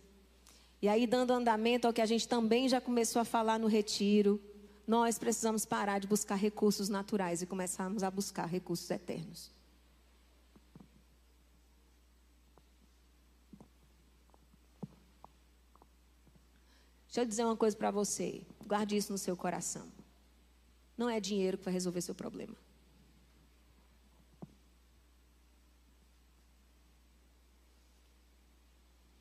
E 0.80 0.88
aí, 0.88 1.06
dando 1.06 1.34
andamento 1.34 1.86
ao 1.86 1.92
que 1.92 2.00
a 2.00 2.06
gente 2.06 2.26
também 2.26 2.70
já 2.70 2.80
começou 2.80 3.20
a 3.20 3.24
falar 3.26 3.58
no 3.58 3.66
retiro, 3.66 4.40
nós 4.86 5.18
precisamos 5.18 5.66
parar 5.66 5.98
de 5.98 6.06
buscar 6.06 6.36
recursos 6.36 6.88
naturais 6.88 7.42
e 7.42 7.46
começarmos 7.46 8.02
a 8.02 8.10
buscar 8.10 8.46
recursos 8.46 8.90
eternos. 8.90 9.50
Deixa 17.10 17.22
eu 17.22 17.26
dizer 17.26 17.44
uma 17.44 17.56
coisa 17.56 17.76
para 17.76 17.90
você. 17.90 18.46
Guarde 18.64 18.96
isso 18.96 19.10
no 19.10 19.18
seu 19.18 19.36
coração. 19.36 19.90
Não 20.96 21.10
é 21.10 21.18
dinheiro 21.18 21.58
que 21.58 21.64
vai 21.64 21.74
resolver 21.74 22.00
seu 22.00 22.14
problema. 22.14 22.54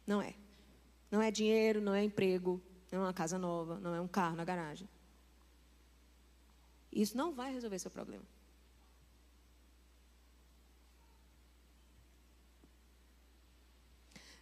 Não 0.05 0.21
é. 0.21 0.35
Não 1.09 1.19
é 1.19 1.31
dinheiro, 1.31 1.81
não 1.81 1.95
é 1.95 2.03
emprego, 2.03 2.61
não 2.91 2.99
é 2.99 3.03
uma 3.05 3.13
casa 3.13 3.39
nova, 3.39 3.79
não 3.79 3.95
é 3.95 3.99
um 3.99 4.07
carro 4.07 4.35
na 4.35 4.45
garagem. 4.45 4.87
Isso 6.91 7.17
não 7.17 7.33
vai 7.33 7.51
resolver 7.51 7.79
seu 7.79 7.89
problema. 7.89 8.23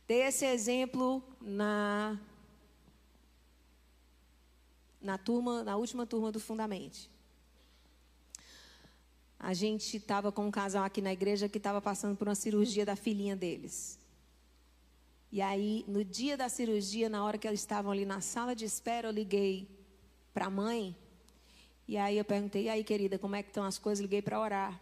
Dei 0.05 0.23
esse 0.23 0.45
exemplo 0.45 1.23
na 1.39 2.19
na 5.01 5.17
turma, 5.17 5.63
na 5.63 5.75
última 5.75 6.05
turma 6.05 6.31
do 6.31 6.39
Fundamente. 6.39 7.09
A 9.39 9.53
gente 9.53 9.97
estava 9.97 10.31
com 10.31 10.47
um 10.47 10.51
casal 10.51 10.83
aqui 10.83 11.01
na 11.01 11.13
igreja 11.13 11.47
que 11.47 11.57
estava 11.57 11.79
passando 11.79 12.17
por 12.17 12.27
uma 12.27 12.35
cirurgia 12.35 12.85
da 12.85 12.95
filhinha 12.95 13.35
deles. 13.35 13.99
E 15.31 15.41
aí, 15.41 15.85
no 15.87 16.03
dia 16.03 16.35
da 16.35 16.49
cirurgia, 16.49 17.07
na 17.09 17.23
hora 17.23 17.37
que 17.37 17.47
eles 17.47 17.59
estavam 17.59 17.91
ali 17.91 18.05
na 18.05 18.21
sala 18.21 18.55
de 18.55 18.65
espera, 18.65 19.07
eu 19.07 19.11
liguei 19.11 19.67
para 20.33 20.45
a 20.45 20.49
mãe. 20.49 20.95
E 21.87 21.97
aí 21.97 22.17
eu 22.17 22.25
perguntei: 22.25 22.63
"E 22.63 22.69
aí, 22.69 22.83
querida, 22.83 23.19
como 23.19 23.35
é 23.35 23.43
que 23.43 23.49
estão 23.49 23.63
as 23.63 23.77
coisas?" 23.77 24.01
Liguei 24.01 24.21
para 24.21 24.39
orar. 24.39 24.81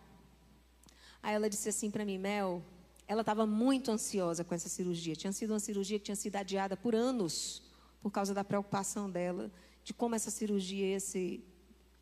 Aí 1.21 1.35
ela 1.35 1.49
disse 1.49 1.67
assim 1.67 1.91
para 1.91 2.05
mim: 2.05 2.17
"Mel, 2.17 2.63
ela 3.07 3.21
estava 3.21 3.45
muito 3.45 3.91
ansiosa 3.91 4.43
com 4.43 4.55
essa 4.55 4.69
cirurgia. 4.69 5.15
Tinha 5.15 5.33
sido 5.33 5.51
uma 5.51 5.59
cirurgia 5.59 5.99
que 5.99 6.05
tinha 6.05 6.15
sido 6.15 6.35
adiada 6.37 6.77
por 6.77 6.95
anos 6.95 7.61
por 8.01 8.11
causa 8.11 8.33
da 8.33 8.43
preocupação 8.43 9.09
dela 9.09 9.51
de 9.85 9.93
como 9.93 10.15
essa 10.15 10.31
cirurgia 10.31 10.87
ia 10.87 10.99
se 10.99 11.45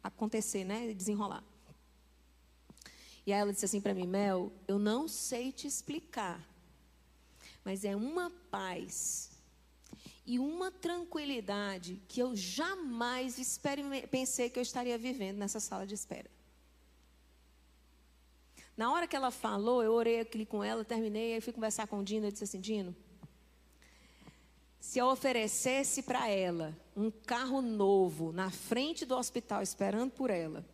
acontecer, 0.01 0.63
né? 0.63 0.93
Desenrolar. 0.93 1.43
E 3.25 3.33
aí 3.33 3.39
ela 3.39 3.51
disse 3.51 3.65
assim 3.65 3.81
para 3.81 3.93
mim, 3.93 4.07
Mel, 4.07 4.53
eu 4.67 4.79
não 4.79 5.07
sei 5.07 5.51
te 5.51 5.67
explicar, 5.67 6.41
mas 7.63 7.83
é 7.83 7.93
uma 7.93 8.29
paz 8.49 9.31
e 10.25 10.39
uma 10.39 10.71
tranquilidade 10.71 12.01
que 12.07 12.21
eu 12.21 12.33
jamais 12.35 13.59
pensei 14.09 14.49
que 14.49 14.57
eu 14.57 14.63
estaria 14.63 14.97
vivendo 14.97 15.37
nessa 15.37 15.59
sala 15.59 15.85
de 15.85 15.93
espera. 15.93 16.31
Na 18.77 18.93
hora 18.93 19.07
que 19.07 19.15
ela 19.15 19.29
falou, 19.29 19.83
eu 19.83 19.91
orei 19.91 20.21
aqui 20.21 20.45
com 20.45 20.63
ela, 20.63 20.85
terminei, 20.85 21.33
aí 21.33 21.41
fui 21.41 21.51
conversar 21.51 21.85
com 21.85 21.99
o 21.99 22.03
Dino, 22.03 22.27
eu 22.27 22.31
disse 22.31 22.45
assim, 22.45 22.61
Dino, 22.61 22.95
se 24.79 24.99
eu 24.99 25.07
oferecesse 25.07 26.01
para 26.01 26.29
ela 26.29 26.75
um 26.95 27.09
carro 27.09 27.61
novo 27.61 28.31
na 28.31 28.49
frente 28.51 29.05
do 29.05 29.15
hospital 29.15 29.61
esperando 29.61 30.11
por 30.11 30.29
ela, 30.29 30.65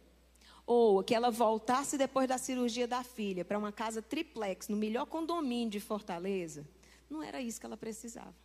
ou 0.66 1.04
que 1.04 1.16
ela 1.16 1.32
voltasse 1.32 1.98
depois 1.98 2.28
da 2.28 2.38
cirurgia 2.38 2.88
da 2.88 3.04
filha 3.04 3.44
para 3.44 3.58
uma 3.58 3.72
casa 3.72 4.02
triplex 4.02 4.68
no 4.68 4.78
melhor 4.78 5.06
condomínio 5.06 5.70
de 5.70 5.80
Fortaleza, 5.80 6.68
não 7.10 7.24
era 7.24 7.42
isso 7.42 7.60
que 7.60 7.66
ela 7.66 7.78
precisava. 7.78 8.36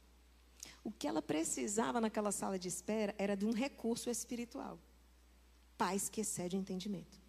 O 0.83 0.91
que 0.91 1.07
ela 1.07 1.22
precisava 1.22 2.01
naquela 2.01 2.33
sala 2.33 2.59
de 2.59 2.68
espera 2.68 3.14
era 3.18 3.37
de 3.37 3.45
um 3.45 3.53
recurso 3.53 4.11
espiritual. 4.11 4.79
Paz 5.77 6.09
que 6.09 6.20
excede 6.20 6.57
o 6.57 6.61
entendimento. 6.61 7.22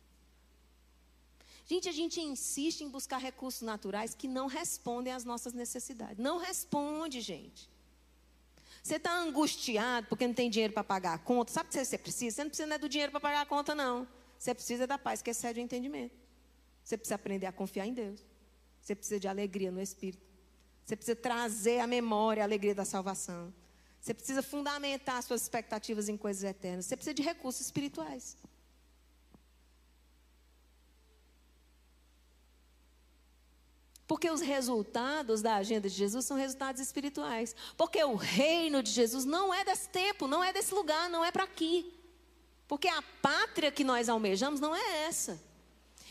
Gente, 1.66 1.90
a 1.90 1.92
gente 1.92 2.22
insiste 2.22 2.82
em 2.82 2.90
buscar 2.90 3.18
recursos 3.18 3.64
naturais 3.64 4.14
que 4.14 4.28
não 4.28 4.46
respondem 4.46 5.12
às 5.12 5.26
nossas 5.26 5.52
necessidades. 5.52 6.18
Não 6.18 6.38
responde, 6.38 7.22
gente. 7.22 7.70
Você 8.86 8.98
está 8.98 9.18
angustiado 9.18 10.06
porque 10.06 10.28
não 10.28 10.34
tem 10.36 10.48
dinheiro 10.48 10.72
para 10.72 10.84
pagar 10.84 11.16
a 11.16 11.18
conta. 11.18 11.52
Sabe 11.52 11.70
o 11.70 11.72
que 11.72 11.84
você 11.84 11.98
precisa? 11.98 12.36
Você 12.36 12.44
não 12.44 12.52
precisa 12.52 12.78
do 12.78 12.88
dinheiro 12.88 13.12
para 13.12 13.20
pagar 13.20 13.42
a 13.42 13.46
conta, 13.48 13.74
não. 13.74 14.08
Você 14.38 14.54
precisa 14.54 14.86
da 14.86 14.96
paz 14.96 15.24
que 15.24 15.32
excede 15.32 15.60
o 15.60 15.64
entendimento. 15.64 16.16
Você 16.84 16.96
precisa 16.96 17.16
aprender 17.16 17.48
a 17.48 17.52
confiar 17.52 17.88
em 17.88 17.96
Deus. 17.96 18.24
Você 18.80 18.94
precisa 18.94 19.20
de 19.20 19.28
alegria 19.28 19.72
no 19.72 19.82
Espírito. 19.82 20.24
Você 20.86 20.96
precisa 20.96 21.16
trazer 21.16 21.80
à 21.80 21.88
memória 21.88 22.44
a 22.44 22.46
alegria 22.46 22.76
da 22.76 22.86
salvação. 22.86 23.52
Você 24.00 24.14
precisa 24.14 24.44
fundamentar 24.44 25.24
suas 25.24 25.42
expectativas 25.42 26.08
em 26.08 26.16
coisas 26.16 26.44
eternas. 26.44 26.86
Você 26.86 26.96
precisa 26.96 27.16
de 27.16 27.24
recursos 27.24 27.66
espirituais. 27.66 28.38
Porque 34.08 34.30
os 34.30 34.42
resultados 34.42 35.42
da 35.42 35.56
agenda 35.56 35.90
de 35.90 35.96
Jesus 35.96 36.26
são 36.26 36.38
resultados 36.38 36.80
espirituais. 36.80 37.56
Porque 37.76 38.04
o 38.04 38.16
reino 38.16 38.84
de 38.84 38.92
Jesus 38.92 39.26
não 39.26 39.54
é 39.54 39.66
desse 39.66 39.90
tempo, 39.90 40.28
não 40.28 40.44
é 40.44 40.54
desse 40.54 40.74
lugar, 40.74 41.10
não 41.10 41.26
é 41.26 41.32
para 41.32 41.44
aqui. 41.44 41.92
Porque 42.68 42.88
a 42.88 43.02
pátria 43.22 43.72
que 43.72 43.84
nós 43.84 44.08
almejamos 44.08 44.60
não 44.60 44.76
é 44.76 45.06
essa. 45.06 45.40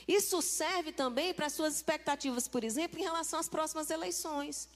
Isso 0.07 0.43
serve 0.43 0.93
também 0.93 1.33
para 1.33 1.49
suas 1.49 1.77
expectativas, 1.77 2.49
por 2.49 2.65
exemplo, 2.65 2.99
em 2.99 3.03
relação 3.03 3.39
às 3.39 3.49
próximas 3.49 3.91
eleições. 3.91 4.69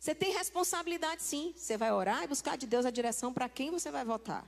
Você 0.00 0.14
tem 0.14 0.32
responsabilidade, 0.32 1.22
sim. 1.22 1.54
Você 1.56 1.76
vai 1.76 1.92
orar 1.92 2.24
e 2.24 2.26
buscar 2.26 2.56
de 2.56 2.66
Deus 2.66 2.84
a 2.84 2.90
direção 2.90 3.32
para 3.32 3.48
quem 3.48 3.70
você 3.70 3.90
vai 3.90 4.04
votar. 4.04 4.46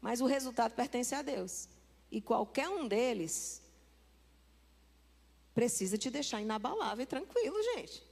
Mas 0.00 0.20
o 0.20 0.26
resultado 0.26 0.72
pertence 0.72 1.14
a 1.14 1.22
Deus. 1.22 1.68
E 2.10 2.20
qualquer 2.20 2.68
um 2.68 2.88
deles 2.88 3.62
precisa 5.54 5.96
te 5.96 6.10
deixar 6.10 6.40
inabalável 6.40 7.02
e 7.02 7.06
tranquilo, 7.06 7.62
gente. 7.74 8.02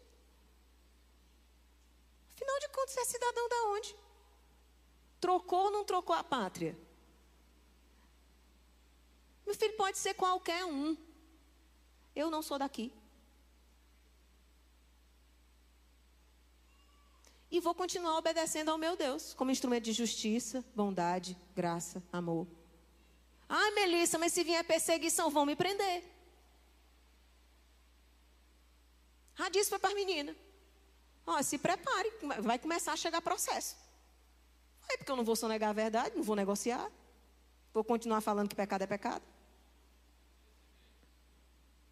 Afinal 2.34 2.60
de 2.60 2.68
contas, 2.68 2.96
é 2.96 3.04
cidadão 3.04 3.48
da 3.48 3.62
onde? 3.70 3.96
Trocou 5.20 5.64
ou 5.64 5.70
não 5.70 5.84
trocou 5.84 6.14
a 6.14 6.22
pátria? 6.22 6.76
Meu 9.44 9.54
filho 9.54 9.76
pode 9.76 9.98
ser 9.98 10.14
qualquer 10.14 10.64
um. 10.64 10.96
Eu 12.14 12.30
não 12.30 12.42
sou 12.42 12.58
daqui. 12.58 12.92
E 17.50 17.60
vou 17.60 17.74
continuar 17.74 18.18
obedecendo 18.18 18.68
ao 18.68 18.76
meu 18.76 18.94
Deus, 18.94 19.32
como 19.32 19.50
instrumento 19.50 19.84
de 19.84 19.92
justiça, 19.92 20.62
bondade, 20.74 21.36
graça, 21.56 22.02
amor. 22.12 22.46
Ah, 23.48 23.70
Melissa, 23.72 24.18
mas 24.18 24.32
se 24.32 24.44
vier 24.44 24.62
perseguição, 24.64 25.30
vão 25.30 25.46
me 25.46 25.56
prender. 25.56 26.04
Ah, 29.38 29.48
disse 29.48 29.70
foi 29.70 29.78
para 29.78 29.90
a 29.90 29.94
menina. 29.94 30.36
Ó, 31.26 31.40
se 31.42 31.56
prepare, 31.58 32.10
vai 32.40 32.58
começar 32.58 32.92
a 32.92 32.96
chegar 32.96 33.22
processo. 33.22 33.76
É 34.90 34.96
porque 34.96 35.10
eu 35.10 35.16
não 35.16 35.24
vou 35.24 35.36
sonegar 35.36 35.70
a 35.70 35.72
verdade, 35.72 36.16
não 36.16 36.22
vou 36.22 36.34
negociar. 36.34 36.90
Vou 37.72 37.84
continuar 37.84 38.20
falando 38.20 38.48
que 38.48 38.56
pecado 38.56 38.82
é 38.82 38.86
pecado. 38.86 39.22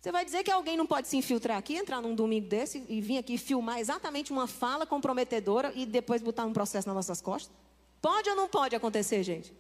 Você 0.01 0.13
vai 0.13 0.25
dizer 0.25 0.45
que 0.45 0.51
alguém 0.51 0.77
não 0.77 0.87
pode 0.87 1.09
se 1.09 1.17
infiltrar 1.17 1.59
aqui, 1.59 1.75
entrar 1.75 2.01
num 2.01 2.15
domingo 2.15 2.49
desse 2.49 2.85
e 2.89 3.01
vir 3.01 3.19
aqui 3.19 3.37
filmar 3.37 3.79
exatamente 3.79 4.33
uma 4.33 4.47
fala 4.47 4.87
comprometedora 4.87 5.73
e 5.75 5.85
depois 5.85 6.23
botar 6.23 6.45
um 6.45 6.53
processo 6.53 6.87
nas 6.87 6.95
nossas 6.95 7.21
costas? 7.21 7.55
Pode 8.01 8.29
ou 8.31 8.37
não 8.37 8.49
pode 8.49 8.77
acontecer, 8.77 9.23
gente? 9.23 9.53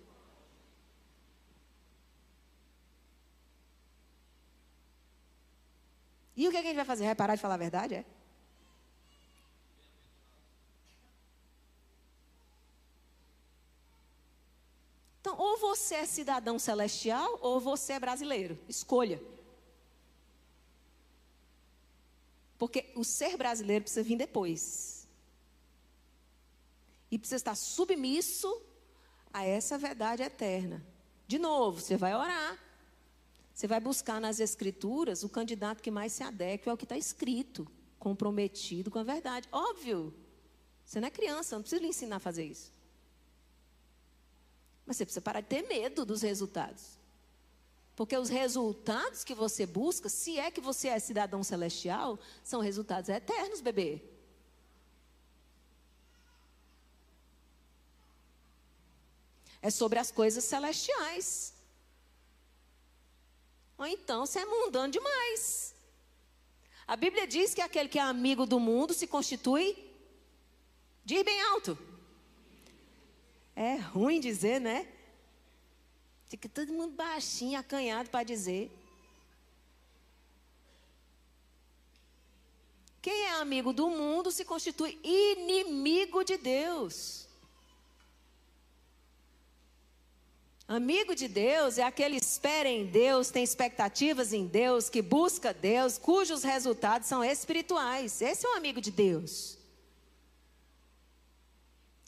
E 6.37 6.47
o 6.47 6.51
que, 6.51 6.57
é 6.57 6.61
que 6.61 6.67
a 6.67 6.71
gente 6.71 6.77
vai 6.77 6.85
fazer? 6.85 7.05
Vai 7.07 7.15
parar 7.15 7.35
de 7.35 7.41
falar 7.41 7.55
a 7.55 7.59
verdade? 7.59 7.95
É? 7.95 8.05
Então, 15.21 15.35
ou 15.39 15.59
você 15.59 15.97
é 15.97 16.07
cidadão 16.07 16.59
celestial 16.59 17.39
ou 17.41 17.59
você 17.59 17.95
é 17.95 17.99
brasileiro. 17.99 18.57
Escolha. 18.69 19.21
Porque 22.59 22.93
o 22.95 23.03
ser 23.03 23.37
brasileiro 23.37 23.83
precisa 23.85 24.05
vir 24.05 24.17
depois. 24.17 25.09
E 27.11 27.19
precisa 27.19 27.37
estar 27.37 27.55
submisso 27.55 28.63
a 29.33 29.45
essa 29.45 29.77
verdade 29.77 30.23
eterna. 30.23 30.87
De 31.27 31.39
novo, 31.39 31.81
você 31.81 31.97
vai 31.97 32.15
orar. 32.15 32.66
Você 33.57 33.67
vai 33.67 33.81
buscar 33.81 34.21
nas 34.21 34.39
escrituras 34.39 35.25
o 35.25 35.31
candidato 35.31 35.83
que 35.83 35.91
mais 35.91 36.13
se 36.13 36.23
adequa 36.23 36.71
ao 36.71 36.77
que 36.77 36.85
está 36.85 36.95
escrito, 36.95 37.67
comprometido 37.99 38.91
com 38.91 38.99
a 38.99 39.03
verdade. 39.03 39.49
Óbvio. 39.51 40.15
Você 40.85 41.01
não 41.01 41.09
é 41.09 41.11
criança, 41.11 41.57
não 41.57 41.63
precisa 41.63 41.81
lhe 41.81 41.89
ensinar 41.89 42.17
a 42.17 42.21
fazer 42.21 42.45
isso. 42.45 42.71
Mas 44.85 44.99
você 44.99 45.07
precisa 45.07 45.23
parar 45.23 45.41
de 45.41 45.47
ter 45.47 45.63
medo 45.63 46.05
dos 46.05 46.21
resultados. 46.21 46.99
Porque 47.97 48.15
os 48.15 48.29
resultados 48.29 49.25
que 49.25 49.35
você 49.35 49.65
busca, 49.65 50.11
se 50.11 50.39
é 50.39 50.51
que 50.51 50.61
você 50.61 50.89
é 50.89 50.99
cidadão 50.99 51.43
celestial, 51.43 52.19
são 52.45 52.61
resultados 52.61 53.09
eternos, 53.09 53.63
bebê. 53.63 54.03
É 59.63 59.71
sobre 59.71 59.99
as 59.99 60.11
coisas 60.11 60.45
celestiais. 60.45 61.56
Ou 63.79 63.87
então 63.87 64.25
você 64.25 64.39
é 64.41 64.45
mundano 64.45 64.93
demais. 64.93 65.75
A 66.87 66.97
Bíblia 66.97 67.27
diz 67.27 67.53
que 67.53 67.61
aquele 67.61 67.89
que 67.89 67.99
é 67.99 68.03
amigo 68.03 68.47
do 68.47 68.61
mundo 68.61 68.95
se 68.95 69.07
constitui. 69.07 69.77
Diz 71.05 71.23
bem 71.23 71.41
alto. 71.43 71.77
É 73.55 73.77
ruim 73.77 74.21
dizer, 74.21 74.61
né? 74.61 74.87
Fica 76.29 76.49
todo 76.49 76.73
mundo 76.73 76.95
baixinho, 76.95 77.59
acanhado 77.59 78.11
para 78.11 78.25
dizer. 78.25 78.71
Quem 83.01 83.23
é 83.27 83.31
amigo 83.35 83.73
do 83.73 83.89
mundo 83.89 84.33
se 84.33 84.45
constitui 84.45 84.99
inimigo 85.03 86.25
de 86.25 86.37
Deus. 86.37 87.26
Amigo 90.69 91.15
de 91.15 91.29
Deus 91.29 91.79
é 91.79 91.85
aquele 91.85 92.19
que 92.19 92.27
espera 92.27 92.69
em 92.69 92.87
Deus, 92.87 93.31
tem 93.31 93.45
expectativas 93.45 94.33
em 94.33 94.47
Deus, 94.47 94.89
que 94.89 95.01
busca 95.01 95.55
Deus, 95.55 95.97
cujos 95.97 96.43
resultados 96.43 97.07
são 97.07 97.23
espirituais. 97.23 98.21
Esse 98.21 98.47
é 98.47 98.49
um 98.51 98.57
amigo 98.57 98.81
de 98.81 98.91
Deus. 98.91 99.57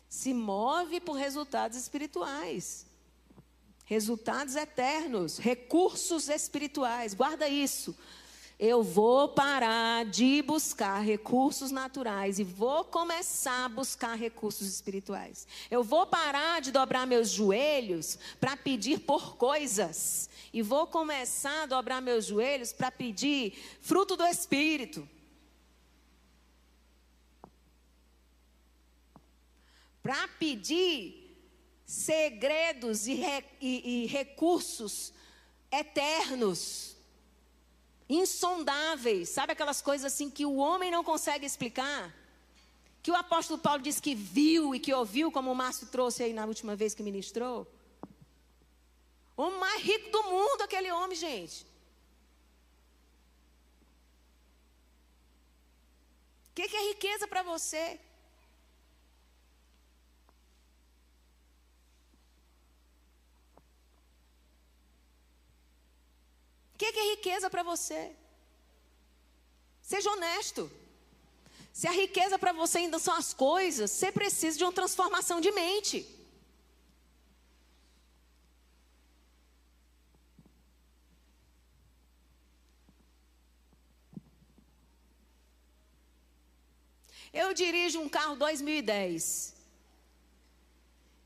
Se 0.09 0.35
move 0.35 0.99
por 1.01 1.13
resultados 1.13 1.79
espirituais. 1.79 2.85
Resultados 3.85 4.57
eternos, 4.57 5.39
recursos 5.39 6.29
espirituais. 6.29 7.15
Guarda 7.15 7.49
isso. 7.49 7.97
Eu 8.59 8.83
vou 8.83 9.29
parar 9.29 10.05
de 10.05 10.43
buscar 10.43 10.99
recursos 10.99 11.71
naturais 11.71 12.41
e 12.41 12.45
vou 12.45 12.85
começar 12.85 13.67
a 13.67 13.69
buscar 13.69 14.17
recursos 14.17 14.67
espirituais. 14.67 15.47
Eu 15.71 15.85
vou 15.85 16.05
parar 16.07 16.61
de 16.61 16.73
dobrar 16.73 17.07
meus 17.07 17.31
joelhos 17.31 18.19
para 18.41 18.57
pedir 18.57 18.99
por 18.99 19.37
coisas 19.37 20.29
e 20.53 20.61
vou 20.61 20.89
começar 20.89 21.63
a 21.63 21.67
dobrar 21.67 22.03
meus 22.03 22.25
joelhos 22.25 22.73
para 22.73 22.91
pedir 22.91 23.57
fruto 23.81 24.17
do 24.17 24.27
Espírito. 24.27 25.09
Para 30.03 30.27
pedir 30.27 31.39
segredos 31.87 33.07
e, 33.07 33.15
re, 33.15 33.45
e, 33.61 34.03
e 34.03 34.07
recursos 34.07 35.13
eternos 35.71 36.98
insondáveis, 38.09 39.29
sabe 39.29 39.53
aquelas 39.53 39.83
coisas 39.83 40.13
assim 40.13 40.31
que 40.31 40.47
o 40.47 40.57
homem 40.57 40.91
não 40.91 41.05
consegue 41.05 41.45
explicar? 41.45 42.15
Que 43.03 43.11
o 43.11 43.15
apóstolo 43.15 43.59
Paulo 43.59 43.83
diz 43.83 44.01
que 44.01 44.15
viu 44.15 44.75
e 44.75 44.81
que 44.81 44.93
ouviu, 44.93 45.31
como 45.31 45.53
o 45.53 45.55
Márcio 45.55 45.87
trouxe 45.87 46.23
aí 46.23 46.33
na 46.33 46.47
última 46.47 46.75
vez 46.75 46.95
que 46.95 47.03
ministrou. 47.03 47.67
O 49.37 49.51
mais 49.51 49.83
rico 49.83 50.11
do 50.11 50.23
mundo, 50.25 50.63
aquele 50.63 50.91
homem, 50.91 51.17
gente. 51.17 51.65
O 56.51 56.55
que, 56.55 56.69
que 56.69 56.77
é 56.77 56.89
riqueza 56.89 57.29
para 57.29 57.43
você? 57.43 58.01
O 66.79 66.81
que, 66.81 66.97
é 66.97 67.11
riqueza 67.11 67.51
para 67.51 67.64
você? 67.64 68.14
Seja 69.83 70.12
honesto. 70.12 70.70
Se 71.72 71.89
a 71.89 71.91
riqueza 71.91 72.39
para 72.39 72.53
você 72.53 72.79
ainda 72.79 73.01
são 73.01 73.14
as 73.14 73.35
coisas, 73.35 73.91
você 73.91 74.12
precisa 74.12 74.57
de 74.57 74.62
uma 74.62 74.72
transformação 74.72 75.41
de 75.41 75.51
mente. 75.51 76.07
Eu 87.33 87.53
dirijo 87.53 87.99
um 87.99 88.09
carro 88.09 88.37
2010. 88.37 89.53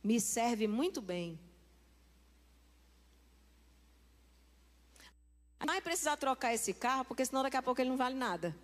Me 0.02 0.18
serve 0.18 0.66
muito 0.66 1.02
bem. 1.02 1.38
Vai 5.66 5.80
precisar 5.80 6.16
trocar 6.16 6.52
esse 6.52 6.74
carro, 6.74 7.04
porque 7.04 7.24
senão 7.24 7.42
daqui 7.42 7.56
a 7.56 7.62
pouco 7.62 7.80
ele 7.80 7.90
não 7.90 7.96
vale 7.96 8.14
nada. 8.14 8.56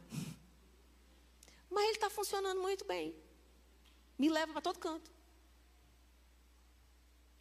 Mas 1.71 1.85
ele 1.85 1.93
está 1.93 2.11
funcionando 2.11 2.61
muito 2.61 2.85
bem. 2.85 3.15
Me 4.19 4.29
leva 4.29 4.53
para 4.53 4.63
todo 4.63 4.79
canto. 4.79 5.11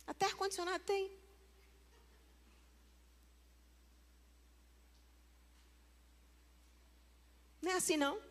Até 0.05 0.25
ar-condicionado 0.25 0.83
tem. 0.83 1.11
Não 7.61 7.71
é 7.71 7.75
assim 7.75 7.97
não? 7.97 8.21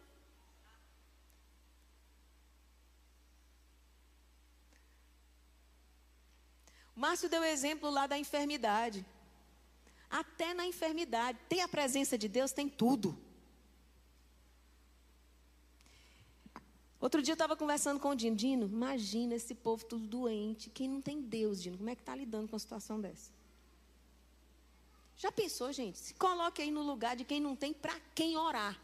Márcio 6.94 7.28
deu 7.28 7.44
exemplo 7.44 7.90
lá 7.90 8.06
da 8.06 8.16
enfermidade. 8.16 9.04
Até 10.16 10.54
na 10.54 10.66
enfermidade, 10.66 11.38
tem 11.46 11.60
a 11.60 11.68
presença 11.68 12.16
de 12.16 12.26
Deus, 12.26 12.50
tem 12.50 12.70
tudo. 12.70 13.18
Outro 16.98 17.20
dia 17.20 17.32
eu 17.32 17.34
estava 17.34 17.54
conversando 17.54 18.00
com 18.00 18.08
o 18.08 18.14
Dino. 18.14 18.34
Dino, 18.34 18.64
imagina 18.64 19.34
esse 19.34 19.54
povo 19.54 19.84
tudo 19.84 20.06
doente. 20.06 20.70
Quem 20.70 20.88
não 20.88 21.02
tem 21.02 21.20
Deus, 21.20 21.62
Dino, 21.62 21.76
como 21.76 21.90
é 21.90 21.94
que 21.94 22.00
está 22.00 22.16
lidando 22.16 22.48
com 22.48 22.54
uma 22.54 22.58
situação 22.58 22.98
dessa? 22.98 23.30
Já 25.18 25.30
pensou, 25.30 25.70
gente? 25.70 25.98
Se 25.98 26.14
coloque 26.14 26.62
aí 26.62 26.70
no 26.70 26.82
lugar 26.82 27.14
de 27.14 27.22
quem 27.22 27.38
não 27.38 27.54
tem 27.54 27.74
para 27.74 28.00
quem 28.14 28.38
orar. 28.38 28.80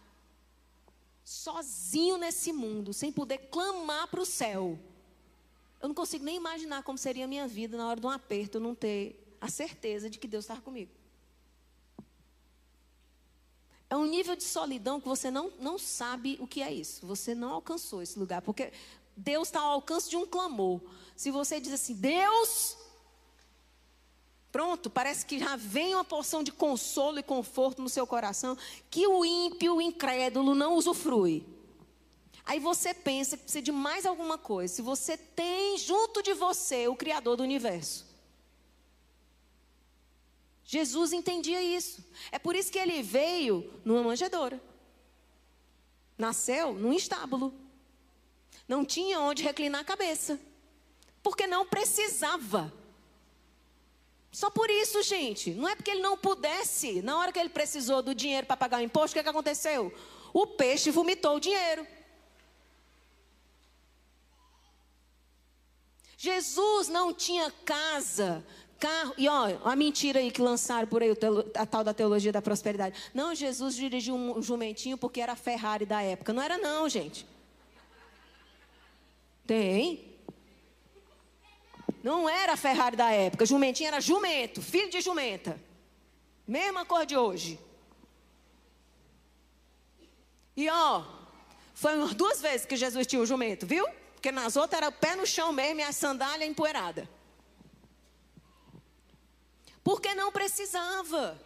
Sozinho 1.24 2.18
nesse 2.18 2.52
mundo, 2.52 2.92
sem 2.92 3.10
poder 3.10 3.38
clamar 3.48 4.06
para 4.08 4.20
o 4.20 4.26
céu. 4.26 4.78
Eu 5.80 5.88
não 5.88 5.94
consigo 5.94 6.26
nem 6.26 6.36
imaginar 6.36 6.82
como 6.82 6.98
seria 6.98 7.24
a 7.24 7.28
minha 7.28 7.48
vida 7.48 7.74
na 7.78 7.88
hora 7.88 7.98
de 7.98 8.06
um 8.06 8.10
aperto, 8.10 8.60
não 8.60 8.74
ter 8.74 9.34
a 9.40 9.48
certeza 9.48 10.10
de 10.10 10.18
que 10.18 10.28
Deus 10.28 10.44
estava 10.44 10.60
comigo. 10.60 11.01
É 13.92 13.96
um 13.96 14.06
nível 14.06 14.34
de 14.34 14.42
solidão 14.42 14.98
que 14.98 15.06
você 15.06 15.30
não, 15.30 15.52
não 15.60 15.78
sabe 15.78 16.38
o 16.40 16.46
que 16.46 16.62
é 16.62 16.72
isso. 16.72 17.06
Você 17.06 17.34
não 17.34 17.52
alcançou 17.52 18.00
esse 18.00 18.18
lugar. 18.18 18.40
Porque 18.40 18.72
Deus 19.14 19.48
está 19.48 19.60
ao 19.60 19.72
alcance 19.72 20.08
de 20.08 20.16
um 20.16 20.24
clamor. 20.24 20.80
Se 21.14 21.30
você 21.30 21.60
diz 21.60 21.74
assim, 21.74 21.92
Deus, 21.92 22.78
Pronto, 24.50 24.88
parece 24.88 25.26
que 25.26 25.38
já 25.38 25.56
vem 25.56 25.94
uma 25.94 26.04
porção 26.04 26.42
de 26.42 26.50
consolo 26.50 27.18
e 27.18 27.22
conforto 27.22 27.82
no 27.82 27.88
seu 27.90 28.06
coração 28.06 28.56
que 28.90 29.06
o 29.06 29.26
ímpio, 29.26 29.76
o 29.76 29.82
incrédulo 29.82 30.54
não 30.54 30.74
usufrui. 30.74 31.46
Aí 32.46 32.58
você 32.58 32.94
pensa 32.94 33.36
que 33.36 33.42
precisa 33.42 33.60
de 33.60 33.72
mais 33.72 34.06
alguma 34.06 34.38
coisa. 34.38 34.72
Se 34.72 34.80
você 34.80 35.18
tem 35.18 35.76
junto 35.76 36.22
de 36.22 36.32
você 36.32 36.88
o 36.88 36.96
Criador 36.96 37.36
do 37.36 37.42
universo. 37.42 38.11
Jesus 40.64 41.12
entendia 41.12 41.62
isso. 41.62 42.04
É 42.30 42.38
por 42.38 42.54
isso 42.54 42.70
que 42.70 42.78
ele 42.78 43.02
veio 43.02 43.72
numa 43.84 44.02
manjedoura. 44.02 44.60
Nasceu 46.16 46.72
num 46.72 46.92
estábulo. 46.92 47.52
Não 48.68 48.84
tinha 48.84 49.20
onde 49.20 49.42
reclinar 49.42 49.80
a 49.80 49.84
cabeça. 49.84 50.40
Porque 51.22 51.46
não 51.46 51.66
precisava. 51.66 52.72
Só 54.30 54.48
por 54.48 54.70
isso, 54.70 55.02
gente. 55.02 55.50
Não 55.50 55.68
é 55.68 55.76
porque 55.76 55.90
ele 55.90 56.00
não 56.00 56.16
pudesse. 56.16 57.02
Na 57.02 57.18
hora 57.18 57.32
que 57.32 57.38
ele 57.38 57.50
precisou 57.50 58.02
do 58.02 58.14
dinheiro 58.14 58.46
para 58.46 58.56
pagar 58.56 58.80
o 58.80 58.84
imposto, 58.84 59.10
o 59.10 59.14
que, 59.14 59.18
é 59.20 59.22
que 59.22 59.28
aconteceu? 59.28 59.92
O 60.32 60.46
peixe 60.46 60.90
vomitou 60.90 61.36
o 61.36 61.40
dinheiro. 61.40 61.86
Jesus 66.16 66.86
não 66.86 67.12
tinha 67.12 67.50
casa, 67.50 68.46
carro. 68.82 69.14
E 69.16 69.28
ó, 69.28 69.46
a 69.64 69.76
mentira 69.76 70.18
aí 70.18 70.32
que 70.32 70.42
lançaram 70.42 70.88
por 70.88 71.02
aí, 71.02 71.10
a 71.54 71.64
tal 71.64 71.84
da 71.84 71.94
teologia 71.94 72.32
da 72.32 72.42
prosperidade. 72.42 73.00
Não, 73.14 73.32
Jesus 73.32 73.76
dirigiu 73.76 74.16
um 74.16 74.42
jumentinho 74.42 74.98
porque 74.98 75.20
era 75.20 75.32
a 75.32 75.36
Ferrari 75.36 75.86
da 75.86 76.02
época. 76.02 76.32
Não 76.32 76.42
era, 76.42 76.58
não, 76.58 76.88
gente. 76.88 77.24
Tem. 79.46 80.12
Não 82.02 82.28
era 82.28 82.54
a 82.54 82.56
Ferrari 82.56 82.96
da 82.96 83.12
época, 83.12 83.46
jumentinho 83.46 83.86
era 83.86 84.00
jumento, 84.00 84.60
filho 84.60 84.90
de 84.90 85.00
jumenta. 85.00 85.60
Mesma 86.44 86.84
cor 86.84 87.06
de 87.06 87.16
hoje. 87.16 87.60
E 90.56 90.68
ó, 90.68 91.04
foi 91.72 91.96
umas 91.96 92.14
duas 92.14 92.40
vezes 92.42 92.66
que 92.66 92.74
Jesus 92.74 93.06
tinha 93.06 93.22
o 93.22 93.26
jumento, 93.26 93.64
viu? 93.64 93.86
Porque 94.14 94.32
nas 94.32 94.56
outras 94.56 94.82
era 94.82 94.88
o 94.88 94.92
pé 94.92 95.14
no 95.14 95.24
chão 95.24 95.52
mesmo 95.52 95.78
e 95.80 95.84
a 95.84 95.92
sandália 95.92 96.44
empoeirada. 96.44 97.08
Porque 99.92 100.14
não 100.14 100.32
precisava. 100.32 101.38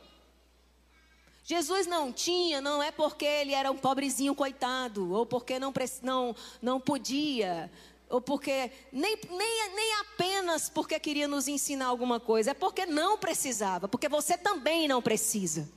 Jesus 1.43 1.85
não 1.85 2.13
tinha, 2.13 2.61
não 2.61 2.81
é 2.81 2.93
porque 2.93 3.25
ele 3.25 3.53
era 3.53 3.73
um 3.73 3.77
pobrezinho 3.77 4.37
coitado, 4.37 5.13
ou 5.13 5.27
porque 5.27 5.59
não, 5.59 5.73
não, 6.01 6.37
não 6.63 6.81
podia, 6.81 7.69
ou 8.09 8.21
porque 8.21 8.71
nem, 8.93 9.19
nem, 9.29 9.75
nem 9.75 9.95
apenas 9.97 10.69
porque 10.69 11.01
queria 11.01 11.27
nos 11.27 11.49
ensinar 11.49 11.87
alguma 11.87 12.21
coisa, 12.21 12.53
é 12.53 12.55
porque 12.55 12.87
não 12.87 13.19
precisava, 13.19 13.89
porque 13.89 14.09
você 14.09 14.39
também 14.39 14.87
não 14.87 15.03
precisa. 15.03 15.69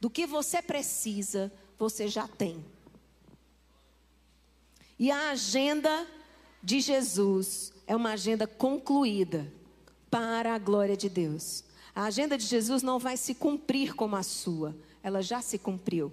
Do 0.00 0.10
que 0.10 0.26
você 0.26 0.60
precisa, 0.60 1.52
você 1.78 2.08
já 2.08 2.26
tem. 2.26 2.66
E 4.98 5.08
a 5.12 5.30
agenda 5.30 6.04
de 6.60 6.80
Jesus 6.80 7.72
é 7.86 7.94
uma 7.94 8.14
agenda 8.14 8.44
concluída 8.48 9.52
para 10.10 10.54
a 10.54 10.58
glória 10.58 10.96
de 10.96 11.08
Deus. 11.08 11.64
A 11.94 12.04
agenda 12.04 12.36
de 12.36 12.44
Jesus 12.44 12.82
não 12.82 12.98
vai 12.98 13.16
se 13.16 13.34
cumprir 13.34 13.94
como 13.94 14.16
a 14.16 14.22
sua, 14.22 14.76
ela 15.02 15.22
já 15.22 15.40
se 15.40 15.58
cumpriu. 15.58 16.12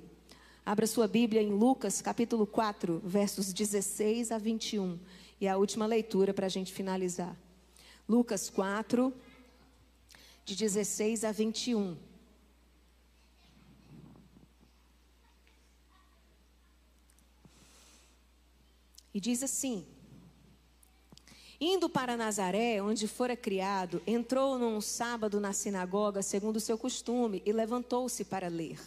Abra 0.66 0.88
sua 0.88 1.08
Bíblia 1.08 1.42
em 1.42 1.52
Lucas, 1.52 2.02
capítulo 2.02 2.48
4, 2.48 3.02
versos 3.04 3.52
16 3.52 4.32
a 4.32 4.38
21. 4.38 4.98
E 5.42 5.48
a 5.48 5.58
última 5.58 5.86
leitura 5.86 6.34
para 6.34 6.46
a 6.46 6.50
gente 6.50 6.72
finalizar. 6.72 7.36
Lucas 8.08 8.50
4, 8.50 9.14
de 10.46 10.56
16 10.56 11.26
a 11.26 11.32
21. 11.34 11.98
E 19.14 19.20
diz 19.20 19.44
assim: 19.44 19.86
Indo 21.66 21.88
para 21.88 22.18
Nazaré, 22.18 22.82
onde 22.82 23.08
fora 23.08 23.38
criado, 23.38 24.02
entrou 24.06 24.60
num 24.60 24.82
sábado 24.82 25.40
na 25.40 25.54
sinagoga, 25.54 26.22
segundo 26.22 26.58
o 26.58 26.60
seu 26.60 26.78
costume, 26.78 27.42
e 27.46 27.54
levantou-se 27.54 28.26
para 28.26 28.50
ler. 28.50 28.78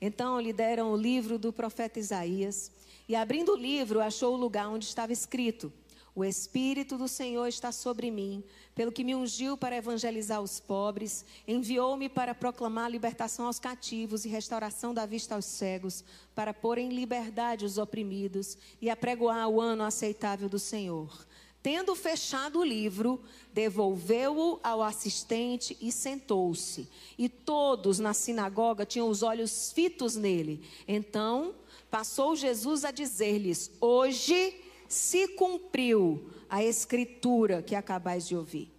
Então 0.00 0.40
lhe 0.40 0.52
deram 0.52 0.92
o 0.92 0.96
livro 0.96 1.38
do 1.38 1.52
profeta 1.52 2.00
Isaías, 2.00 2.72
e 3.08 3.14
abrindo 3.14 3.52
o 3.52 3.56
livro, 3.56 4.00
achou 4.00 4.34
o 4.34 4.36
lugar 4.36 4.68
onde 4.68 4.84
estava 4.84 5.12
escrito: 5.12 5.72
O 6.12 6.24
Espírito 6.24 6.98
do 6.98 7.06
Senhor 7.06 7.46
está 7.46 7.70
sobre 7.70 8.10
mim, 8.10 8.42
pelo 8.74 8.90
que 8.90 9.04
me 9.04 9.14
ungiu 9.14 9.56
para 9.56 9.76
evangelizar 9.76 10.42
os 10.42 10.58
pobres, 10.58 11.24
enviou-me 11.46 12.08
para 12.08 12.34
proclamar 12.34 12.90
libertação 12.90 13.46
aos 13.46 13.60
cativos 13.60 14.24
e 14.24 14.28
restauração 14.28 14.92
da 14.92 15.06
vista 15.06 15.36
aos 15.36 15.44
cegos, 15.44 16.02
para 16.34 16.52
pôr 16.52 16.78
em 16.78 16.88
liberdade 16.88 17.64
os 17.64 17.78
oprimidos 17.78 18.58
e 18.82 18.90
apregoar 18.90 19.48
o 19.48 19.60
ano 19.60 19.84
aceitável 19.84 20.48
do 20.48 20.58
Senhor. 20.58 21.24
Tendo 21.64 21.94
fechado 21.94 22.58
o 22.58 22.62
livro, 22.62 23.18
devolveu-o 23.50 24.60
ao 24.62 24.82
assistente 24.82 25.74
e 25.80 25.90
sentou-se. 25.90 26.86
E 27.16 27.26
todos 27.26 27.98
na 27.98 28.12
sinagoga 28.12 28.84
tinham 28.84 29.08
os 29.08 29.22
olhos 29.22 29.72
fitos 29.72 30.14
nele. 30.14 30.62
Então 30.86 31.54
passou 31.90 32.36
Jesus 32.36 32.84
a 32.84 32.90
dizer-lhes: 32.90 33.70
Hoje 33.80 34.60
se 34.86 35.26
cumpriu 35.28 36.30
a 36.50 36.62
escritura 36.62 37.62
que 37.62 37.74
acabais 37.74 38.28
de 38.28 38.36
ouvir. 38.36 38.70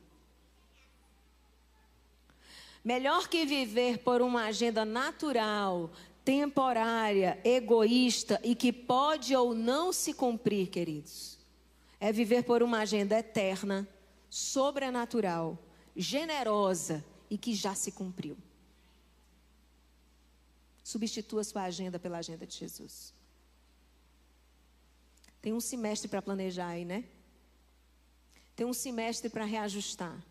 Melhor 2.84 3.28
que 3.28 3.48
viver 3.48 3.98
por 3.98 4.22
uma 4.22 4.44
agenda 4.44 4.86
natural, 4.86 5.90
temporária, 6.24 7.40
egoísta 7.44 8.40
e 8.44 8.54
que 8.54 8.72
pode 8.72 9.36
ou 9.36 9.56
não 9.56 9.92
se 9.92 10.14
cumprir, 10.14 10.68
queridos 10.68 11.35
é 12.00 12.12
viver 12.12 12.44
por 12.44 12.62
uma 12.62 12.80
agenda 12.80 13.18
eterna, 13.18 13.88
sobrenatural, 14.30 15.58
generosa 15.96 17.04
e 17.30 17.38
que 17.38 17.54
já 17.54 17.74
se 17.74 17.92
cumpriu. 17.92 18.38
Substitua 20.84 21.44
sua 21.44 21.64
agenda 21.64 22.00
pela 22.00 22.20
agenda 22.20 22.46
de 22.46 22.56
Jesus. 22.56 23.14
Tem 25.42 25.54
um 25.54 25.60
semestre 25.60 26.08
para 26.08 26.22
planejar 26.22 26.68
aí, 26.68 26.86
né? 26.86 27.04
Tem 28.56 28.66
um 28.66 28.74
semestre 28.74 29.30
para 29.30 29.46
reajustar. 29.46 30.24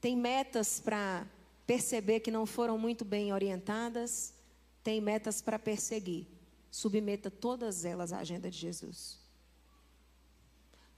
Tem 0.00 0.16
metas 0.16 0.80
para 0.80 1.26
perceber 1.66 2.20
que 2.20 2.30
não 2.30 2.46
foram 2.46 2.78
muito 2.78 3.04
bem 3.04 3.32
orientadas. 3.32 4.32
Tem 4.82 5.00
metas 5.00 5.42
para 5.42 5.58
perseguir. 5.58 6.26
Submeta 6.70 7.30
todas 7.30 7.84
elas 7.84 8.12
à 8.12 8.18
agenda 8.18 8.50
de 8.50 8.58
Jesus. 8.58 9.25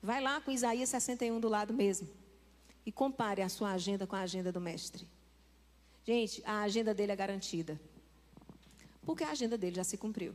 Vai 0.03 0.21
lá 0.21 0.41
com 0.41 0.51
Isaías 0.51 0.89
61 0.89 1.41
do 1.41 1.49
lado 1.49 1.75
mesmo. 1.75 2.09
E 2.87 2.93
compare 2.93 3.43
a 3.43 3.49
sua 3.49 3.73
agenda 3.73 4.07
com 4.07 4.17
a 4.17 4.21
agenda 4.21 4.51
do 4.51 4.61
mestre. 4.61 5.07
Gente, 6.05 6.43
a 6.47 6.63
agenda 6.63 6.95
dele 6.95 7.13
é 7.13 7.17
garantida. 7.17 7.79
Porque 9.03 9.25
a 9.25 9.31
agenda 9.31 9.59
dele 9.59 9.77
já 9.77 9.85
se 9.85 9.97
cumpriu. 9.97 10.35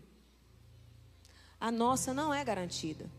A 1.59 1.72
nossa 1.72 2.14
não 2.14 2.34
é 2.34 2.43
garantida. 2.43 3.09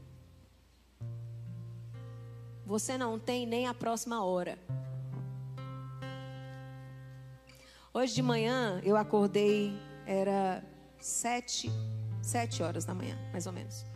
Você 2.66 2.96
não 2.96 3.18
tem 3.18 3.46
nem 3.46 3.66
a 3.66 3.74
próxima 3.74 4.24
hora. 4.24 4.58
Hoje 7.92 8.14
de 8.14 8.22
manhã 8.22 8.80
eu 8.84 8.96
acordei, 8.96 9.72
era 10.06 10.64
sete, 10.98 11.70
sete 12.22 12.62
horas 12.62 12.84
da 12.84 12.94
manhã, 12.94 13.16
mais 13.32 13.46
ou 13.46 13.52
menos. 13.52 13.93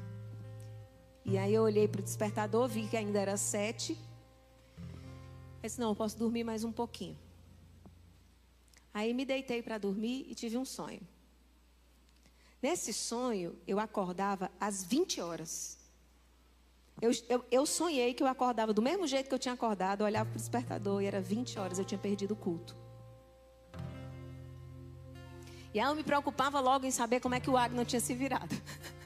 E 1.31 1.37
aí 1.37 1.53
eu 1.53 1.63
olhei 1.63 1.87
para 1.87 2.01
o 2.01 2.03
despertador, 2.03 2.67
vi 2.67 2.89
que 2.89 2.97
ainda 2.97 3.21
era 3.21 3.37
sete. 3.37 3.93
Eu 3.93 5.63
disse, 5.63 5.79
não, 5.79 5.91
eu 5.91 5.95
posso 5.95 6.19
dormir 6.19 6.43
mais 6.43 6.65
um 6.65 6.73
pouquinho. 6.73 7.19
Aí 8.95 9.13
me 9.13 9.27
deitei 9.27 9.63
para 9.63 9.77
dormir 9.77 10.25
e 10.27 10.35
tive 10.35 10.57
um 10.57 10.65
sonho. 10.65 11.03
Nesse 12.63 12.95
sonho, 12.95 13.59
eu 13.67 13.79
acordava 13.79 14.51
às 14.59 14.83
20 14.83 15.21
horas. 15.21 15.77
Eu, 16.99 17.11
eu, 17.29 17.45
eu, 17.51 17.67
sonhei 17.67 18.15
que 18.15 18.23
eu 18.23 18.27
acordava 18.27 18.73
do 18.73 18.81
mesmo 18.81 19.07
jeito 19.07 19.29
que 19.29 19.35
eu 19.35 19.39
tinha 19.39 19.53
acordado, 19.53 20.01
eu 20.01 20.07
olhava 20.07 20.31
para 20.31 20.37
o 20.37 20.41
despertador 20.41 21.03
e 21.03 21.07
era 21.07 21.21
20 21.21 21.59
horas, 21.59 21.79
eu 21.79 21.85
tinha 21.85 21.99
perdido 21.99 22.33
o 22.33 22.37
culto. 22.37 22.75
E 25.75 25.79
aí 25.79 25.87
eu 25.87 25.95
me 25.95 26.03
preocupava 26.03 26.59
logo 26.59 26.87
em 26.87 26.91
saber 26.91 27.21
como 27.21 27.35
é 27.35 27.41
que 27.41 27.51
o 27.51 27.57
Agno 27.57 27.85
tinha 27.85 28.01
se 28.01 28.15
virado. 28.15 28.57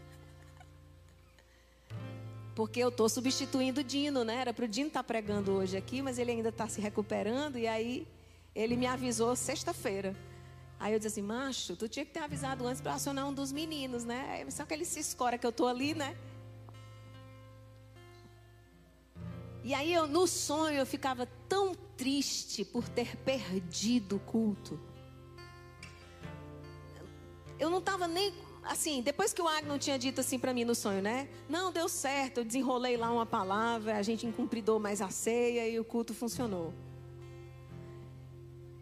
Porque 2.55 2.81
eu 2.81 2.89
estou 2.89 3.09
substituindo 3.09 3.81
o 3.81 3.85
Dino, 3.85 4.25
né? 4.25 4.37
Era 4.37 4.53
para 4.53 4.65
o 4.65 4.69
Dino 4.69 4.89
estar 4.89 5.03
tá 5.03 5.05
pregando 5.05 5.53
hoje 5.53 5.77
aqui, 5.77 6.03
mas 6.03 6.19
ele 6.19 6.33
ainda 6.33 6.51
está 6.51 6.69
se 6.69 6.81
recuperando. 6.81 7.59
E 7.59 7.67
aí 7.67 8.07
ele 8.55 8.77
me 8.77 8.87
avisou 8.87 9.35
sexta-feira. 9.35 10.15
Aí 10.79 10.93
eu 10.93 10.99
disse 10.99 11.09
assim, 11.09 11.23
macho, 11.23 11.77
tu 11.77 11.89
tinha 11.89 12.05
que 12.05 12.11
ter 12.11 12.21
avisado 12.21 12.67
antes 12.67 12.83
para 12.83 12.95
acionar 12.95 13.27
um 13.27 13.33
dos 13.33 13.53
meninos, 13.53 14.05
né? 14.05 14.45
Só 14.51 14.65
que 14.67 14.75
ele 14.75 14.85
se 14.85 15.01
escora 15.01 15.39
que 15.39 15.47
eu 15.47 15.51
estou 15.51 15.69
ali, 15.69 15.95
né? 15.95 16.17
E 19.65 19.73
aí 19.75 19.93
eu, 19.93 20.09
no 20.09 20.27
sonho, 20.27 20.77
eu 20.77 20.85
ficava 20.85 21.25
tão 21.49 21.73
triste 21.97 22.65
por 22.65 22.89
ter 22.89 23.17
perdido 23.19 24.17
o 24.17 24.21
culto. 24.21 24.79
Eu 27.61 27.71
não 27.71 27.79
estava 27.79 28.09
nem 28.09 28.35
assim, 28.63 29.03
depois 29.03 29.33
que 29.33 29.43
o 29.43 29.49
Agno 29.49 29.79
tinha 29.79 29.99
dito 29.99 30.21
assim 30.21 30.39
para 30.39 30.53
mim 30.53 30.65
no 30.65 30.75
sonho, 30.75 31.03
né? 31.03 31.29
Não, 31.49 31.73
deu 31.73 31.89
certo, 31.89 32.39
eu 32.39 32.45
desenrolei 32.45 32.97
lá 32.97 33.11
uma 33.11 33.27
palavra, 33.27 33.97
a 33.97 34.03
gente 34.03 34.27
incumpridou 34.27 34.79
mais 34.79 35.01
a 35.01 35.11
ceia 35.11 35.69
e 35.69 35.79
o 35.79 35.85
culto 35.85 36.15
funcionou. 36.15 36.73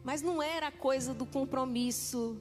Mas 0.02 0.22
não 0.22 0.42
era 0.42 0.70
coisa 0.70 1.12
do 1.12 1.26
compromisso 1.26 2.40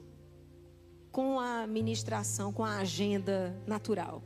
com 1.12 1.40
a 1.40 1.66
ministração, 1.66 2.52
com 2.52 2.64
a 2.64 2.78
agenda 2.78 3.56
natural. 3.66 4.22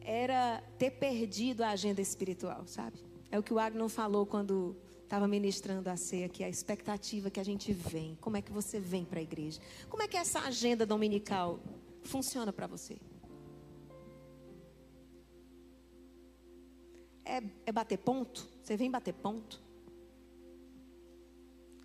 Era 0.00 0.62
ter 0.78 0.90
perdido 0.90 1.62
a 1.62 1.70
agenda 1.70 2.00
espiritual, 2.00 2.64
sabe? 2.66 2.98
É 3.30 3.38
o 3.38 3.42
que 3.42 3.54
o 3.54 3.58
Agnon 3.58 3.88
falou 3.88 4.26
quando 4.26 4.76
estava 5.02 5.28
ministrando 5.28 5.88
a 5.88 5.96
ceia, 5.96 6.28
que 6.28 6.42
é 6.42 6.46
a 6.46 6.48
expectativa 6.48 7.30
que 7.30 7.38
a 7.38 7.44
gente 7.44 7.72
vem. 7.72 8.16
Como 8.20 8.36
é 8.36 8.42
que 8.42 8.50
você 8.50 8.80
vem 8.80 9.04
para 9.04 9.20
a 9.20 9.22
igreja? 9.22 9.60
Como 9.88 10.02
é 10.02 10.08
que 10.08 10.16
essa 10.16 10.40
agenda 10.40 10.84
dominical 10.84 11.60
funciona 12.02 12.52
para 12.52 12.66
você? 12.66 12.98
É, 17.24 17.42
é 17.66 17.72
bater 17.72 17.98
ponto? 17.98 18.48
Você 18.62 18.76
vem 18.76 18.90
bater 18.90 19.14
ponto? 19.14 19.62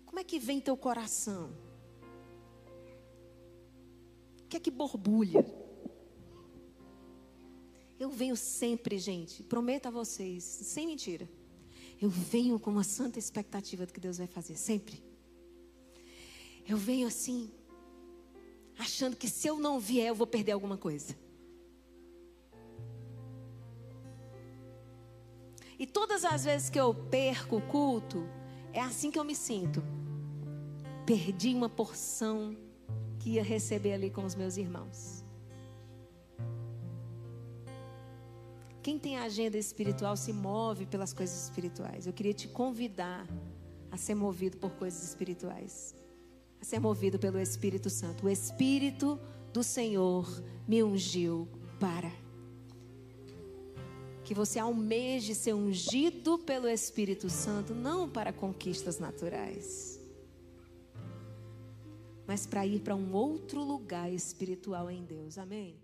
Como 0.04 0.18
é 0.18 0.24
que 0.24 0.38
vem 0.38 0.60
teu 0.60 0.76
coração? 0.76 1.50
O 4.42 4.48
que 4.48 4.56
é 4.56 4.60
que 4.60 4.70
borbulha? 4.70 5.44
Eu 7.98 8.10
venho 8.10 8.36
sempre, 8.36 8.98
gente, 8.98 9.42
prometo 9.42 9.86
a 9.86 9.90
vocês, 9.90 10.44
sem 10.44 10.86
mentira. 10.86 11.28
Eu 12.00 12.08
venho 12.08 12.58
com 12.60 12.70
uma 12.70 12.84
santa 12.84 13.18
expectativa 13.18 13.84
do 13.84 13.92
que 13.92 14.00
Deus 14.00 14.18
vai 14.18 14.26
fazer, 14.26 14.56
sempre. 14.56 15.02
Eu 16.66 16.76
venho 16.76 17.08
assim, 17.08 17.50
achando 18.78 19.16
que 19.16 19.28
se 19.28 19.48
eu 19.48 19.58
não 19.58 19.80
vier, 19.80 20.08
eu 20.08 20.14
vou 20.14 20.26
perder 20.26 20.52
alguma 20.52 20.78
coisa. 20.78 21.16
E 25.78 25.86
todas 25.86 26.24
as 26.24 26.44
vezes 26.44 26.70
que 26.70 26.78
eu 26.78 26.94
perco 26.94 27.56
o 27.56 27.62
culto, 27.62 28.28
é 28.72 28.80
assim 28.80 29.10
que 29.10 29.18
eu 29.18 29.24
me 29.24 29.34
sinto. 29.34 29.82
Perdi 31.04 31.54
uma 31.54 31.68
porção 31.68 32.56
que 33.18 33.30
ia 33.30 33.42
receber 33.42 33.92
ali 33.92 34.10
com 34.10 34.24
os 34.24 34.34
meus 34.34 34.56
irmãos. 34.56 35.24
Quem 38.82 38.98
tem 38.98 39.18
agenda 39.18 39.58
espiritual 39.58 40.16
se 40.16 40.32
move 40.32 40.86
pelas 40.86 41.12
coisas 41.12 41.44
espirituais. 41.44 42.06
Eu 42.06 42.12
queria 42.12 42.32
te 42.32 42.48
convidar 42.48 43.26
a 43.90 43.96
ser 43.96 44.14
movido 44.14 44.56
por 44.56 44.70
coisas 44.72 45.02
espirituais, 45.02 45.94
a 46.60 46.64
ser 46.64 46.78
movido 46.80 47.18
pelo 47.18 47.38
Espírito 47.38 47.88
Santo. 47.88 48.26
O 48.26 48.28
Espírito 48.28 49.18
do 49.52 49.62
Senhor 49.62 50.26
me 50.66 50.82
ungiu 50.82 51.48
para 51.78 52.10
que 54.24 54.34
você 54.34 54.58
almeje 54.58 55.34
ser 55.34 55.54
ungido 55.54 56.38
pelo 56.38 56.68
Espírito 56.68 57.30
Santo, 57.30 57.74
não 57.74 58.06
para 58.06 58.30
conquistas 58.30 58.98
naturais, 58.98 59.98
mas 62.26 62.44
para 62.44 62.66
ir 62.66 62.80
para 62.80 62.94
um 62.94 63.14
outro 63.14 63.64
lugar 63.64 64.12
espiritual 64.12 64.90
em 64.90 65.02
Deus. 65.02 65.38
Amém? 65.38 65.76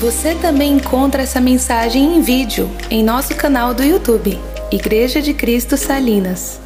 Você 0.00 0.34
também 0.36 0.78
encontra 0.78 1.24
essa 1.24 1.42
mensagem 1.42 2.16
em 2.16 2.22
vídeo 2.22 2.66
em 2.90 3.04
nosso 3.04 3.36
canal 3.36 3.74
do 3.74 3.84
YouTube, 3.84 4.30
Igreja 4.72 5.20
de 5.20 5.34
Cristo 5.34 5.76
Salinas. 5.76 6.58